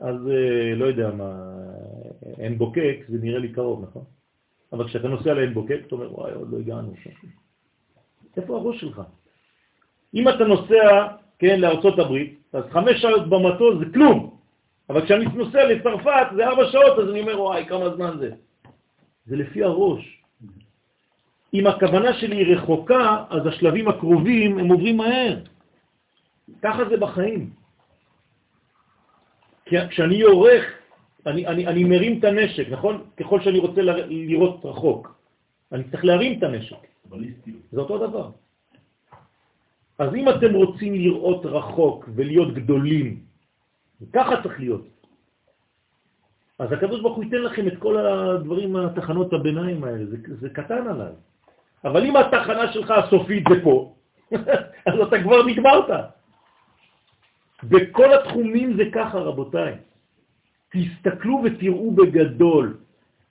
[0.01, 1.32] אז אה, לא יודע מה,
[2.39, 4.05] עין בוקק זה נראה לי קרוב, נכון?
[4.73, 6.95] אבל כשאתה נוסע לעין בוקק, אתה אומר, וואי, עוד לא הגענו.
[8.37, 9.03] איפה הראש שלך?
[10.15, 11.07] אם אתה נוסע
[11.39, 14.37] כן, לארצות הברית, אז חמש שעות במטוס זה כלום.
[14.91, 18.31] אבל כשאני נוסע לצרפת זה ארבע שעות, אז אני אומר, וואי, כמה זמן זה.
[19.27, 20.23] זה לפי הראש.
[21.55, 25.37] אם הכוונה שלי היא רחוקה, אז השלבים הקרובים הם עוברים מהר.
[26.62, 27.51] ככה זה בחיים.
[29.64, 30.64] כשאני יורך,
[31.27, 33.05] אני, אני, אני מרים את הנשק, נכון?
[33.16, 35.14] ככל שאני רוצה לראות רחוק.
[35.72, 36.86] אני צריך להרים את הנשק.
[37.72, 38.31] זה אותו דבר.
[39.98, 43.20] אז אם אתם רוצים לראות רחוק ולהיות גדולים,
[44.01, 44.86] וככה צריך להיות,
[46.59, 50.86] אז הקדוש ברוך הוא ייתן לכם את כל הדברים, התחנות הביניים האלה, זה, זה קטן
[50.89, 51.12] עליי.
[51.85, 53.94] אבל אם התחנה שלך הסופית זה פה,
[54.89, 55.90] אז אתה כבר נגמרת.
[57.62, 59.74] בכל התחומים זה ככה, רבותיי.
[60.70, 62.77] תסתכלו ותראו בגדול,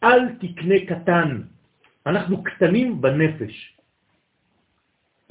[0.04, 1.42] אל תקנה קטן.
[2.06, 3.76] אנחנו קטנים בנפש.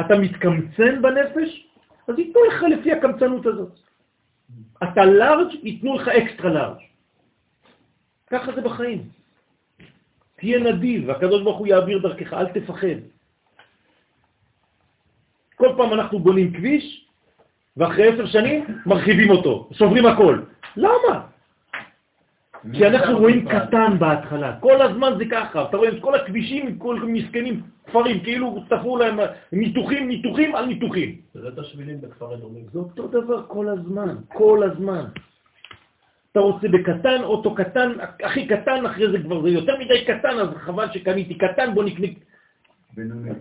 [0.01, 1.67] אתה מתקמצן בנפש,
[2.09, 3.73] אז ייתנו לך לפי הקמצנות הזאת.
[4.83, 6.83] אתה לארג', ייתנו לך אקסטרה לארג'.
[8.27, 9.09] ככה זה בחיים.
[10.37, 12.99] תהיה נדיב, והקדוש ברוך הוא יעביר דרכך, אל תפחד.
[15.55, 17.08] כל פעם אנחנו בונים כביש,
[17.79, 20.39] ואחרי עשר שנים מרחיבים אותו, שוברים הכל.
[20.77, 21.21] למה?
[22.73, 27.01] כי אנחנו רואים קטן בהתחלה, כל הזמן זה ככה, אתה רואה את כל הכבישים, כל
[27.07, 29.19] מסכנים, כפרים, כאילו תפרו להם
[29.53, 31.17] ניתוחים, ניתוחים על ניתוחים.
[31.35, 32.65] זה את השבילים בכפר אדומים.
[32.73, 35.05] זה אותו דבר כל הזמן, כל הזמן.
[36.33, 37.93] אתה רוצה בקטן, אוטו קטן,
[38.23, 42.07] הכי קטן, אחרי זה כבר זה יותר מדי קטן, אז חבל שקניתי קטן, בוא נקנה...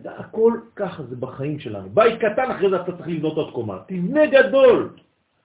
[0.06, 1.90] הכל ככה זה בחיים שלנו.
[1.90, 3.80] בית קטן, אחרי זה אתה צריך לבנות עוד קומה.
[3.88, 4.90] תבנה גדול,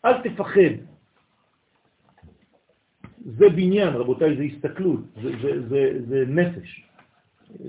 [0.05, 0.75] אל תפחד.
[3.25, 6.85] זה בניין, רבותיי, זה הסתכלות, זה, זה, זה, זה נפש,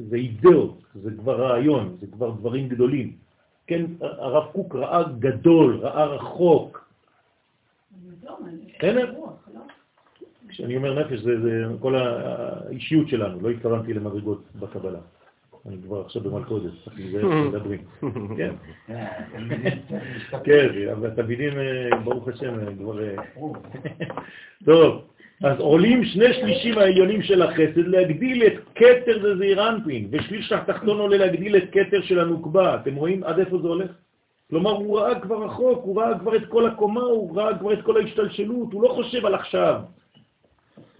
[0.10, 3.18] זה אידאות, זה כבר רעיון, זה כבר דברים גדולים.
[3.68, 6.90] כן, הרב קוק ראה גדול, ראה רחוק.
[10.48, 15.00] כשאני אומר נפש, זה, זה כל האישיות שלנו, לא התכוונתי למדרגות בקבלה.
[15.68, 17.80] אני כבר עכשיו במלכודת, צריך להיזהר שמדברים.
[18.38, 18.54] כן,
[20.44, 23.04] כן, אבל התלמידים, אה, ברוך השם, כבר...
[23.04, 23.16] אה,
[24.66, 25.02] טוב.
[25.44, 31.18] אז עולים שני שלישים העליונים של החסד להגדיל את קטר זה זעירנפין, ושליש התחתון עולה
[31.18, 32.76] להגדיל את קטר של הנוקבה.
[32.76, 33.92] אתם רואים עד איפה זה הולך?
[34.50, 37.82] כלומר, הוא ראה כבר רחוק, הוא ראה כבר את כל הקומה, הוא ראה כבר את
[37.82, 39.82] כל ההשתלשלות, הוא לא חושב על עכשיו.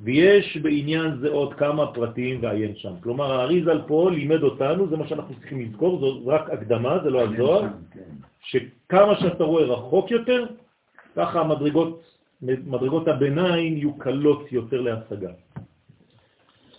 [0.02, 2.94] ויש בעניין זה עוד כמה פרטים ועיין שם.
[3.04, 7.22] כלומר, האריזל פה לימד אותנו, זה מה שאנחנו צריכים לזכור, זו רק הקדמה, זה לא
[7.22, 7.62] הזוהר,
[7.92, 8.12] כן.
[8.42, 10.46] שכמה שאתה רואה רחוק יותר,
[11.16, 12.04] ככה המדרגות,
[12.42, 15.32] מדרגות הביניים יהיו קלות יותר להשגה.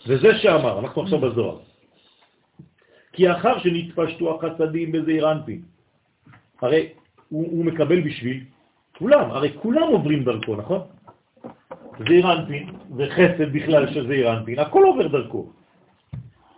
[0.07, 1.57] וזה שאמר, אנחנו עכשיו בזוהר.
[3.13, 5.61] כי אחר שנתפשטו החסדים בזעיר אנפין,
[6.61, 6.89] הרי
[7.29, 8.43] הוא, הוא מקבל בשביל
[8.97, 10.81] כולם, הרי כולם עוברים דרכו, נכון?
[11.99, 15.51] זעיר אנפין וחסד בכלל של זעיר אנפין, הכל עובר דרכו.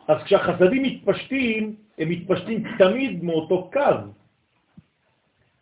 [0.07, 4.11] אז כשהחסדים מתפשטים, הם מתפשטים תמיד מאותו קו.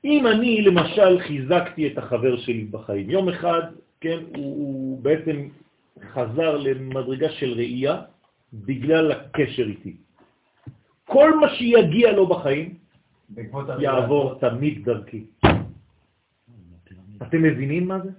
[0.04, 3.62] אם אני למשל חיזקתי את החבר שלי בחיים, יום אחד,
[4.02, 5.48] כן, הוא, הוא בעצם
[6.14, 8.02] חזר למדרגה של ראייה
[8.54, 9.96] בגלל הקשר איתי.
[11.06, 12.74] כל מה שיגיע לו בחיים
[13.80, 15.24] יעבור תמיד דרכי.
[17.22, 18.12] אתם מבינים מה זה?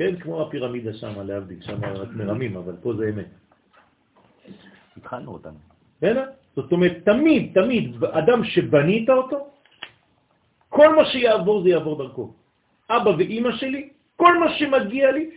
[0.00, 3.28] כן, כמו הפירמידה שם, להבדיל, שם רק מרמים, אבל פה זה אמת.
[4.96, 5.58] התחלנו אותנו.
[5.96, 6.24] בסדר?
[6.56, 9.50] זאת אומרת, תמיד, תמיד, אדם שבנית אותו,
[10.68, 12.34] כל מה שיעבור זה יעבור דרכו.
[12.90, 15.30] אבא ואימא שלי, כל מה שמגיע לי,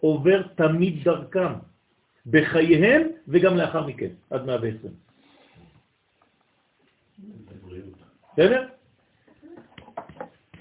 [0.00, 1.52] עובר תמיד דרכם,
[2.26, 4.92] בחייהם וגם לאחר מכן, עד 120.
[8.34, 8.66] בסדר?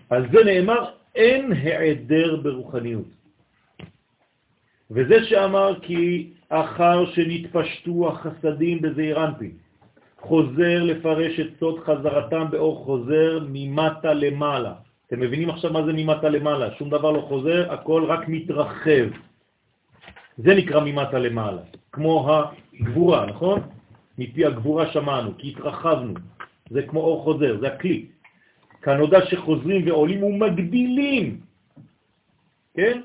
[0.09, 3.07] על זה נאמר, אין העדר ברוחניות.
[4.91, 9.19] וזה שאמר כי אחר שנתפשטו החסדים בזעיר
[10.19, 14.73] חוזר לפרש את סוד חזרתם באור חוזר ממטה למעלה.
[15.07, 16.71] אתם מבינים עכשיו מה זה ממטה למעלה?
[16.71, 19.07] שום דבר לא חוזר, הכל רק מתרחב.
[20.37, 21.61] זה נקרא ממטה למעלה,
[21.91, 23.61] כמו הגבורה, נכון?
[24.17, 26.13] מפי הגבורה שמענו, כי התרחבנו.
[26.69, 28.05] זה כמו אור חוזר, זה הכלי.
[28.81, 31.39] כנודע שחוזרים ועולים ומגדילים,
[32.73, 33.01] כן?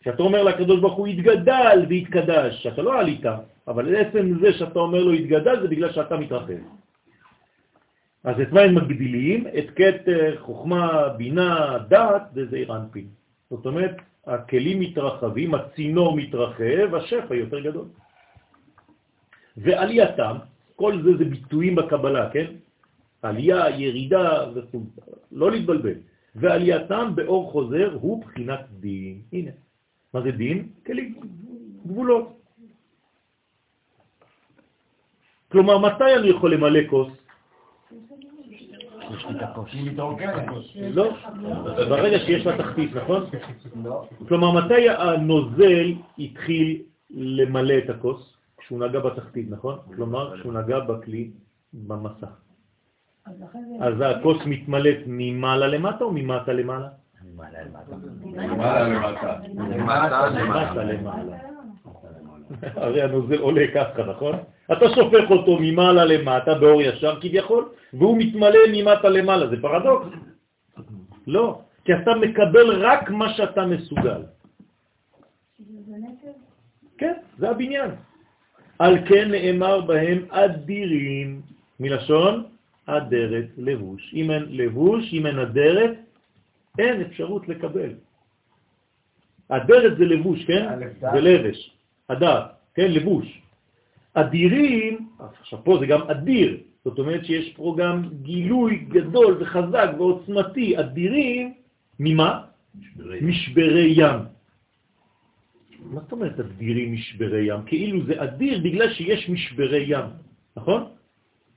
[0.00, 3.24] כשאתה אומר לקדוש ברוך הוא התגדל והתקדש, שאתה לא עלית,
[3.68, 6.62] אבל עצם זה שאתה אומר לו התגדל זה בגלל שאתה מתרחב.
[8.24, 9.46] אז את מה הם מגדילים?
[9.58, 13.06] את קטר, חוכמה, בינה, דעת וזעיר אנפין.
[13.50, 13.96] זאת אומרת,
[14.26, 17.86] הכלים מתרחבים, הצינור מתרחב, השפע יותר גדול.
[19.56, 20.36] ועלייתם,
[20.76, 22.46] כל זה זה ביטויים בקבלה, כן?
[23.22, 24.86] עלייה, ירידה וכו',
[25.32, 25.94] לא להתבלבל.
[26.34, 29.22] ועלייתם באור חוזר הוא בחינת דין.
[29.32, 29.50] הנה,
[30.14, 30.68] מה זה דין?
[30.86, 31.14] כלים,
[31.86, 32.38] גבולות.
[35.48, 37.08] כלומר, מתי אני יכול למלא כוס?
[40.76, 41.16] לא,
[41.88, 43.26] ברגע שיש לה תחתית, נכון?
[43.84, 44.08] לא.
[44.28, 48.36] כלומר, מתי הנוזל התחיל למלא את הכוס?
[48.58, 49.78] כשהוא נגע בתחתית, נכון?
[49.96, 51.30] כלומר, כשהוא נגע בכלי
[51.72, 52.41] במסך.
[53.80, 56.88] אז הכוס מתמלאת ממעלה למטה או ממטה למעלה?
[57.32, 57.96] למעלה למטה.
[58.24, 59.38] למעלה למטה.
[60.28, 61.36] למטה למעלה.
[62.62, 64.36] הרי הנוזל עולה ככה, נכון?
[64.72, 70.06] אתה שופך אותו ממעלה למטה באור ישר כביכול, והוא מתמלא ממטה למעלה, זה פרדוקס.
[71.26, 74.22] לא, כי אתה מקבל רק מה שאתה מסוגל.
[76.98, 77.90] כן, זה הבניין.
[78.78, 81.40] על כן נאמר בהם אדירים,
[81.80, 82.44] מלשון
[82.86, 84.14] אדרת לבוש.
[84.14, 85.94] אם אין לבוש, אם אין אדרת,
[86.78, 87.92] אין אפשרות לקבל.
[89.48, 90.68] אדרת זה לבוש, כן?
[91.00, 91.70] זה לבש,
[92.08, 92.40] אדר,
[92.74, 92.90] כן?
[92.90, 93.42] לבוש.
[94.14, 100.78] אדירים, עכשיו פה זה גם אדיר, זאת אומרת שיש פה גם גילוי גדול וחזק ועוצמתי,
[100.80, 101.54] אדירים,
[102.00, 102.42] ממה?
[103.22, 104.18] משברי ים.
[105.84, 107.62] מה זאת אומרת אדירים משברי ים?
[107.66, 110.06] כאילו זה אדיר בגלל שיש משברי ים,
[110.56, 110.82] נכון?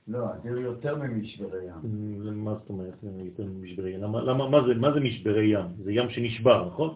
[0.08, 2.44] לא, אדיר יותר ממשברי ים.
[2.44, 4.02] מה זאת אומרת יותר משברי ים?
[4.02, 5.66] למה, למה, מה, זה, מה זה משברי ים?
[5.82, 6.94] זה ים שנשבר, נכון?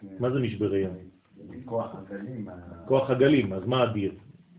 [0.00, 0.06] כן.
[0.20, 0.90] מה זה משברי ים?
[1.64, 2.48] כוח הגלים.
[2.86, 4.12] כוח הגלים, אז מה אדיר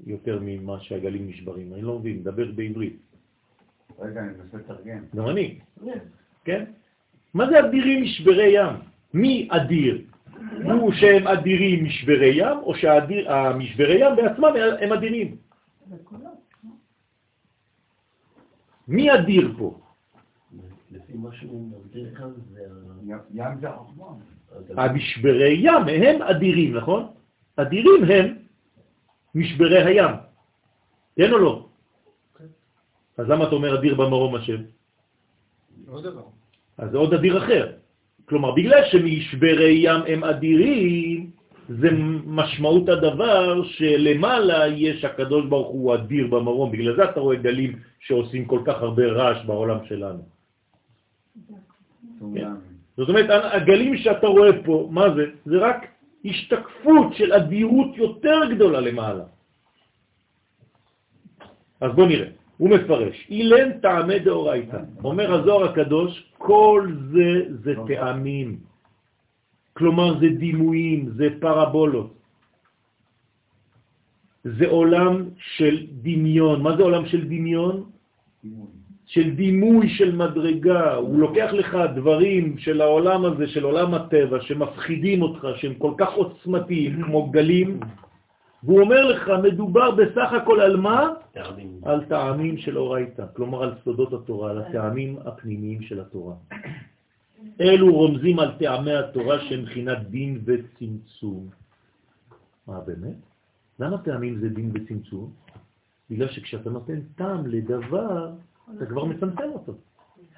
[0.05, 1.73] יותר ממה שהגלים נשברים?
[1.73, 2.97] אני לא מבין, מדבר בעברית.
[3.99, 5.03] רגע, אני מנסה לתרגם.
[5.15, 5.59] גם אני,
[6.43, 6.65] כן?
[7.33, 8.75] מה זה אדירים משברי ים?
[9.13, 10.01] מי אדיר?
[10.65, 15.35] הוא שהם אדירים משברי ים, או שהמשברי ים בעצמם הם אדירים?
[18.87, 19.79] מי אדיר פה?
[20.91, 22.61] לפי מה שהוא מגדיר כאן, זה
[23.33, 24.05] ים- זה החוכמה.
[24.77, 27.07] המשברי ים הם אדירים, נכון?
[27.55, 28.35] אדירים הם
[29.35, 30.11] משברי הים.
[31.15, 31.65] כן או לא?
[33.17, 34.61] אז למה אתה אומר אדיר במרום השם?
[35.87, 36.23] עוד דבר.
[36.77, 37.71] אז זה עוד אדיר אחר.
[38.25, 41.31] כלומר, בגלל שמשברי ים הם אדירים,
[41.69, 41.89] זה
[42.25, 46.71] משמעות הדבר שלמעלה יש הקדוש ברוך הוא אדיר במרום.
[46.71, 50.23] בגלל זה אתה רואה גלים שעושים כל כך הרבה רעש בעולם שלנו.
[52.19, 52.73] צונאמי.
[52.97, 55.25] זאת אומרת, הגלים שאתה רואה פה, מה זה?
[55.45, 55.87] זה רק
[56.25, 59.23] השתקפות של אדירות יותר גדולה למעלה.
[61.81, 64.79] אז בואו נראה, הוא מפרש, אילן טעמי דאורייתא.
[65.03, 67.29] אומר הזוהר הקדוש, כל זה
[67.63, 68.72] זה טעמים.
[69.73, 72.13] כלומר זה דימויים, זה פרבולות.
[74.43, 76.61] זה עולם של דמיון.
[76.61, 77.83] מה זה עולם של דמיון?
[79.05, 80.95] של דימוי של מדרגה.
[80.95, 86.13] הוא לוקח לך דברים של העולם הזה, של עולם הטבע, שמפחידים אותך, שהם כל כך
[86.13, 87.79] עוצמתיים, כמו גלים,
[88.63, 91.09] והוא אומר לך, מדובר בסך הכל על מה?
[91.31, 91.71] טעמים.
[91.83, 96.35] על טעמים של אורייתא, כלומר על סודות התורה, על הטעמים הפנימיים של התורה.
[97.61, 101.49] אלו רומזים על טעמי התורה שהם מבחינת דין וצמצום.
[102.67, 103.17] מה באמת?
[103.79, 105.33] למה טעמים זה דין וצמצום?
[106.09, 108.31] בגלל שכשאתה נותן טעם לדבר,
[108.77, 109.73] אתה כבר מצמצם אותו.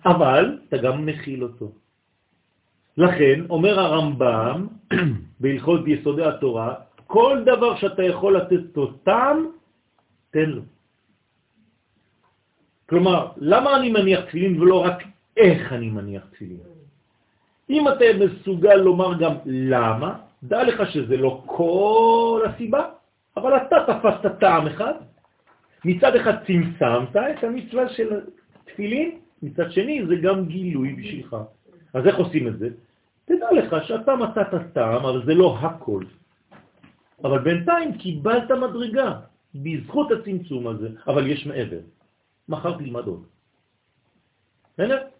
[0.05, 1.71] אבל אתה גם מכיל אותו.
[2.97, 4.67] לכן, אומר הרמב"ם,
[5.41, 6.75] בהלכות יסודי התורה,
[7.07, 9.37] כל דבר שאתה יכול לתת לו טעם,
[10.31, 10.61] תן לו.
[12.89, 15.03] כלומר, למה אני מניח תפילין ולא רק
[15.37, 16.74] איך אני מניח תפילין?
[17.69, 22.89] אם אתה מסוגל לומר גם למה, דע לך שזה לא כל הסיבה,
[23.37, 24.93] אבל אתה תפסת טעם אחד,
[25.85, 28.21] מצד אחד צמצמת את המצווה של
[28.65, 31.35] תפילין, מצד שני זה גם גילוי בשבילך.
[31.93, 32.69] אז איך עושים את זה?
[33.25, 36.03] תדע לך שאתה מצאת טעם, אבל זה לא הכל.
[37.23, 39.19] אבל בינתיים קיבלת מדרגה
[39.55, 41.79] בזכות הצמצום הזה, אבל יש מעבר.
[42.49, 43.23] מחר תלמד עוד.
[44.73, 45.14] בסדר?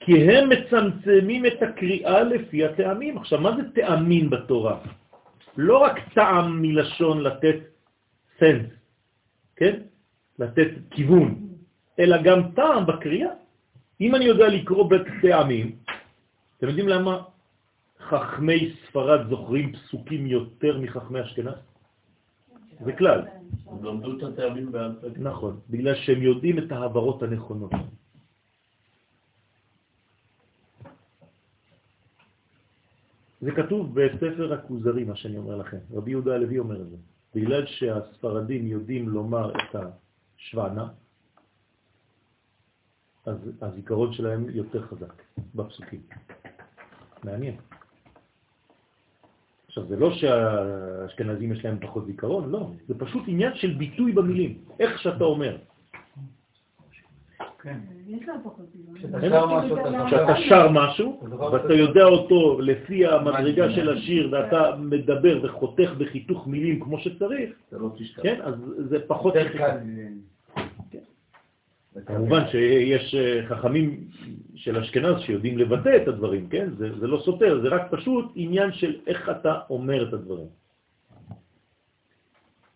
[0.00, 3.18] כי הם מצמצמים את הקריאה לפי הטעמים.
[3.18, 4.80] עכשיו, מה זה טעמים בתורה?
[5.56, 7.56] לא רק טעם מלשון לתת
[8.38, 8.66] סנס,
[9.56, 9.80] כן?
[10.38, 11.48] לתת כיוון,
[11.98, 13.30] אלא גם טעם בקריאה.
[14.00, 15.76] אם אני יודע לקרוא בטעמים,
[16.56, 17.22] אתם יודעים למה
[18.00, 21.54] חכמי ספרד זוכרים פסוקים יותר מחכמי אשכנז?
[22.84, 23.22] זה כלל.
[23.82, 25.06] למדו את הטעמים בעל פה.
[25.16, 27.72] נכון, בגלל שהם יודעים את העברות הנכונות.
[33.40, 35.78] זה כתוב בספר הכוזרי, מה שאני אומר לכם.
[35.92, 36.96] רבי יהודה הלוי אומר את זה.
[37.34, 40.88] בגלל שהספרדים יודעים לומר את השוואנה,
[43.26, 45.22] אז הזיכרון שלהם יותר חזק
[45.54, 46.00] בפסוקים.
[47.24, 47.56] מעניין.
[49.66, 52.70] עכשיו, זה לא שהאשכנזים יש להם פחות זיכרון, לא.
[52.88, 55.56] זה פשוט עניין של ביטוי במילים, איך שאתה אומר.
[55.56, 55.62] יש
[56.18, 56.28] להם
[56.76, 57.49] פחות זיכרון.
[58.94, 60.36] כשאתה שר משהו, אתה כשאתה.
[60.48, 61.20] שר משהו,
[61.52, 67.76] ואתה יודע אותו לפי המדרגה של השיר, ואתה מדבר וחותך בחיתוך מילים כמו שצריך, אתה
[67.78, 67.90] לא.
[68.22, 69.34] כן, אז זה פחות...
[69.34, 69.76] קל.
[72.06, 74.04] כמובן שיש אה, חכמים
[74.54, 76.68] של אשכנז שיודעים לבטא את הדברים, כן?
[76.78, 80.46] זה, זה לא סותר, זה רק פשוט עניין של איך אתה אומר את הדברים.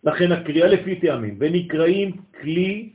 [0.05, 2.93] לכן הקריאה לפי טעמים, ונקראים כלי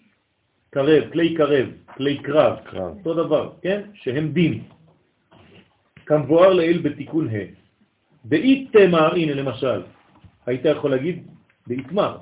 [0.70, 1.68] קרב, כלי קרב,
[1.98, 2.98] כלי קרב, קרב.
[2.98, 3.82] אותו דבר, כן?
[3.94, 4.64] שהם דין.
[6.06, 7.60] כמבואר לעיל בתיקון ה'.
[8.24, 9.82] באית תמר, הנה למשל,
[10.46, 11.28] היית יכול להגיד
[11.68, 12.18] באיתמר,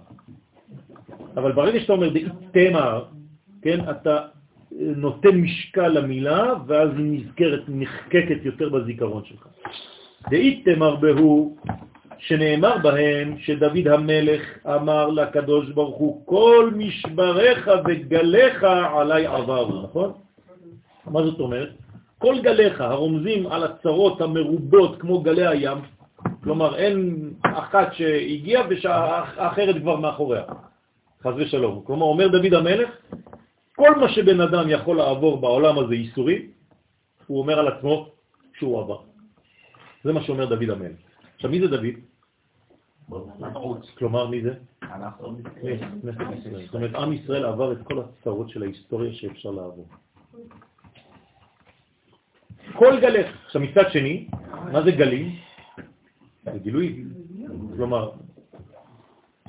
[1.35, 3.05] אבל ברגע שאתה אומר באית תמר,
[3.61, 4.27] כן, אתה אה,
[4.95, 9.47] נותן משקל למילה, ואז היא נזכרת, נחקקת יותר בזיכרון שלך.
[10.29, 11.57] דאית תמר בהו,
[12.19, 18.63] שנאמר בהם שדוד המלך אמר לקדוש ברוך הוא, כל משבריך וגליך
[18.97, 20.11] עליי עברו, נכון?
[21.05, 21.69] מה זאת אומרת?
[22.17, 25.77] כל גליך הרומזים על הצרות המרובות כמו גלי הים,
[26.43, 30.43] כלומר אין אחת שהגיעה ושהאחרת כבר מאחוריה,
[31.23, 31.81] חז ושלום.
[31.85, 32.89] כלומר, אומר דוד המלך,
[33.75, 36.41] כל מה שבן אדם יכול לעבור בעולם הזה איסורים,
[37.27, 38.09] הוא אומר על עצמו
[38.57, 38.99] שהוא עבר.
[40.03, 41.06] זה מה שאומר דוד המלך.
[41.37, 41.95] עכשיו, מי זה דוד?
[43.97, 44.53] כלומר, מי זה?
[44.81, 45.31] אנחנו.
[45.31, 45.43] מי?
[46.01, 46.65] כנסת ישראל.
[46.65, 49.87] זאת אומרת, עם ישראל עבר את כל הצרות של ההיסטוריה שאפשר לעבור.
[52.73, 53.27] כל גלך.
[53.45, 54.27] עכשיו, מצד שני,
[54.71, 55.35] מה זה גלים?
[56.43, 57.05] זה גילוי.
[57.75, 58.11] כלומר,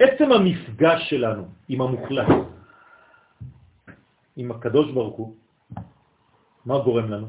[0.00, 2.28] עצם המפגש שלנו עם המוחלט,
[4.36, 5.34] עם הקדוש ברוך הוא,
[6.66, 7.26] מה גורם לנו?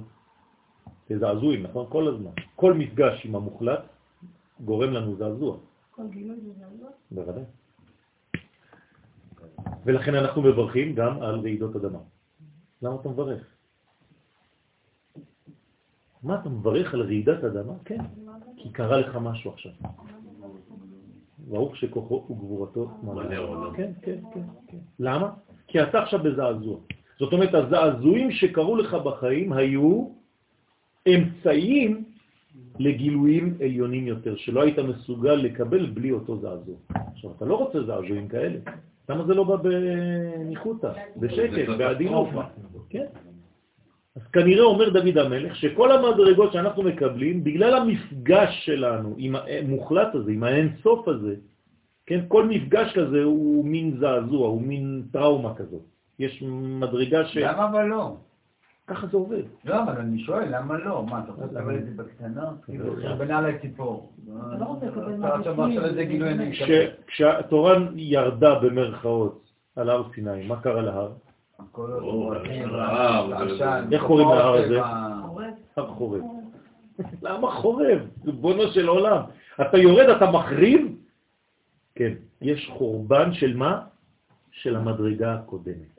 [1.10, 1.86] זה זעזועים, נכון?
[1.90, 2.31] כל הזמן.
[2.56, 3.99] כל מפגש עם המוחלט
[4.65, 5.57] גורם לנו זעזוע.
[5.91, 6.90] כל גילוי זה זעזוע.
[7.11, 7.44] בוודאי.
[9.86, 11.99] ולכן אנחנו מברכים גם על רעידות אדמה.
[12.81, 13.44] למה אתה מברך?
[16.23, 17.73] מה אתה מברך על רעידת אדמה?
[17.86, 17.98] כן,
[18.57, 19.72] כי קרה לך משהו עכשיו.
[21.48, 23.76] ברוך שכוחו וגבורתו מלא עולם.
[23.76, 24.77] כן, כן, כן, כן.
[24.99, 25.31] למה?
[25.68, 26.80] כי אתה עכשיו בזעזוע.
[27.19, 30.10] זאת אומרת, הזעזועים שקרו לך בחיים היו
[31.07, 32.03] אמצעים
[32.80, 36.76] לגילויים עליונים יותר, שלא היית מסוגל לקבל בלי אותו זעזוע.
[37.14, 38.60] עכשיו, אתה לא רוצה זעזועים כאלה,
[39.10, 42.27] למה זה לא בא בניחותא, בשקט, בעדינות?
[42.89, 43.06] כן.
[44.15, 50.31] אז כנראה אומר דוד המלך שכל המדרגות שאנחנו מקבלים, בגלל המפגש שלנו עם המוחלט הזה,
[50.31, 51.35] עם האינסוף הזה,
[52.06, 55.81] כן, כל מפגש כזה הוא מין זעזוע, הוא מין טראומה כזאת.
[56.19, 56.43] יש
[56.80, 57.38] מדרגה ש...
[57.38, 58.15] למה אבל לא?
[58.90, 59.41] ככה זה עובד.
[59.66, 61.06] לא, אבל אני שואל, למה לא?
[61.10, 62.49] מה, אתה רוצה לקבל את זה בקטנה?
[62.66, 64.11] כאילו, בנה עליי ציפור.
[64.48, 65.16] אתה לא רוצה לקבל
[66.53, 66.91] כש- מקבל.
[67.07, 69.44] כשהתורה ירדה במרכאות
[69.76, 71.11] על הר סיני, מה קרה להר?
[73.91, 74.82] איך קוראים להר הזה?
[75.76, 76.22] הר חורב.
[77.22, 77.99] למה חורב?
[78.26, 79.22] ריבונו של עולם.
[79.61, 80.95] אתה יורד, אתה מחריב?
[81.95, 83.82] כן, יש חורבן של מה?
[84.52, 85.99] של המדרגה הקודמת.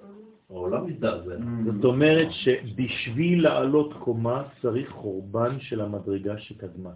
[0.50, 1.36] העולם מזדעזע.
[1.64, 6.90] זאת אומרת שבשביל לעלות קומה צריך חורבן של המדרגה שקדמה.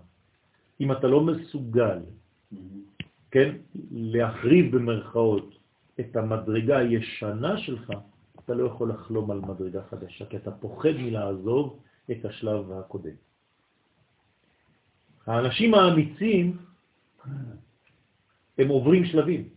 [0.80, 1.98] אם אתה לא מסוגל,
[3.30, 3.56] כן,
[3.90, 5.58] להחריב במרכאות
[6.00, 7.92] את המדרגה הישנה שלך,
[8.44, 11.78] אתה לא יכול לחלום על מדרגה חדשה, כי אתה פוחד מלעזוב
[12.10, 13.16] את השלב הקודם.
[15.26, 16.56] האנשים האמיצים,
[18.58, 19.53] הם עוברים שלבים.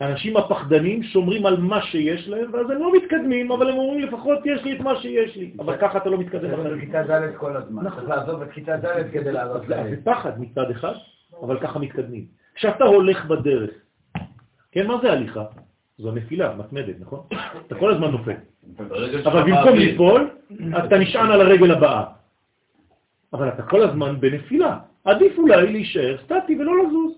[0.00, 4.38] האנשים הפחדנים שומרים על מה שיש להם, ואז הם לא מתקדמים, אבל הם אומרים לפחות
[4.44, 5.52] יש לי את מה שיש לי.
[5.58, 6.76] אבל ככה אתה לא מתקדם בחיים.
[6.76, 7.84] בכיתה ד' כל הזמן.
[7.84, 7.98] נכון.
[7.98, 9.96] צריך לעזוב את כיתה ד' כדי לעלות אז זה.
[10.04, 10.92] פחד מצד אחד,
[11.42, 12.24] אבל ככה מתקדמים.
[12.54, 13.70] כשאתה הולך בדרך,
[14.72, 15.44] כן, מה זה הליכה?
[15.98, 17.20] זו נפילה מתמדת, נכון?
[17.66, 18.32] אתה כל הזמן נופל.
[19.24, 20.30] אבל במקום ליפול,
[20.86, 22.04] אתה נשען על הרגל הבאה.
[23.32, 24.78] אבל אתה כל הזמן בנפילה.
[25.04, 27.12] עדיף אולי להישאר סטטי ולא לזוז.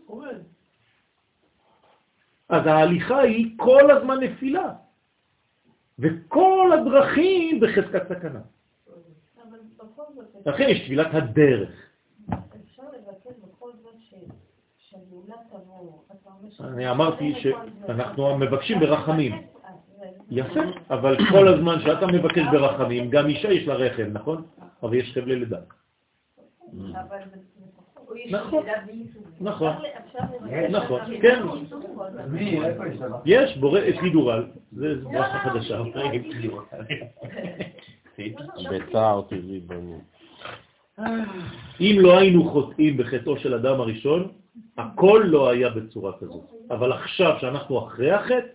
[2.50, 4.72] אז ההליכה היא כל הזמן נפילה.
[5.98, 8.40] וכל הדרכים בחזקת סכנה.
[10.46, 11.70] לכן יש תפילת הדרך.
[16.60, 17.34] אני אמרתי.
[17.34, 19.32] שאנחנו מבקשים ברחמים.
[19.32, 19.40] אה,
[20.30, 20.60] יפה,
[20.90, 24.46] אבל כל הזמן שאתה מבקש ברחמים, גם אישה יש לה רחם, נכון?
[24.82, 25.60] אבל יש חבלי לידה.
[28.30, 28.64] נכון.
[29.40, 29.72] נכון.
[29.76, 31.42] לבקש נכון, כן.
[33.24, 35.82] יש בורא אפידורל, זה ברכה חדשה.
[38.70, 40.00] בצער טבעי בנו.
[41.80, 44.32] אם לא היינו חוטאים בחטאו של אדם הראשון,
[44.78, 46.44] הכל לא היה בצורה כזאת.
[46.70, 48.46] אבל עכשיו שאנחנו אחרי החטא,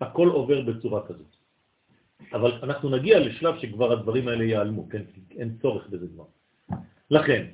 [0.00, 1.36] הכל עובר בצורה כזאת.
[2.32, 5.02] אבל אנחנו נגיע לשלב שכבר הדברים האלה ייעלמו, כן?
[5.38, 6.24] אין צורך בזה כבר.
[7.10, 7.46] לכן,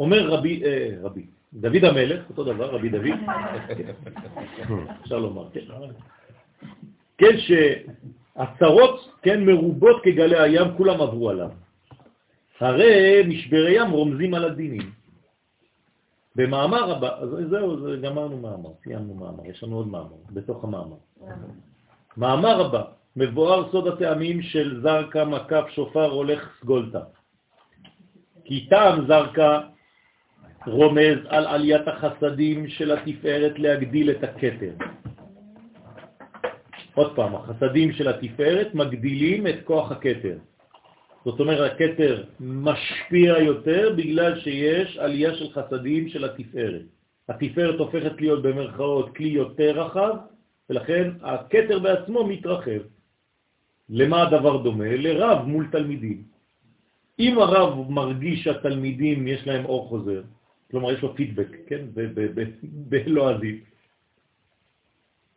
[0.00, 3.18] אומר רבי, אה, רבי, דוד המלך, אותו דבר, רבי דוד,
[5.02, 5.60] אפשר לומר, כן.
[7.18, 11.50] כן, שהצרות, כן, מרובות כגלי הים, כולם עברו עליו.
[12.60, 14.90] הרי משברי ים רומזים על הדינים.
[16.36, 20.96] במאמר הבא, אז זהו, זה גמרנו מאמר, סיימנו מאמר, יש לנו עוד מאמר, בתוך המאמר.
[22.16, 22.82] מאמר הבא,
[23.16, 27.00] מבואר סוד הטעמים של זרקה מקף שופר הולך סגולתה.
[28.44, 29.60] כי טעם זרקה
[30.66, 34.74] רומז על עליית החסדים של התפארת להגדיל את הכתר.
[36.94, 40.36] עוד פעם, החסדים של התפארת מגדילים את כוח הכתר.
[41.24, 46.82] זאת אומרת, הכתר משפיע יותר בגלל שיש עלייה של חסדים של התפארת.
[47.28, 50.14] התפארת הופכת להיות במרכאות כלי יותר רחב,
[50.70, 52.82] ולכן הכתר בעצמו מתרחב.
[53.90, 54.96] למה הדבר דומה?
[54.96, 56.22] לרב מול תלמידים.
[57.18, 60.22] אם הרב מרגיש שהתלמידים יש להם אור חוזר,
[60.72, 61.84] כלומר יש לו פידבק, כן,
[62.62, 63.64] בלועזית,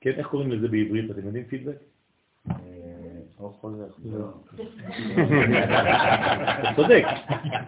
[0.02, 1.78] כן, איך קוראים לזה בעברית, אתם יודעים פידבק?
[3.40, 3.88] אור חוזר.
[6.60, 7.04] אתה צודק,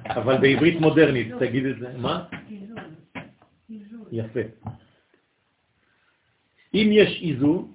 [0.06, 2.28] אבל בעברית מודרנית, תגיד את זה, מה?
[4.12, 4.40] יפה.
[6.74, 7.74] אם יש איזון,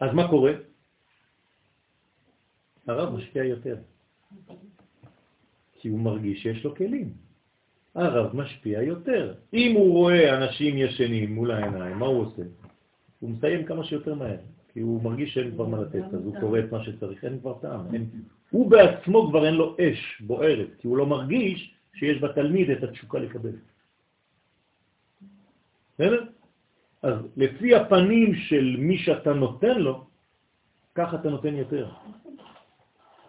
[0.00, 0.52] אז מה קורה?
[2.86, 3.76] הרב משפיע יותר,
[5.72, 7.21] כי הוא מרגיש שיש לו כלים.
[7.94, 9.34] הרב משפיע יותר.
[9.54, 12.42] אם הוא רואה אנשים ישנים מול העיניים, מה הוא עושה?
[13.20, 14.36] הוא מסיים כמה שיותר מהר,
[14.72, 17.54] כי הוא מרגיש שאין כבר מה לתת, אז הוא קורא את מה שצריך, אין כבר
[17.60, 17.94] טעם.
[17.94, 18.06] אין...
[18.50, 23.18] הוא בעצמו כבר אין לו אש בוערת, כי הוא לא מרגיש שיש בתלמיד את התשוקה
[23.18, 23.56] לקבל.
[25.94, 26.24] בסדר?
[27.02, 30.04] אז לפי הפנים של מי שאתה נותן לו,
[30.94, 31.88] ככה אתה נותן יותר.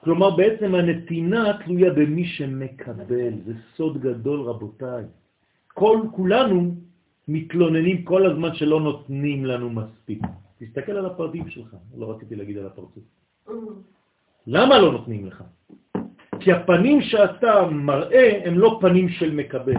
[0.03, 5.03] כלומר, בעצם הנתינה תלויה במי שמקבל, זה סוד גדול רבותיי.
[5.73, 6.75] כל, כולנו
[7.27, 10.21] מתלוננים כל הזמן שלא נותנים לנו מספיק.
[10.59, 13.03] תסתכל על הפרדים שלך, לא רציתי להגיד על הפרצוף.
[14.47, 15.43] למה לא נותנים לך?
[16.39, 19.75] כי הפנים שאתה מראה הם לא פנים של מקבל.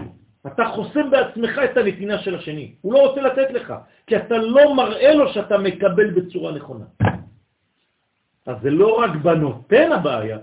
[0.47, 2.75] אתה חוסם בעצמך את הנתינה של השני.
[2.81, 3.73] הוא לא רוצה לתת לך,
[4.07, 6.85] כי אתה לא מראה לו שאתה מקבל בצורה נכונה.
[8.45, 10.39] אז זה לא רק בנותן הבעיה,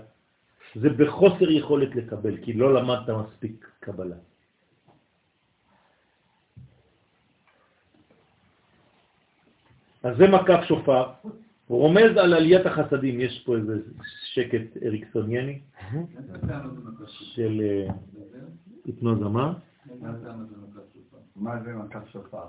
[0.75, 4.15] זה בחוסר יכולת לקבל, כי לא למדת מספיק קבלה.
[10.03, 11.11] אז זה מקף שופר,
[11.67, 13.73] הוא רומז על עליית החסדים, יש פה איזה
[14.33, 15.59] שקט אריקסונייני
[17.05, 17.93] של אה,
[18.85, 19.53] היפנוזה, מה?
[21.35, 22.45] מה זה מקף שופר?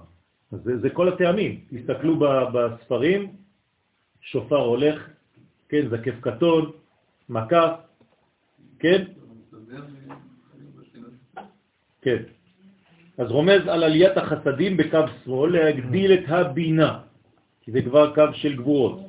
[0.51, 2.19] זה כל הטעמים, תסתכלו
[2.53, 3.37] בספרים,
[4.21, 5.14] שופר הולך,
[5.75, 6.71] כן, זקף קטון,
[7.29, 7.75] מקף,
[8.79, 9.05] כן?
[12.03, 12.23] כן.
[13.19, 16.99] אז רומז על עליית החסדים בקו שמאל להגדיל את הבינה,
[17.63, 19.01] כי זה כבר קו של גבורות,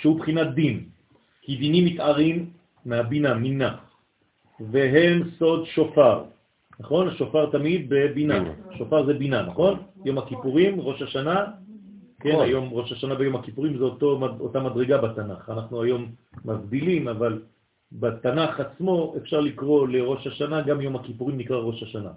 [0.00, 0.84] שהוא בחינת דין,
[1.42, 2.50] כי דינים מתארים
[2.84, 3.76] מהבינה, מינה,
[4.60, 6.24] והם סוד שופר,
[6.80, 7.08] נכון?
[7.08, 8.44] השופר תמיד בבינה,
[8.78, 9.82] שופר זה בינה, נכון?
[10.04, 11.44] יום הכיפורים, ראש השנה,
[12.20, 12.44] כן, נכון.
[12.44, 15.50] היום ראש השנה ביום הכיפורים זה אותו, אותה מדרגה בתנ"ך.
[15.50, 16.12] אנחנו היום
[16.44, 17.42] מבדילים, אבל
[17.92, 22.10] בתנ"ך עצמו אפשר לקרוא לראש השנה, גם יום הכיפורים נקרא ראש השנה.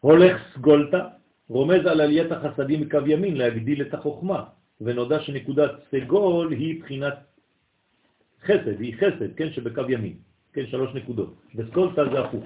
[0.00, 1.08] הולך סגולתה,
[1.48, 4.44] רומז על עליית החסדים מקו ימין, להגדיל את החוכמה,
[4.80, 7.14] ונודע שנקודת סגול היא בחינת
[8.42, 10.14] חסד, היא חסד, כן, שבקו ימין,
[10.52, 12.44] כן, שלוש נקודות, וסגולתה זה הפוך.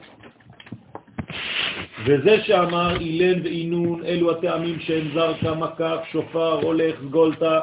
[2.04, 7.60] וזה שאמר אילן ואינון, אלו הטעמים שהם זרקה, מקף, שופר, הולך, סגולתה,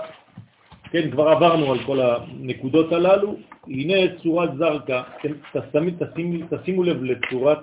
[0.91, 3.35] כן, כבר עברנו על כל הנקודות הללו,
[3.67, 7.59] הנה צורת זרקה, תשימו, תשימו, תשימו לב לצורת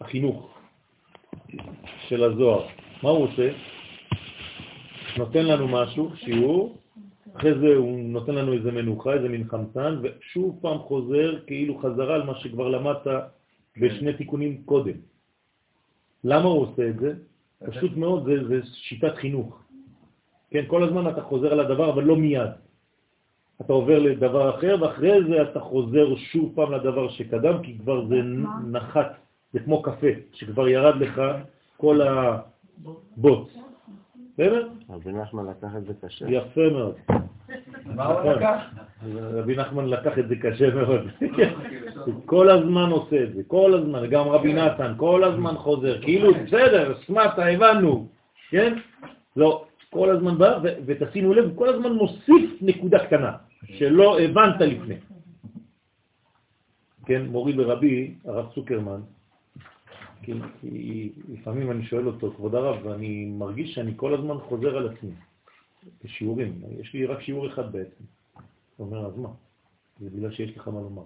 [0.00, 0.54] החינוך
[2.08, 2.66] של הזוהר.
[3.02, 3.50] מה הוא עושה?
[5.16, 6.76] נותן לנו משהו, שיעור,
[7.36, 12.14] אחרי זה הוא נותן לנו איזה מנוחה, איזה מין חמצן, ושוב פעם חוזר כאילו חזרה
[12.14, 13.06] על מה שכבר למדת
[13.80, 14.94] בשני תיקונים קודם.
[16.24, 17.14] למה הוא עושה את זה?
[17.66, 19.62] פשוט מאוד, זה, זה שיטת חינוך.
[20.50, 22.50] כן, כל הזמן אתה חוזר על הדבר, אבל לא מיד.
[23.60, 28.20] אתה עובר לדבר אחר, ואחרי זה אתה חוזר שוב פעם לדבר שקדם, כי כבר זה
[28.70, 29.12] נחת,
[29.52, 31.22] זה כמו קפה, שכבר ירד לך
[31.76, 33.48] כל הבוץ.
[34.34, 34.68] בסדר?
[34.90, 36.26] רבי נחמן לקח את זה קשה.
[36.28, 36.94] יפה מאוד.
[37.84, 38.32] מה הוא נכון.
[38.32, 38.58] לקח?
[39.12, 41.00] רבי נחמן לקח את זה קשה מאוד.
[42.06, 46.34] הוא כל הזמן עושה את זה, כל הזמן, גם רבי נתן, כל הזמן חוזר, כאילו,
[46.34, 48.08] בסדר, סמטה, הבנו,
[48.50, 48.78] כן?
[49.36, 53.32] לא, כל הזמן בא, ותשימו לב, כל הזמן מוסיף נקודה קטנה,
[53.64, 54.94] שלא הבנת לפני.
[57.06, 59.00] כן, מורי ורבי, הרב צוקרמן,
[60.22, 64.88] כי, כי לפעמים אני שואל אותו, כבוד הרב, ואני מרגיש שאני כל הזמן חוזר על
[64.88, 65.10] עצמי,
[66.04, 68.04] בשיעורים, יש לי רק שיעור אחד בעצם.
[68.76, 69.28] הוא אומר, אז מה?
[70.00, 71.02] זה בגלל שיש לך מה לומר.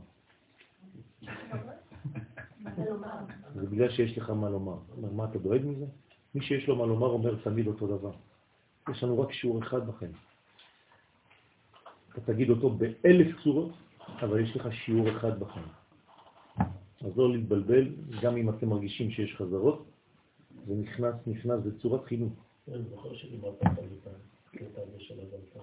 [3.54, 4.76] זה בגלל שיש לך מה לומר.
[5.12, 5.86] מה, אתה דואג מזה?
[6.34, 8.12] מי שיש לו מה לומר אומר תמיד אותו דבר.
[8.90, 10.12] יש לנו רק שיעור אחד בחיים.
[12.12, 13.72] אתה תגיד אותו באלף צורות,
[14.22, 15.68] אבל יש לך שיעור אחד בחיים.
[17.00, 17.88] אז לא להתבלבל,
[18.22, 19.84] גם אם אתם מרגישים שיש חזרות,
[20.66, 22.32] זה נכנס, נכנס, זה צורת חינוך.
[22.68, 23.68] אני זוכר שדיברת על
[24.54, 25.60] הקטע הזה של הזלטה.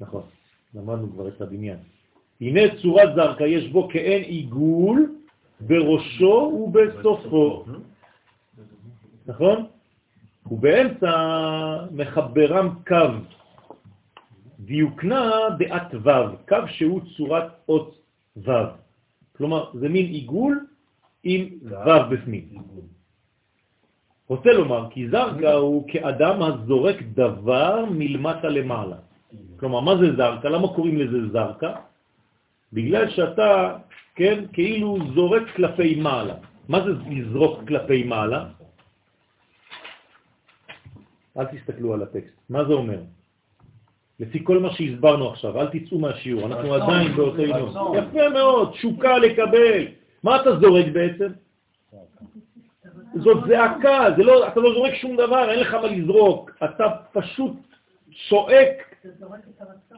[0.00, 0.22] נכון,
[0.74, 1.78] למדנו כבר את הבניין.
[2.40, 5.14] הנה צורת זרקה, יש בו כאין עיגול
[5.60, 7.64] בראשו ובסופו.
[9.26, 9.66] נכון?
[10.50, 11.12] ובאמצע
[11.92, 12.96] מחברם קו,
[14.60, 17.98] דיוקנה דעת ו', קו שהוא צורת אות
[18.36, 18.50] ו'.
[19.36, 20.66] כלומר, זה מין עיגול
[21.24, 22.44] עם ו' בפנים.
[24.28, 28.96] רוצה לומר כי זרקה הוא כאדם הזורק דבר מלמטה למעלה.
[29.56, 30.48] כלומר, מה זה זרקה?
[30.48, 31.74] למה קוראים לזה זרקה?
[32.74, 33.76] בגלל שאתה,
[34.14, 36.34] כן, כאילו זורק כלפי מעלה.
[36.68, 38.44] מה זה לזרוק כלפי מעלה?
[41.38, 42.34] אל תסתכלו על הטקסט.
[42.50, 42.98] מה זה אומר?
[44.20, 47.66] לפי כל מה שהסברנו עכשיו, אל תצאו מהשיעור, אנחנו עדיין באותו עניין.
[47.94, 49.86] יפה מאוד, תשוקה לקבל.
[50.22, 51.28] מה אתה זורק בעצם?
[53.14, 56.50] זאת זעקה, זה לא, אתה לא זורק שום דבר, אין לך מה לזרוק.
[56.64, 57.52] אתה פשוט
[58.28, 58.94] צועק.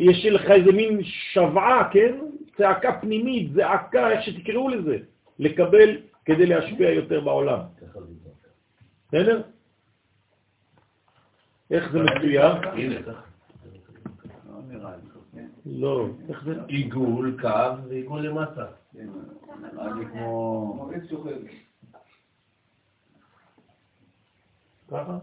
[0.00, 2.14] יש לך איזה מין שבעה, כן?
[2.56, 4.98] צעקה פנימית, זעקה, איך שתקראו לזה,
[5.38, 7.60] לקבל כדי להשפיע יותר בעולם.
[9.08, 9.42] בסדר?
[11.70, 12.54] איך זה מצויר?
[12.86, 13.12] לא.
[15.66, 16.54] לא, איך זה?
[16.68, 18.66] עיגול, קו ועיגול למטה.
[24.88, 25.18] ככה?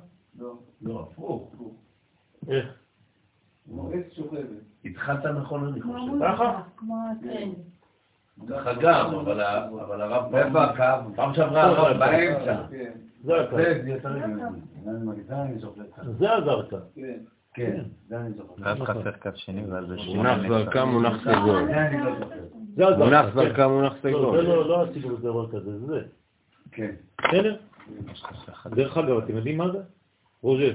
[0.81, 1.55] לא, הפוך.
[2.47, 2.65] איך?
[4.85, 6.11] התחלת נכון, אני חושב.
[6.21, 6.61] ככה?
[8.37, 10.35] דרך אגב, אבל הרב...
[10.35, 11.15] איפה הקו?
[11.15, 11.97] פעם שעברה הרב...
[11.99, 12.61] באמצע.
[13.23, 13.55] זה הקו.
[13.57, 13.91] זה.
[14.85, 14.91] זה
[15.59, 15.81] זוכר.
[16.19, 16.77] זה הזרקה.
[17.53, 18.53] כן, זה אני זוכר.
[18.57, 21.67] ואז חסר קו שני ואז זה שני מונח זרקה, מונח סגול.
[22.75, 22.91] זה לא.
[22.91, 22.97] זה.
[22.97, 23.31] מונח כן.
[23.33, 24.41] זרקה, מונח לא, זה סגול.
[24.41, 26.01] לא לא הסיגול דבר כזה, זה זה.
[26.71, 26.91] כן.
[27.23, 27.57] בסדר?
[28.65, 29.79] דרך אגב, אתם יודעים מה זה?
[30.43, 30.73] שנייה.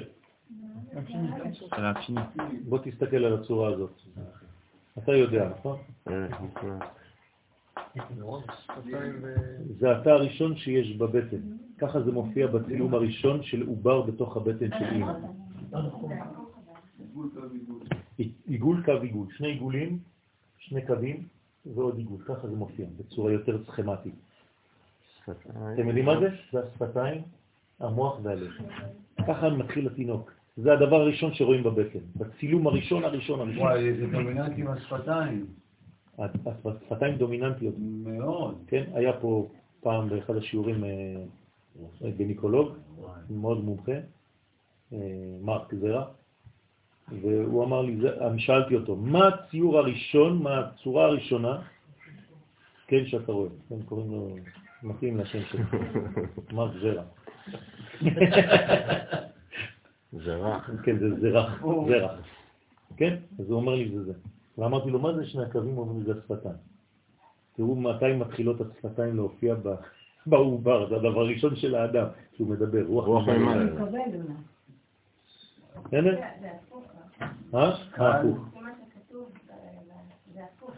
[2.69, 3.93] בוא תסתכל על הצורה הזאת.
[4.98, 5.78] אתה יודע, נכון?
[9.78, 11.40] זה התא הראשון שיש בבטן.
[11.78, 15.12] ככה זה מופיע בצילום הראשון של עובר בתוך הבטן של אימא.
[18.47, 19.98] עיגול קו עיגול, שני עיגולים,
[20.59, 21.27] שני קווים
[21.66, 24.15] ועוד עיגול, ככה זה מופיע בצורה יותר סכמטית.
[25.74, 26.28] אתם יודעים מה זה?
[26.52, 27.23] זה השפתיים,
[27.81, 28.51] המוח והלב.
[29.27, 30.38] ככה מתחיל התינוק.
[30.62, 33.62] זה הדבר הראשון שרואים בבטן, בצילום הראשון הראשון הראשון.
[33.62, 35.47] וואי, זה דומיננטי עם השפתיים.
[36.64, 37.74] השפתיים דומיננטיות.
[37.78, 38.59] מאוד.
[38.66, 39.48] כן, היה פה
[39.80, 40.90] פעם באחד השיעורים אה,
[42.05, 42.76] אה, גניקולוג,
[43.30, 43.93] מאוד מומחה,
[44.93, 44.98] אה,
[45.40, 46.05] מרק זרע,
[47.22, 51.62] והוא אמר לי, אני שאלתי אותו, מה הציור הראשון, מה הצורה הראשונה,
[52.86, 54.36] כן, שאתה רואה, כן, קוראים לו,
[54.82, 55.64] מתאים לשם שלו,
[56.52, 57.02] מרק זרע.
[60.12, 60.60] זה רע.
[60.82, 62.10] כן, זה זרח, זרח.
[62.97, 63.16] כן?
[63.39, 64.12] אז הוא אומר לי זה זה.
[64.59, 65.74] ואמרתי לו, מה זה שני הקווים?
[65.74, 66.55] הוא אומר לי, זה השפתיים.
[67.56, 69.74] תראו מתי מתחילות השפתיים להופיע ב-
[70.26, 72.06] בעובר, זה הדבר הראשון של האדם,
[72.36, 73.64] שהוא מדבר, רוח רוח ממלא.
[73.64, 73.85] ממלא.
[75.85, 76.20] בסדר?
[76.40, 76.85] זה הפוך.
[77.55, 77.70] אה?
[77.94, 78.39] הפוך.
[78.55, 79.52] זה מה שכתוב, ב-
[80.35, 80.70] זה הפוך.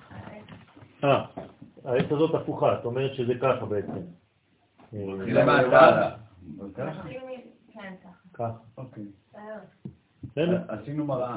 [1.05, 1.24] אה,
[1.85, 3.93] העץ הזאת הפוכה, את אומרת שזה ככה בעצם.
[4.93, 6.16] למטה.
[6.59, 7.20] מתחיל
[7.73, 8.12] כן, ככה.
[8.35, 8.52] ככה.
[8.78, 9.05] אוקיי.
[9.28, 9.40] בסדר.
[10.24, 10.30] בסדר?
[10.69, 11.37] עשינו מראה.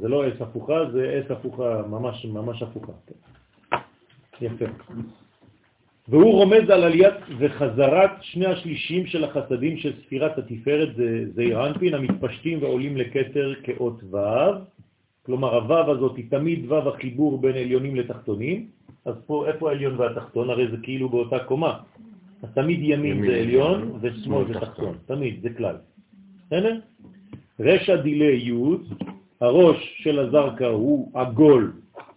[0.00, 2.92] זה לא עץ הפוכה, זה עץ הפוכה, ממש ממש הפוכה.
[4.40, 4.64] יפה.
[6.08, 11.94] והוא רומז על עליית וחזרת שני השלישים של החסדים של ספירת התפארת, זה זעיר אנפין,
[11.94, 14.16] המתפשטים ועולים לכתר כאות ו',
[15.26, 18.66] כלומר הו' הזאת היא תמיד ו' החיבור בין עליונים לתחתונים,
[19.04, 20.50] אז פה איפה העליון והתחתון?
[20.50, 21.78] הרי זה כאילו באותה קומה.
[22.42, 24.68] אז תמיד ימין ימין זה עליון ושמאל שמאל זה תחתון.
[24.68, 25.76] תחתון, תמיד, זה כלל.
[26.46, 26.78] בסדר?
[27.62, 28.52] רשע דילי י',
[29.40, 31.72] הראש של הזרקה הוא עגול,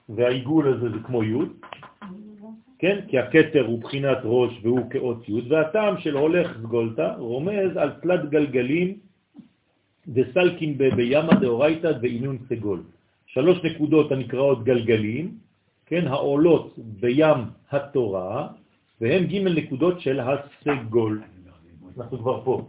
[0.09, 1.45] והעיגול הזה זה כמו י',
[2.79, 2.99] כן?
[3.07, 8.29] כי הכתר הוא בחינת ראש והוא כאות י', והטעם של הולך סגולתא רומז על תלת
[8.29, 8.97] גלגלים
[10.07, 12.83] דסלקין בימה דאורייתא ואינון סגול.
[13.27, 15.31] שלוש נקודות הנקראות גלגלים,
[15.85, 16.07] כן?
[16.07, 17.37] העולות בים
[17.71, 18.47] התורה,
[19.01, 21.21] והם ג' נקודות של הסגול.
[21.97, 22.65] אנחנו כבר פה.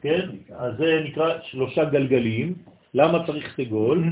[0.00, 0.28] כן?
[0.56, 2.54] אז זה נקרא שלושה גלגלים.
[2.94, 4.04] למה צריך סגול?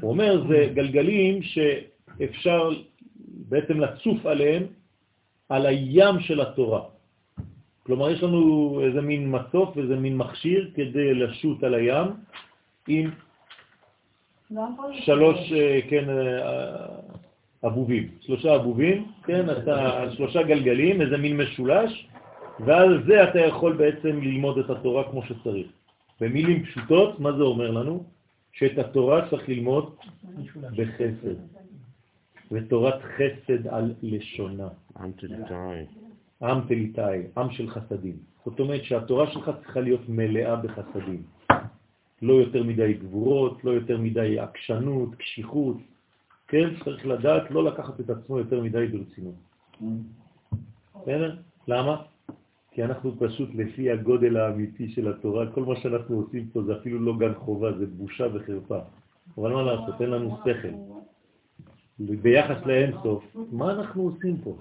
[0.00, 2.70] הוא אומר, זה גלגלים שאפשר
[3.48, 4.62] בעצם לצוף עליהם
[5.48, 6.82] על הים של התורה.
[7.82, 12.06] כלומר, יש לנו איזה מין מסוף, איזה מין מכשיר כדי לשוט על הים
[12.88, 13.10] עם
[14.92, 16.86] שלוש, אה, כן, אה,
[17.64, 22.07] אבובים, שלושה אבובים, כן, אתה שלושה גלגלים, איזה מין משולש,
[22.66, 25.66] ועל זה אתה יכול בעצם ללמוד את התורה כמו שצריך.
[26.20, 28.04] במילים פשוטות, מה זה אומר לנו?
[28.52, 29.94] שאת התורה צריך ללמוד
[30.76, 31.38] בחסד,
[32.52, 34.68] ותורת חסד על לשונה.
[35.00, 35.86] אנטליטאי.
[36.42, 38.16] עם תליטאי, עם של חסדים.
[38.44, 41.22] זאת אומרת שהתורה שלך צריכה להיות מלאה בחסדים.
[42.22, 45.76] לא יותר מדי גבורות, לא יותר מדי עקשנות, קשיחות.
[46.48, 49.34] כן, צריך לדעת לא לקחת את עצמו יותר מדי ברצינות.
[51.02, 51.36] בסדר?
[51.68, 52.02] למה?
[52.78, 56.98] כי אנחנו פשוט לפי הגודל האמיתי של התורה, כל מה שאנחנו עושים פה זה אפילו
[56.98, 58.78] לא גן חובה, זה בושה וחרפה.
[59.38, 60.68] אבל מה לעשות, אין לנו שכל.
[61.98, 64.56] ביחס לאין סוף, מה אנחנו עושים פה?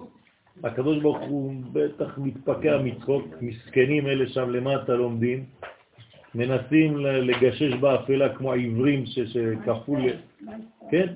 [0.64, 5.44] הקדוש ברוך הוא בטח מתפקע מצחוק, מסכנים אלה שם למטה לומדים,
[6.36, 10.18] מנסים לגשש באפלה כמו העברים ש- שקפאו, ל-
[10.92, 11.16] כן?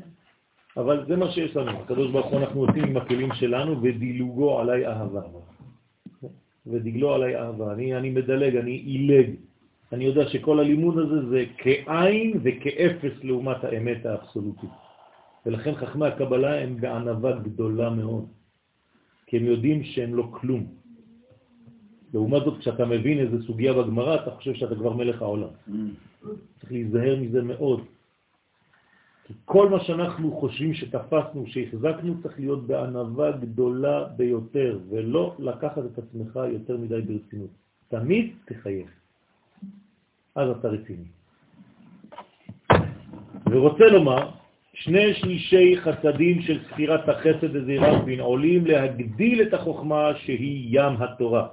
[0.77, 4.87] אבל זה מה שיש לנו, הקדוש ברוך הוא אנחנו עושים עם הכלים שלנו ודילוגו עליי
[4.87, 5.21] אהבה.
[6.67, 9.29] ודגלו עליי אהבה, אני, אני מדלג, אני אילג.
[9.91, 14.69] אני יודע שכל הלימוד הזה זה כעין וכאפס לעומת האמת האבסולוטית.
[15.45, 18.25] ולכן חכמי הקבלה הם בענבה גדולה מאוד.
[19.25, 20.65] כי הם יודעים שהם לא כלום.
[22.13, 25.49] לעומת זאת, כשאתה מבין איזה סוגיה בגמרא, אתה חושב שאתה כבר מלך העולם.
[26.59, 27.81] צריך להיזהר מזה מאוד.
[29.45, 36.39] כל מה שאנחנו חושבים שתפסנו, שהחזקנו, צריך להיות בענבה גדולה ביותר, ולא לקחת את עצמך
[36.53, 37.49] יותר מדי ברצינות.
[37.87, 38.89] תמיד תחייך.
[40.35, 41.09] אז אתה רציני.
[43.51, 44.29] ורוצה לומר
[44.73, 51.47] שני שלישי חסדים של ספירת החסד וזירנפין עולים להגדיל את החוכמה שהיא ים התורה.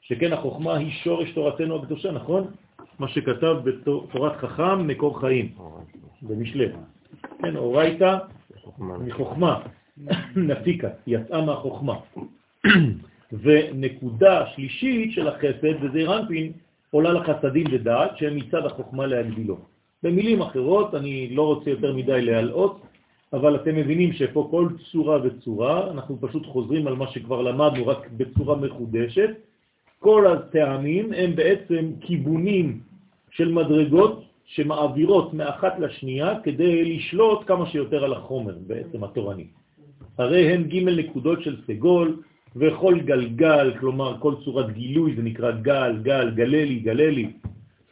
[0.00, 2.50] שכן החוכמה היא שורש תורתנו הקדושה, נכון?
[2.98, 5.54] מה שכתב בתורת חכם מקור חיים,
[6.22, 6.68] במשלי.
[7.38, 8.18] כן, אורייתא
[8.78, 9.60] מחוכמה,
[10.36, 11.94] נפיקה, יצאה מהחוכמה.
[13.32, 16.52] ונקודה שלישית של החסד, וזה רנפין,
[16.90, 19.58] עולה לחסדים ודעת, שהם מצד החוכמה להגדילו.
[20.02, 22.80] במילים אחרות, אני לא רוצה יותר מדי להלאות,
[23.32, 28.08] אבל אתם מבינים שפה כל צורה וצורה, אנחנו פשוט חוזרים על מה שכבר למדנו רק
[28.16, 29.30] בצורה מחודשת.
[29.98, 32.80] כל הטעמים הם בעצם כיוונים
[33.30, 39.46] של מדרגות שמעבירות מאחת לשנייה כדי לשלוט כמה שיותר על החומר בעצם התורני.
[40.18, 42.16] הרי הם ג' נקודות של סגול,
[42.56, 47.30] וכל גלגל, כלומר כל צורת גילוי, זה נקרא גל, גל, גללי, גללי,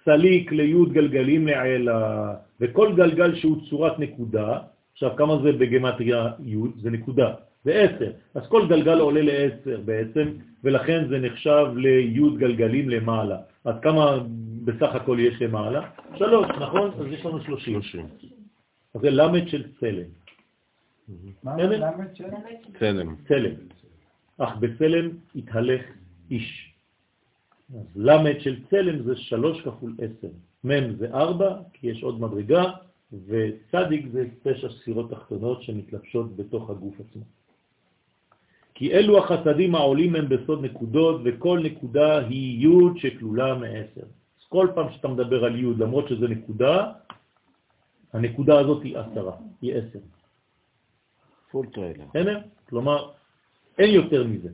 [0.04, 4.58] סליק ליוד גלגלים לעילה, וכל גלגל שהוא צורת נקודה,
[4.92, 6.70] עכשיו כמה זה בגמטריה יוד?
[6.80, 10.28] זה נקודה, זה עשר, אז כל גלגל עולה לעשר בעצם,
[10.64, 13.36] ולכן זה נחשב ליוד גלגלים למעלה.
[13.64, 14.18] אז כמה
[14.64, 15.90] בסך הכל יש למעלה?
[16.14, 16.90] שלוש, נכון?
[17.00, 17.80] אז יש לנו שלושים.
[18.94, 20.10] אז זה למד של צלם.
[21.42, 22.24] מה זה למד של?
[22.78, 23.16] צלם.
[23.28, 23.54] צלם.
[24.38, 25.82] אך בצלם התהלך
[26.30, 26.74] איש.
[27.74, 30.32] אז למד של צלם זה שלוש כפול עשר.
[30.64, 32.64] מם זה ארבע, כי יש עוד מדרגה,
[33.26, 37.22] וצדיק זה תשע ספירות תחתונות שמתלבשות בתוך הגוף עצמו.
[38.74, 44.06] כי אלו החסדים העולים הם בסוד נקודות, וכל נקודה היא י' שכלולה מעשר.
[44.48, 46.92] כל פעם שאתה מדבר על י', למרות שזה נקודה,
[48.12, 49.98] הנקודה הזאת היא עשרה, היא עשר.
[51.50, 52.04] full trailer.
[52.10, 52.40] בסדר?
[52.68, 53.10] כלומר,
[53.78, 54.48] אין יותר מזה.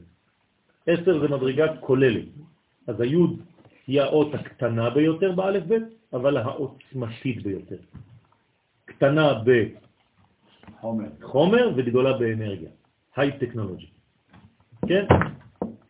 [0.86, 2.28] עשר זה מדרגה כוללת.
[2.86, 3.40] אז היוד
[3.86, 7.76] היא האות הקטנה ביותר באלף בית, אבל העוצמתית ביותר.
[8.84, 9.42] קטנה
[11.20, 12.70] בחומר וגדולה באנרגיה.
[13.16, 13.90] high technology.
[14.88, 15.04] כן?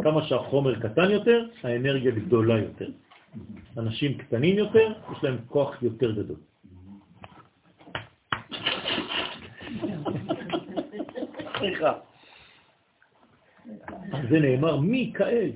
[0.02, 2.90] כמה שהחומר קטן יותר, האנרגיה גדולה יותר.
[3.78, 6.36] אנשים קטנים יותר, יש להם כוח יותר גדול.
[11.58, 11.92] סליחה.
[14.30, 15.50] זה נאמר מיכאל.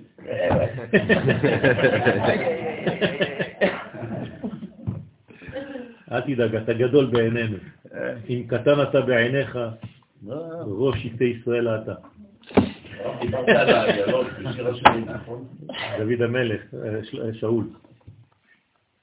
[6.12, 7.56] אל תדאג, אתה גדול בעינינו.
[8.28, 9.58] אם קטן אתה בעיניך,
[10.66, 11.94] ראש איתי ישראל אתה.
[15.98, 16.60] דוד המלך,
[17.32, 17.64] שאול,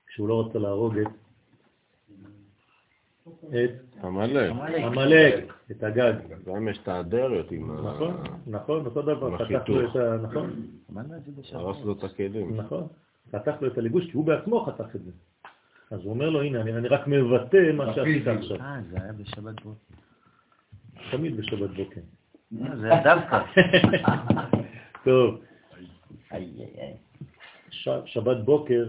[0.08, 1.08] כשהוא לא רוצה להרוג את
[3.50, 4.52] את עמלק.
[4.84, 6.14] עמלק, את הגג.
[6.46, 7.74] גם יש את האדריות עם ה...
[7.74, 9.30] נכון, נכון, אותו דבר,
[9.68, 10.18] לו את ה...
[10.18, 10.68] נכון,
[11.52, 12.58] הרס לו את הכלים.
[12.58, 12.88] נכון,
[13.32, 15.12] חתך לו את הליבוש, כי הוא בעצמו חתך את זה.
[15.92, 18.62] אז הוא אומר לו, הנה, אני רק מבטא מה שעשית עכשיו.
[18.62, 19.96] אה, זה היה בשבת בוקר.
[21.12, 22.02] תמיד בשבת בוקר.
[22.52, 23.44] זה דווקא.
[25.06, 25.42] טוב,
[28.06, 28.88] שבת בוקר,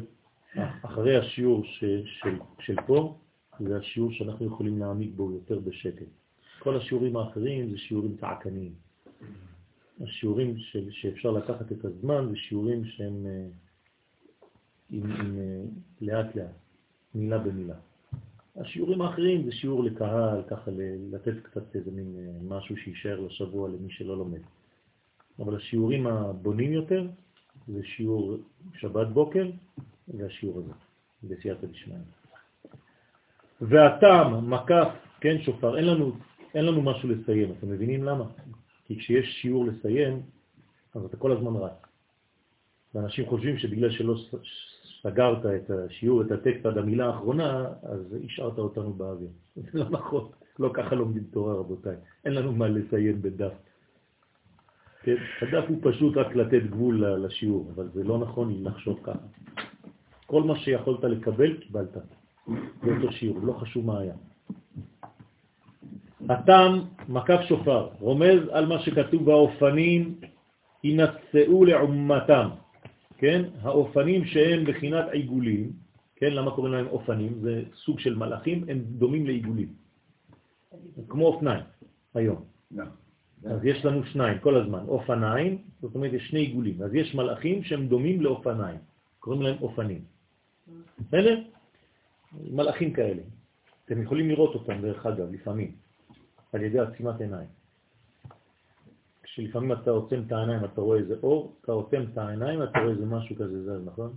[0.83, 2.37] אחרי השיעור של-
[2.87, 3.19] פה,
[3.61, 6.07] זה השיעור שאנחנו יכולים להעמיק בו יותר בשקט.
[6.59, 8.73] כל השיעורים האחרים זה שיעורים צעקניים.
[10.01, 13.47] השיעורים של, שאפשר לקחת את הזמן זה שיעורים שהם אה,
[14.91, 15.63] עם, עם, אה,
[16.01, 16.47] לאט לאט,
[17.15, 17.75] מילה במילה.
[18.57, 20.71] השיעורים האחרים זה שיעור לקהל, ככה
[21.13, 24.41] לתת קצת איזה מין אה, משהו שישאר לשבוע למי שלא לומד.
[25.39, 27.07] אבל השיעורים הבונים יותר
[27.69, 28.37] זה שיעור
[28.75, 29.51] שבת בוקר
[30.09, 30.73] והשיעור הזה,
[31.23, 31.97] בסייעתא דשמיא.
[33.61, 34.89] והטעם, מקף,
[35.21, 36.13] כן, שופר, אין לנו,
[36.55, 38.25] אין לנו משהו לסיים, אתם מבינים למה?
[38.85, 40.23] כי כשיש שיעור לסיים,
[40.95, 41.73] אז אתה כל הזמן רץ.
[42.95, 44.15] ואנשים חושבים שבגלל שלא
[45.03, 49.29] סגרת את השיעור, את הטקסט עד המילה האחרונה, אז השארת אותנו באוויר.
[49.57, 51.97] זה לא נכון, לא ככה לומדים תורה רבותיי.
[52.25, 53.53] אין לנו מה לסיים בדף.
[55.03, 55.17] כן?
[55.43, 59.19] הדף הוא פשוט רק לתת גבול לשיעור, אבל זה לא נכון לחשוב ככה.
[60.27, 61.97] כל מה שיכולת לקבל, קיבלת.
[62.83, 64.15] באותו שיעור, לא חשוב מה היה.
[66.29, 70.15] הטעם מקף שופר, רומז על מה שכתוב באופנים,
[70.85, 72.49] ינצאו לעומתם,
[73.23, 73.43] כן?
[73.61, 75.73] האופנים שהם בחינת עיגולים,
[76.17, 76.33] כן?
[76.33, 77.39] למה קוראים להם אופנים?
[77.41, 79.69] זה סוג של מלאכים, הם דומים לעיגולים.
[81.09, 81.65] כמו אופניים,
[82.15, 82.45] היום.
[83.45, 86.83] אז יש לנו שניים כל הזמן, אופניים, זאת אומרת יש שני עיגולים.
[86.83, 88.79] אז יש מלאכים שהם דומים לאופניים,
[89.19, 90.03] קוראים להם אופנים.
[90.99, 91.43] בסדר?
[92.51, 93.23] מלאכים כאלה.
[93.85, 95.71] אתם יכולים לראות אותם דרך אגב, לפעמים,
[96.53, 97.49] על ידי עצימת עיניים.
[99.33, 102.91] כשלפעמים אתה עוצם את העיניים, אתה רואה איזה אור, אתה עוצם את העיניים, אתה רואה
[102.91, 104.13] איזה משהו כזה זז, נכון?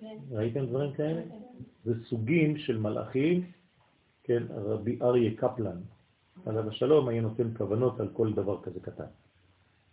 [0.00, 0.16] כן.
[0.30, 1.22] ראיתם דברים כאלה?
[1.84, 3.44] זה סוגים של מלאכים
[4.24, 5.76] כן, רבי אריה קפלן,
[6.46, 9.10] עליו השלום, היה נותן כוונות על כל דבר כזה קטן.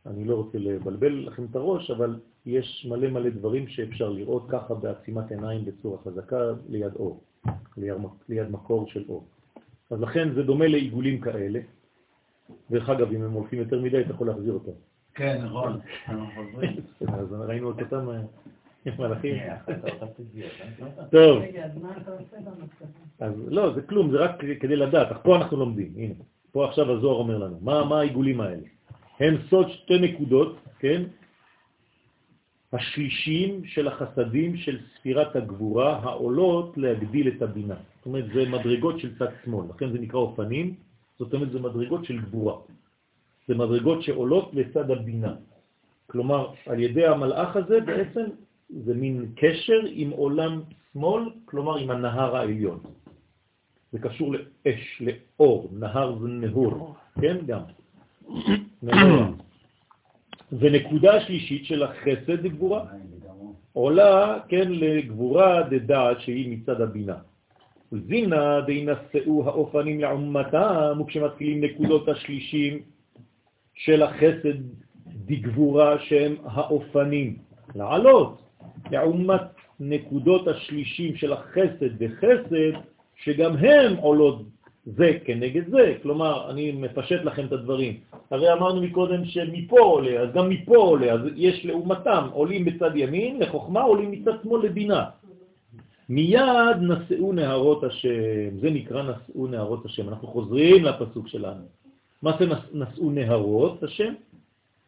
[0.06, 4.74] אני לא רוצה לבלבל לכם את הראש, אבל יש מלא מלא דברים שאפשר לראות ככה
[4.74, 6.40] בעצימת עיניים בצורה חזקה
[6.70, 7.24] ליד אור,
[7.78, 7.98] ליד,
[8.30, 9.28] ליד מקור של אור.
[9.90, 11.60] אז לכן זה דומה לעיגולים כאלה.
[12.72, 14.72] דרך אגב, אם הם הולכים יותר מדי, אתה יכול להחזיר אותם.
[15.16, 15.80] כן, נכון.
[17.08, 18.22] אז ראינו את אותם אה,
[19.00, 19.36] מלאכים.
[21.12, 22.86] טוב, רגע, אז מה אתה עושה במצב?
[23.20, 25.08] אז לא, זה כלום, זה רק כדי לדעת.
[25.24, 26.14] פה אנחנו לומדים, הנה.
[26.52, 27.60] פה עכשיו הזוהר אומר לנו.
[27.62, 28.68] מה, מה העיגולים האלה?
[29.20, 31.04] הם סוד שתי נקודות, כן?
[32.74, 37.76] השלישים של החסדים של ספירת הגבורה העולות להגדיל את הבינה.
[37.98, 40.76] זאת אומרת, זה מדרגות של צד שמאל, לכן זה נקרא אופנים,
[41.20, 42.56] זאת אומרת, זה מדרגות של גבורה.
[43.48, 45.36] זה מדרגות שעולות לצד הבינה.
[46.08, 48.26] כלומר, על ידי המלאך הזה בעצם
[48.70, 50.62] זה מין קשר עם עולם
[50.94, 52.80] שמאל, כלומר עם הנהר העליון.
[53.92, 57.62] זה קשור לאש, לאור, נהר זה נהור, כן גם.
[60.60, 62.86] ונקודה שלישית של החסד לגבורה
[63.74, 67.18] עולה, כן, לגבורה דדעת שהיא מצד הבינה.
[67.92, 72.80] זינה דינשאו האופנים לעומתם, וכשמתחילים נקודות השלישים
[73.74, 74.58] של החסד
[75.26, 77.36] דגבורה שהם האופנים,
[77.76, 78.42] לעלות,
[78.92, 79.42] לעומת
[79.80, 82.80] נקודות השלישים של החסד וחסד,
[83.24, 84.42] שגם הם עולות
[84.86, 88.00] זה כנגד זה, כלומר, אני מפשט לכם את הדברים.
[88.32, 93.40] הרי אמרנו מקודם שמפה עולה, אז גם מפה עולה, אז יש לעומתם, עולים בצד ימין
[93.40, 95.04] לחוכמה, עולים מצד שמאל לבינה.
[96.10, 100.10] מיד נשאו נהרות השם, זה נקרא נשאו נהרות השם.
[100.10, 101.66] אנחנו חוזרים לפסוק שלנו.
[102.22, 104.14] מה זה נשאו נהרות השם?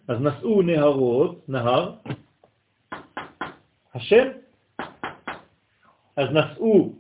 [0.08, 1.92] אז נשאו נהרות, נהר,
[3.94, 4.28] השם.
[6.18, 6.94] אז נשאו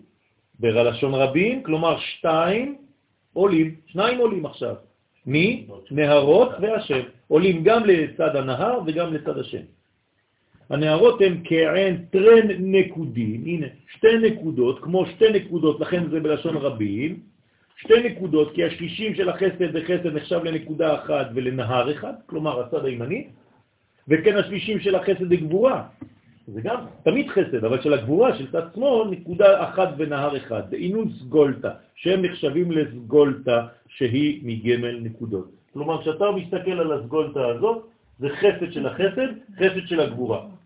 [0.59, 2.77] בלשון רבים, כלומר שתיים
[3.33, 4.75] עולים, שניים עולים עכשיו.
[5.25, 5.67] מי?
[5.91, 7.01] נהרות והשם.
[7.27, 9.65] עולים גם לצד הנהר וגם לצד השם.
[10.71, 17.19] הנהרות הן כעין טרן נקודים, הנה, שתי נקודות, כמו שתי נקודות, לכן זה בלשון רבים,
[17.77, 23.27] שתי נקודות, כי השלישים של החסד וחסד נחשב לנקודה אחת ולנהר אחד, כלומר הצד הימני,
[24.07, 25.83] וכן השלישים של החסד לגבורה,
[26.47, 31.09] זה גם תמיד חסד, אבל של הגבורה, של צד שמאל, נקודה אחת ונהר אחד, דאינון
[31.19, 35.51] סגולתה, שהם נחשבים לסגולתה שהיא מגמל נקודות.
[35.73, 37.87] כלומר, כשאתה מסתכל על הסגולתה הזאת,
[38.19, 40.60] זה חסד של החסד, חסד של הגבורה.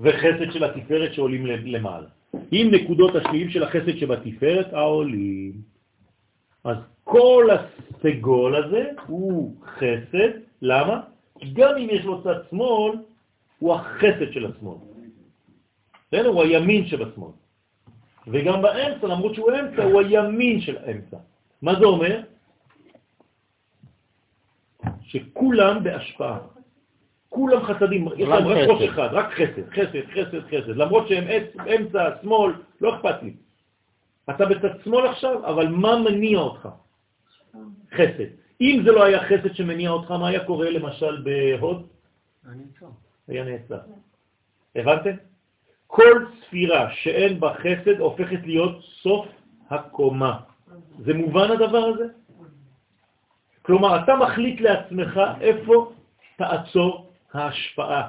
[0.00, 2.06] וחסד של התפארת שעולים למעלה.
[2.50, 5.52] עם נקודות השליים של החסד שבתפארת העולים.
[6.64, 10.30] אז כל הסגול הזה הוא חסד,
[10.62, 11.00] למה?
[11.38, 12.98] כי גם אם יש לו צד שמאל,
[13.58, 14.78] הוא החסד של השמאל.
[16.08, 16.28] בסדר?
[16.28, 17.30] הוא הימין שבשמאל.
[18.26, 21.16] וגם באמצע, למרות שהוא אמצע, הוא הימין של האמצע.
[21.62, 22.20] מה זה אומר?
[25.02, 26.38] שכולם בהשפעה.
[27.28, 30.76] כולם חסדים, יש להם רק ראש אחד, רק חסד, חסד, חסד, חסד.
[30.76, 31.24] למרות שהם
[31.76, 33.34] אמצע, שמאל, לא אכפת לי.
[34.30, 36.68] אתה בצד שמאל עכשיו, אבל מה מניע אותך?
[37.94, 38.30] חסד.
[38.60, 41.86] אם זה לא היה חסד שמניע אותך, מה היה קורה למשל בהוד?
[43.28, 43.78] היה נעצר.
[44.76, 45.16] הבנתם?
[45.86, 49.26] כל ספירה שאין בה חסד הופכת להיות סוף
[49.70, 50.38] הקומה.
[50.98, 52.06] זה מובן הדבר הזה?
[53.62, 55.92] כלומר, אתה מחליט לעצמך איפה
[56.36, 57.05] תעצור
[57.36, 58.08] ההשפעה.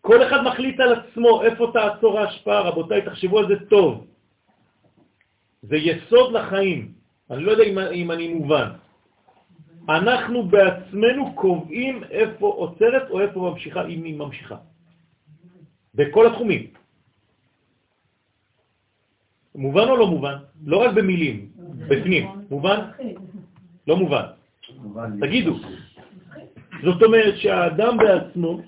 [0.00, 4.06] כל אחד מחליט על עצמו איפה תעצור ההשפעה, רבותיי, תחשבו על זה טוב.
[5.62, 6.92] זה יסוד לחיים.
[7.30, 8.68] אני לא יודע אם, אם אני מובן.
[9.88, 14.56] אנחנו בעצמנו קובעים איפה עוצרת או איפה ממשיכה, אם היא ממשיכה.
[15.94, 16.66] בכל התחומים.
[19.54, 20.36] מובן או לא מובן?
[20.64, 21.48] לא רק במילים,
[21.88, 22.28] בפנים.
[22.50, 22.90] מובן?
[23.86, 24.24] לא מובן.
[25.20, 25.54] תגידו.
[26.84, 28.60] זאת אומרת שהאדם בעצמו,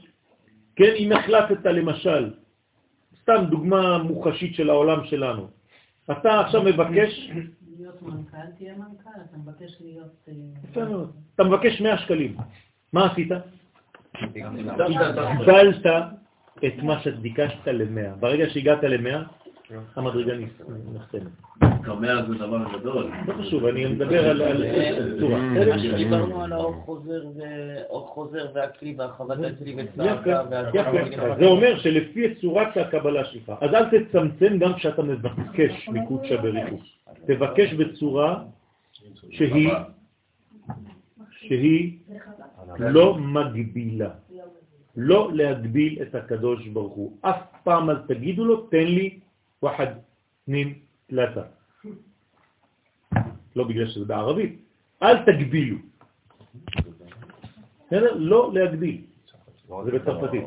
[0.76, 2.34] כן, אם החלטת למשל,
[3.22, 5.48] סתם דוגמה מוחשית של העולם שלנו,
[6.10, 7.30] אתה עכשיו מבקש...
[7.78, 10.28] להיות מנכ"ל, תהיה מנכ"ל, אתה מבקש להיות...
[10.28, 10.32] אה,
[10.70, 11.12] יפה מאוד.
[11.34, 12.36] אתה מבקש 100 שקלים.
[12.93, 13.28] מה עשית?
[15.38, 15.86] קיבלת
[16.66, 18.16] את מה שביקשת ל-100.
[18.20, 20.32] ברגע שהגעת ל-100, המדרגה
[20.94, 21.65] נחתמת.
[21.87, 23.11] קמע זה דבר גדול.
[23.27, 24.65] לא חשוב, אני מדבר על
[25.21, 25.39] צורה.
[25.39, 27.25] מה שדיברנו על האור חוזר
[28.97, 30.43] והרחבת הכלי יפה, וצעקה.
[31.39, 36.77] זה אומר שלפי צורת הקבלה שלך, אז אל תצמצם גם כשאתה מבקש מקודשא בריחו.
[37.27, 38.45] תבקש בצורה
[39.31, 39.71] שהיא
[41.31, 41.99] שהיא
[42.79, 44.11] לא מגבילה.
[44.97, 47.17] לא להגביל את הקדוש ברוך הוא.
[47.21, 49.19] אף פעם אל תגידו לו, תן לי
[49.63, 49.87] וחד,
[50.49, 50.75] נין,
[51.07, 51.43] תלתה.
[53.56, 54.60] לא בגלל שזה בערבית,
[55.02, 55.76] אל תגבילו.
[58.14, 59.01] לא להגביל.
[59.84, 60.43] זה בצרפתית.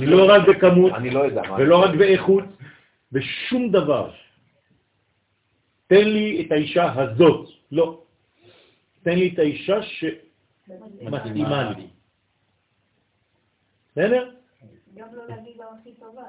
[0.00, 0.92] לא רק בכמות.
[0.92, 2.44] אני לא לא ולא רק באיכות,
[3.12, 4.10] בשום דבר.
[5.86, 7.48] תן לי את האישה הזאת.
[7.72, 8.02] לא.
[9.02, 11.86] תן לי את האישה שמתאימה לי.
[13.92, 14.35] בסדר?
[14.96, 16.22] גם לא להגיד לה הכי טובה.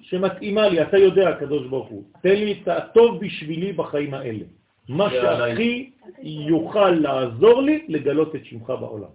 [0.00, 2.02] שמתאימה לי, אתה יודע, הקדוש ברוך הוא.
[2.22, 4.44] תן לי את הטוב בשבילי בחיים האלה.
[4.88, 5.90] מה שהכי
[6.22, 9.10] יוכל לעזור לי לגלות את שמך בעולם.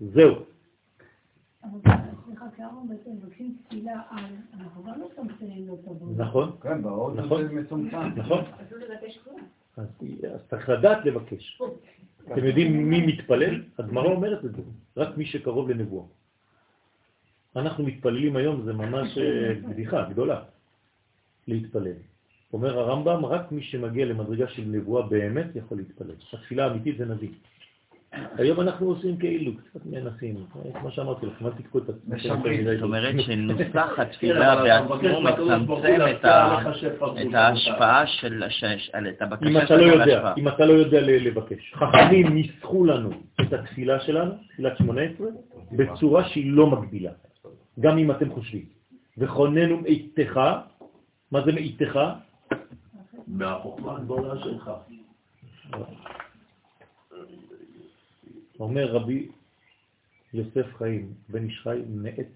[0.00, 0.34] זהו.
[6.18, 6.24] לא.
[6.24, 6.56] נכון?
[6.62, 7.16] כן, נכון.
[8.16, 8.44] נכון?
[9.76, 9.86] אז
[10.50, 11.62] צריך לדעת לבקש.
[12.32, 13.62] אתם יודעים מי מתפלל?
[13.78, 14.62] הגמרא אומרת את זה,
[14.96, 16.06] רק מי שקרוב לנבואה.
[17.56, 20.40] אנחנו מתפללים היום, זה ממש אה, בדיחה גדולה,
[21.48, 21.92] להתפלל.
[22.52, 26.14] אומר הרמב"ם, רק מי שמגיע למדרגה של נבואה באמת יכול להתפלל.
[26.32, 27.28] התפילה האמיתית זה נביא.
[28.38, 30.34] היום אנחנו עושים כאילו, קצת מנסים,
[30.80, 32.28] כמו שאמרתי לכם, אל תקחו את עצמכם.
[32.74, 36.00] זאת אומרת שנוסח התפילה בעצמו מצמצם
[37.28, 38.66] את ההשפעה של, של-
[39.08, 40.34] את אם הבקשה אתה לא שלנו יודע, להשפעה.
[40.36, 41.74] אם אתה לא יודע לבקש.
[41.74, 43.10] חכמים ניסחו לנו
[43.40, 45.26] את התפילה שלנו, תפילת 18,
[45.72, 47.10] בצורה שהיא לא מגבילה,
[47.80, 48.66] גם אם אתם חושבים.
[49.18, 50.40] וכוננו מאיתך,
[51.30, 51.98] מה זה מאיתך?
[53.26, 54.70] מהחוכמה הגדולה שלך.
[58.60, 59.28] אומר רבי
[60.34, 62.28] יוסף חיים, בן איש חי, מאת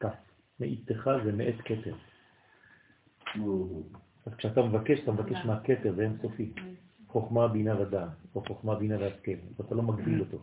[0.00, 0.14] כף.
[0.60, 1.94] מאיתך זה מאת כתר.
[4.26, 6.52] אז כשאתה מבקש, אתה מבקש מהכתר, זה אינסופי.
[7.08, 10.38] חוכמה, בינה ודעת, או חוכמה, בינה והשכל, ואתה לא מגביל אותו.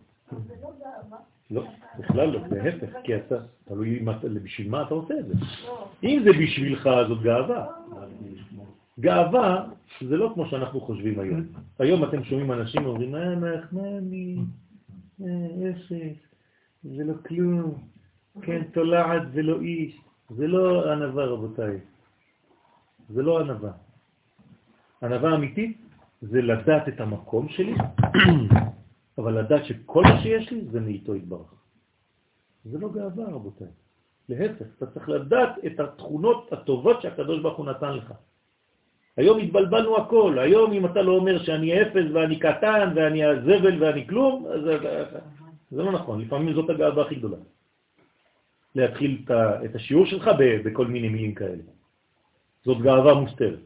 [1.50, 1.64] לא
[1.98, 4.04] בכלל לא, להפך, כי אתה, תלוי
[4.42, 5.34] בשביל מה אתה עושה את זה.
[6.02, 7.66] אם זה בשבילך, זאת גאווה.
[9.00, 9.66] גאווה
[10.00, 11.42] זה לא כמו שאנחנו חושבים היום.
[11.78, 14.36] היום אתם שומעים אנשים אומרים, אה, נחמני,
[15.20, 16.18] אה, אפס,
[16.84, 17.74] זה לא כלום,
[18.42, 20.00] כן, תולעת ולא איש.
[20.30, 21.78] זה לא ענווה, רבותיי.
[23.08, 23.70] זה לא ענווה.
[25.02, 25.78] ענווה אמיתית
[26.22, 27.74] זה לדעת את המקום שלי,
[29.18, 31.54] אבל לדעת שכל מה שיש לי זה מאיתו יתברך.
[32.64, 33.66] זה לא גאווה, רבותיי.
[34.28, 38.12] להפך, אתה צריך לדעת את התכונות הטובות שהקדוש ברוך הוא נתן לך.
[39.16, 44.06] היום התבלבלנו הכל, היום אם אתה לא אומר שאני אפס ואני קטן ואני הזבל ואני
[44.06, 44.78] כלום, זה,
[45.70, 47.36] זה לא נכון, לפעמים זאת הגאווה הכי גדולה.
[48.74, 49.24] להתחיל
[49.64, 50.30] את השיעור שלך
[50.64, 51.62] בכל מיני מילים כאלה.
[52.64, 53.58] זאת גאווה מוסתרת.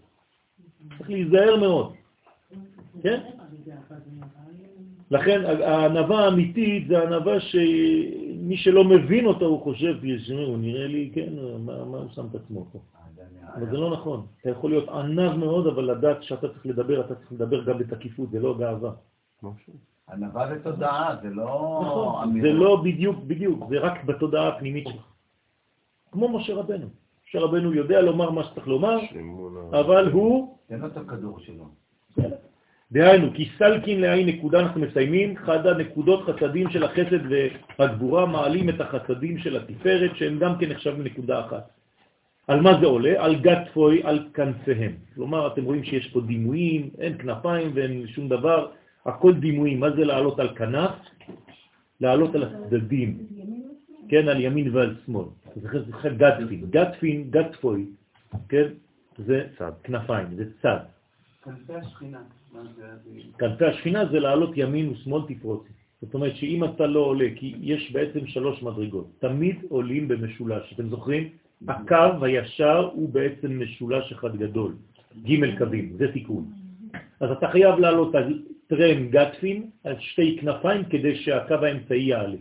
[0.98, 1.94] צריך להיזהר מאוד,
[3.02, 3.20] כן?
[5.10, 11.10] לכן הענווה האמיתית זה ענווה שמי שלא מבין אותו הוא חושב, "תשמעו, הוא נראה לי,
[11.14, 12.78] כן, מה, מה הוא שם את עצמו פה?
[13.54, 14.26] אבל זה לא נכון.
[14.40, 18.30] אתה יכול להיות ענב מאוד, אבל לדעת שאתה צריך לדבר, אתה צריך לדבר גם בתקיפות,
[18.30, 18.92] זה לא גאווה.
[20.12, 22.40] ענווה זה תודעה, זה לא נכון.
[22.40, 25.04] זה לא בדיוק, בדיוק, זה רק בתודעה הפנימית שלך.
[26.12, 26.86] כמו משה רבנו.
[27.28, 28.98] משה רבנו יודע לומר מה שצריך לומר.
[29.80, 31.64] אבל הוא, תן לו את הכדור שלו.
[32.92, 37.22] דהיינו, כי סלקין לעין נקודה, אנחנו מסיימים, אחד הנקודות חסדים של החסד
[37.78, 41.70] והגבורה מעלים את החסדים של התפארת, שהם גם כן נחשבים נקודה אחת.
[42.48, 43.24] על מה זה עולה?
[43.24, 44.92] על גת פוי, על כנפיהם.
[45.14, 48.70] כלומר, אתם רואים שיש פה דימויים, אין כנפיים ואין שום דבר,
[49.06, 49.80] הכל דימויים.
[49.80, 50.90] מה זה לעלות על כנף?
[52.00, 53.18] לעלות על הצדדים,
[54.08, 55.26] כן, על ימין ועל שמאל.
[55.56, 57.86] זה חסד גתפין, גתפין, גתפוי,
[58.48, 58.68] כן,
[59.18, 59.72] זה צד.
[59.82, 60.78] כנפיים, זה צד.
[61.44, 62.39] כנפי השכינה.
[63.38, 65.72] כנפי השכינה זה לעלות ימין ושמאל תפרוצי.
[66.02, 70.72] זאת אומרת שאם אתה לא עולה, כי יש בעצם שלוש מדרגות, תמיד עולים במשולש.
[70.72, 71.28] אתם זוכרים?
[71.68, 74.74] הקו הישר הוא בעצם משולש אחד גדול,
[75.24, 76.44] ג' קווים, זה תיקון.
[77.20, 82.36] אז אתה חייב לעלות על טרן גטפין, על שתי כנפיים, כדי שהקו האמצעי יעלה.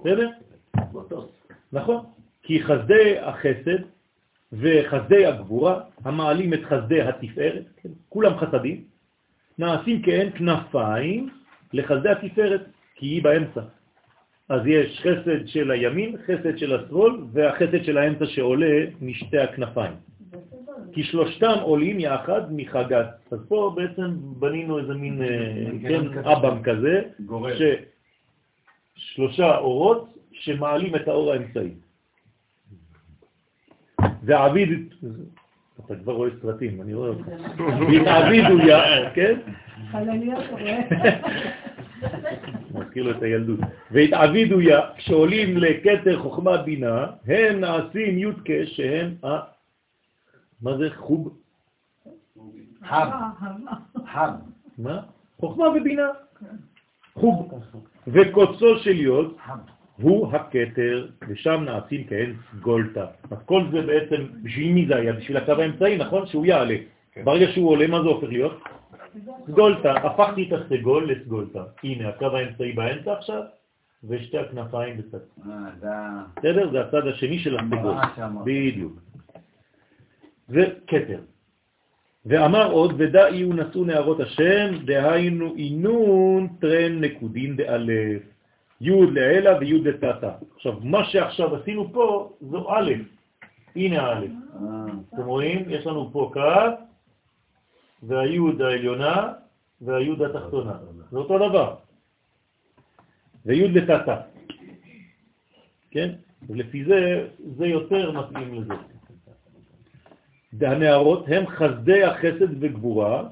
[0.00, 0.30] בסדר?
[1.72, 2.04] נכון.
[2.42, 3.82] כי חסדי החסד
[4.52, 7.88] וחסדי הגבורה, המעלים את חסדי התפארת, כן?
[8.08, 8.84] כולם חסדים,
[9.58, 11.28] נעשים כהן כנפיים
[11.72, 12.62] לחסדי התפארת,
[12.94, 13.60] כי היא באמצע.
[14.48, 19.94] אז יש חסד של הימין, חסד של השמאל, והחסד של האמצע שעולה משתי הכנפיים.
[20.92, 23.06] כי שלושתם עולים יחד מחגת.
[23.30, 25.28] אז פה בעצם בנינו איזה מין, אה,
[25.82, 27.02] כן, אב"ם כזה.
[28.96, 31.70] ששלושה אורות שמעלים את האור האמצעי.
[34.28, 34.94] ועביד,
[35.86, 37.26] אתה כבר רואה סרטים, אני רואה אותך.
[37.88, 39.34] והתעבידו יא, כן?
[39.90, 40.78] חלליות, אתה רואה?
[42.74, 43.60] מזכיר לו את הילדות.
[43.90, 49.28] והתעבידו יא, כשעולים לקטר חוכמה בינה, הם נעשים יודקה שהם ה...
[50.62, 50.88] מה זה?
[50.96, 51.38] חוב
[52.84, 53.10] חב.
[54.06, 54.30] חב.
[54.78, 55.00] מה?
[55.40, 56.08] חוכמה ובינה.
[57.14, 57.60] חוב.
[58.06, 59.77] וקוצו של יוד חב.
[60.02, 63.04] הוא הכתר, ושם נעשים כהן סגולתא.
[63.30, 65.12] אז כל זה בעצם, בשביל מי זה היה?
[65.12, 66.26] בשביל הקו האמצעי, נכון?
[66.26, 66.76] שהוא יעלה.
[67.24, 68.62] ברגע שהוא עולה, מה זה הופך להיות?
[69.46, 69.88] סגולתא.
[69.88, 71.62] הפכתי את הסגול לסגולתא.
[71.84, 73.42] הנה, הקו האמצעי באמצע עכשיו,
[74.08, 75.18] ושתי הכנפיים בצד.
[75.46, 75.52] אה,
[76.36, 76.70] בסדר?
[76.70, 77.94] זה הצד השני של הסגול.
[78.16, 78.44] שאמרת.
[78.44, 79.00] בדיוק.
[80.48, 81.20] זה כתר.
[82.26, 88.22] ואמר עוד, ודא יהיו נשאו נערות השם, דהיינו אינון טרן נקודין באלף.
[88.80, 90.30] י' לעילה וי' לתתא.
[90.56, 92.92] עכשיו, מה שעכשיו עשינו פה זו א',
[93.76, 94.26] הנה א'.
[95.14, 95.70] אתם רואים?
[95.70, 96.40] יש לנו פה קו,
[98.02, 99.32] והיוד העליונה
[99.80, 100.78] והיוד התחתונה.
[101.10, 101.74] זה אותו דבר.
[103.46, 104.20] ויוד לתתא.
[105.90, 106.14] כן?
[106.48, 108.74] ולפי זה, זה יותר מתאים לזה.
[110.66, 113.28] הנערות הם חסדי החסד וגבורה,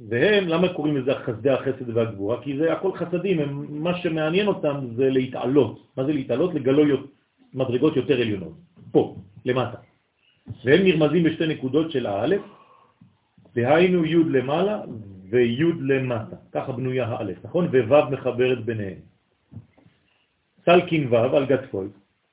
[0.00, 2.42] והם, למה קוראים לזה חסדי החסד והגבורה?
[2.42, 5.86] כי זה הכל חסדים, הם, מה שמעניין אותם זה להתעלות.
[5.96, 6.54] מה זה להתעלות?
[6.54, 6.96] לגלו
[7.54, 8.54] מדרגות יותר עליונות.
[8.92, 9.78] פה, למטה.
[10.64, 12.42] והם נרמזים בשתי נקודות של האלף,
[13.54, 14.80] דהיינו י' למעלה
[15.30, 16.36] וי' למטה.
[16.52, 17.64] ככה בנויה האלף, נכון?
[17.66, 19.00] וו' מחברת ביניהם.
[20.64, 21.88] סלקין ו' על גדפוי,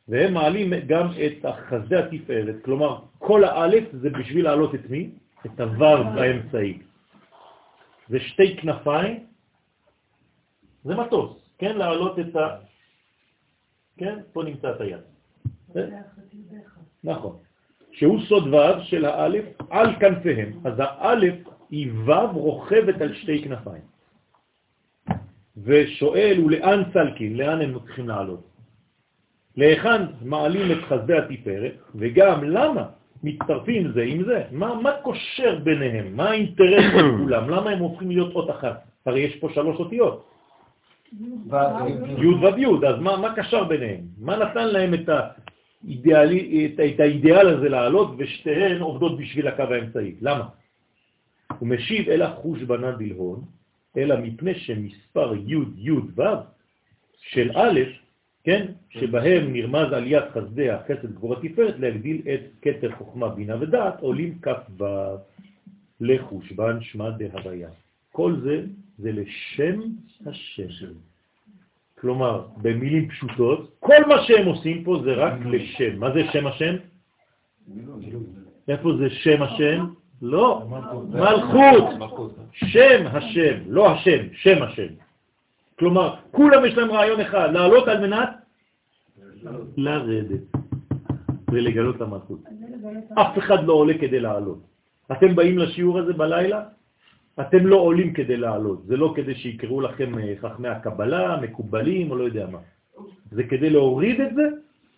[0.07, 5.10] והם מעלים גם את החסדי התפארת, כלומר כל האלף זה בשביל להעלות את מי?
[5.45, 6.77] את הו' באמצעי.
[8.09, 9.25] זה שתי כנפיים,
[10.84, 11.77] זה מטוס, כן?
[11.77, 12.57] להעלות את ה...
[13.97, 14.19] כן?
[14.34, 15.01] פה נמצא את היד.
[17.03, 17.38] נכון.
[17.91, 20.59] שהוא סוד ו' של האלף על כנפיהם.
[20.65, 21.35] אז האלף
[21.69, 23.84] היא ו' רוכבת על שתי כנפיים.
[25.57, 28.43] ושואל הוא לאן סלקין, לאן הם צריכים לעלות?
[29.57, 32.89] להיכן מעלים את חסדי התפארת, וגם למה
[33.24, 34.44] מצטרפים זה עם זה?
[34.52, 36.16] מה, מה קושר ביניהם?
[36.16, 37.50] מה האינטרס של כולם?
[37.50, 38.84] למה הם הופכים להיות אות אחת?
[39.06, 40.30] הרי יש פה שלוש אותיות,
[42.18, 44.02] י' וי', אז מה, מה קשר ביניהם?
[44.18, 50.16] מה נתן להם את, האידיאלי, את, את האידיאל הזה לעלות, ושתיהן עובדות בשביל הקו האמצעי?
[50.22, 50.45] למה?
[51.60, 53.41] הוא משיב אלא חושבנה דלהון,
[53.98, 56.24] אלא מפני שמספר י' י' ו'
[57.18, 57.80] של א',
[58.44, 64.38] כן, שבהם נרמז עליית חסדי החסד גבורה תפארת להגדיל את כתר חוכמה בינה ודעת, עולים
[64.41, 64.86] כ' ו'
[66.02, 67.70] לחושבן שמע דהוויה.
[68.11, 68.64] כל זה
[68.98, 69.82] זה לשם
[70.26, 70.94] השם.
[71.99, 75.99] כלומר, במילים פשוטות, כל מה שהם עושים פה זה רק לשם.
[75.99, 76.76] מה זה שם השם?
[78.68, 79.86] איפה זה שם השם?
[80.22, 80.61] לא,
[81.10, 82.36] מלכות.
[82.53, 84.88] שם השם, לא השם, שם השם.
[85.80, 88.30] כלומר, כולם יש להם רעיון אחד, לעלות על מנת
[89.78, 90.41] לרדת
[91.52, 92.40] ולגלות את המלכות.
[93.22, 94.61] אף אחד לא עולה כדי לעלות.
[95.11, 96.64] אתם באים לשיעור הזה בלילה,
[97.41, 102.15] אתם לא עולים כדי לעלות, זה לא כדי שיקראו לכם אה, חכמי הקבלה, מקובלים או
[102.15, 102.60] לא יודע מה.
[103.32, 104.44] זה כדי להוריד את זה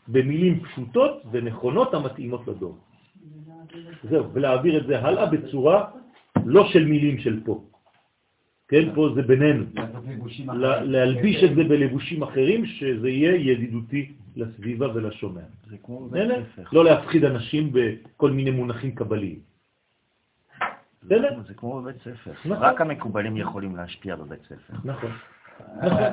[0.07, 2.77] במילים פשוטות ונכונות המתאימות לדור.
[4.09, 5.85] זהו, ולהעביר את זה הלאה בצורה
[6.45, 7.63] לא של מילים של פה.
[8.67, 9.63] כן, פה זה בינינו.
[10.53, 15.41] לה- להלביש את זה בלבושים אחרים, שזה יהיה ידידותי לסביבה ולשומע.
[15.69, 16.09] זה כמו.
[16.73, 19.39] לא להפחיד אנשים בכל מיני מונחים קבליים.
[21.47, 22.31] זה כמו בבית ספר.
[22.31, 22.57] נכון.
[22.57, 24.73] רק המקובלים יכולים להשפיע בבית ספר.
[24.83, 25.11] נכון.
[25.83, 26.03] נכון,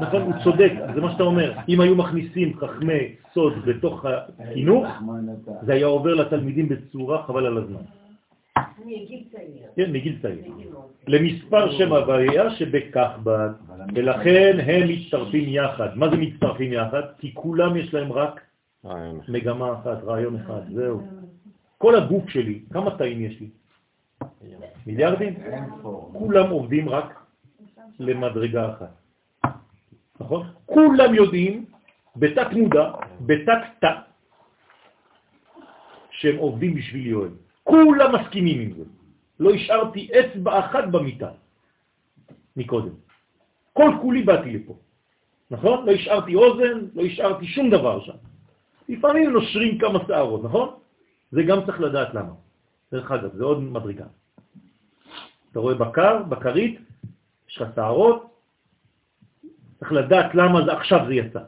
[0.00, 1.52] נכון, הוא צודק, זה מה שאתה אומר.
[1.68, 4.86] אם היו מכניסים חכמי סוד בתוך החינוך,
[5.66, 7.82] זה היה עובר לתלמידים בצורה חבל על הזמן.
[8.78, 9.66] מגיל צעיר.
[9.76, 10.44] כן, מגיל צעיר.
[11.06, 13.50] למספר שם הוויה שבכך בד,
[13.94, 15.96] ולכן הם מצטרפים יחד.
[15.96, 17.02] מה זה מצטרפים יחד?
[17.18, 18.40] כי כולם יש להם רק.
[19.28, 21.00] מגמה אחת, רעיון אחד, זהו.
[21.78, 23.48] כל הגוף שלי, כמה תאים יש לי?
[24.86, 25.34] מיליארדים?
[26.12, 27.20] כולם עובדים רק
[28.00, 28.92] למדרגה אחת.
[30.20, 30.46] נכון?
[30.66, 31.64] כולם יודעים
[32.16, 32.90] בתת מודע,
[33.20, 33.92] בתת תא,
[36.10, 37.30] שהם עובדים בשביל יואל.
[37.64, 38.84] כולם מסכימים עם זה.
[39.44, 41.30] לא השארתי אצבע אחת במיטה
[42.56, 42.96] מקודם.
[43.72, 44.74] כל כולי באתי לפה.
[45.50, 45.86] נכון?
[45.86, 48.16] לא השארתי אוזן, לא השארתי שום דבר שם.
[48.88, 50.68] לפעמים נושרים כמה שערות, נכון?
[51.30, 52.32] זה גם צריך לדעת למה.
[52.92, 54.04] דרך אגב, זה עוד מדרגה.
[55.52, 56.80] אתה רואה בקר, בקרית,
[57.48, 58.26] יש לך שערות,
[59.78, 61.40] צריך לדעת למה זה, עכשיו זה יצא.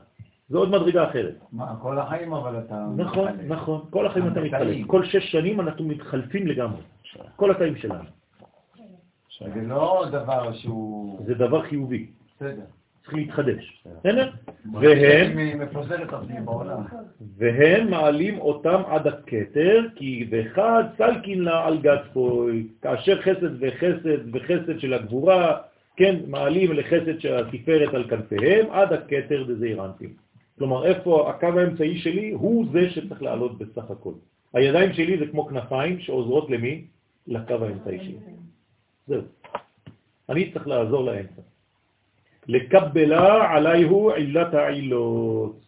[0.49, 1.37] זה עוד מדרגה אחרת.
[1.53, 2.87] מה, כל החיים אבל אתה...
[2.97, 3.51] נכון, מתחלק.
[3.51, 3.79] נכון.
[3.91, 4.41] כל החיים אתה.
[4.41, 4.87] התאים.
[4.87, 6.83] כל שש שנים אנחנו מתחלפים לגמרי.
[7.37, 8.05] כל התאים שלנו.
[9.55, 11.21] זה לא דבר שהוא...
[11.27, 12.07] זה דבר חיובי.
[12.37, 12.63] בסדר.
[13.07, 13.85] צריך להתחדש.
[13.99, 14.31] בסדר?
[14.73, 15.39] והם.
[17.37, 24.79] והם מעלים אותם עד הכתר, כי ואחד סלקין לה על גצפוי, כאשר חסד וחסד וחסד
[24.79, 25.59] של הגבורה,
[25.97, 30.13] כן, מעלים לחסד של התפארת על כנפיהם, עד הכתר דזעירנטים.
[30.59, 34.13] כלומר, איפה הקו האמצעי שלי הוא זה שצריך לעלות בסך הכל.
[34.55, 36.85] הידיים שלי זה כמו כנפיים שעוזרות למי?
[37.27, 38.19] לקו האמצעי שלי.
[39.07, 39.23] זהו.
[40.29, 41.43] אני צריך לעזור לאמצע.
[42.49, 45.61] לקבלה עלייהו עילת העילות.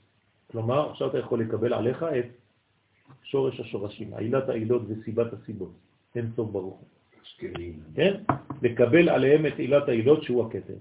[0.51, 2.27] כלומר, עכשיו אתה יכול לקבל עליך את
[3.23, 5.73] שורש השורשים, עילת העילות וסיבת הסיבות.
[6.17, 6.83] אין סוף ברוך.
[7.95, 8.15] כן?
[8.63, 10.75] לקבל עליהם את עילת העילות שהוא הכתר.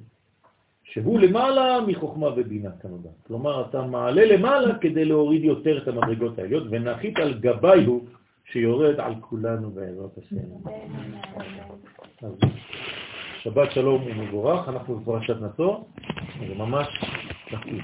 [0.83, 3.09] שהוא למעלה מחוכמה ובינה כנודע.
[3.27, 8.05] כלומר, אתה מעלה למעלה כדי להוריד יותר את המדרגות העליות, ונחית על גבי הוא
[8.51, 10.69] שיורד על כולנו בעזרת השם.
[12.21, 12.31] אז
[13.41, 15.87] שבת שלום ומבורך, אנחנו בפרשת נצור,
[16.47, 16.87] זה ממש
[17.51, 17.81] מתאים.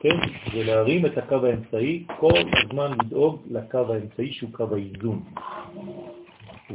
[0.00, 0.16] כן?
[0.52, 2.32] זה להרים את הקו האמצעי, כל
[2.64, 5.22] הזמן לדאוג לקו האמצעי שהוא קו האיזון.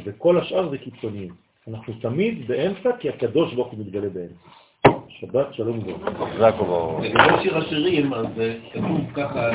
[0.05, 1.33] וכל השאר זה קיצוניים.
[1.67, 4.49] אנחנו תמיד באמצע כי הקדוש ברוך הוא מתגלה באמצע.
[5.09, 6.63] שבת שלום וברכה.
[6.63, 7.01] וברוך.
[7.01, 9.51] לגבי שיר השירים, אז אה, כתוב ככה,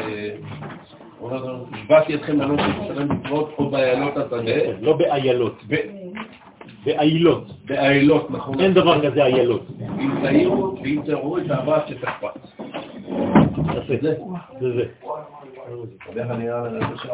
[1.23, 6.03] אומר, השבעתי אתכם בנות ירושלים בקרות או באיילות השדה, לא באיילות, ב-
[6.85, 7.44] באיילות.
[7.65, 8.61] באיילות, נכון?
[8.61, 9.66] אין דבר כזה איילות.
[10.23, 12.62] ואם תראו את האהבה שתקפץ.
[13.77, 13.94] יפה.
[14.61, 14.85] זה זה.
[16.81, 17.07] לך?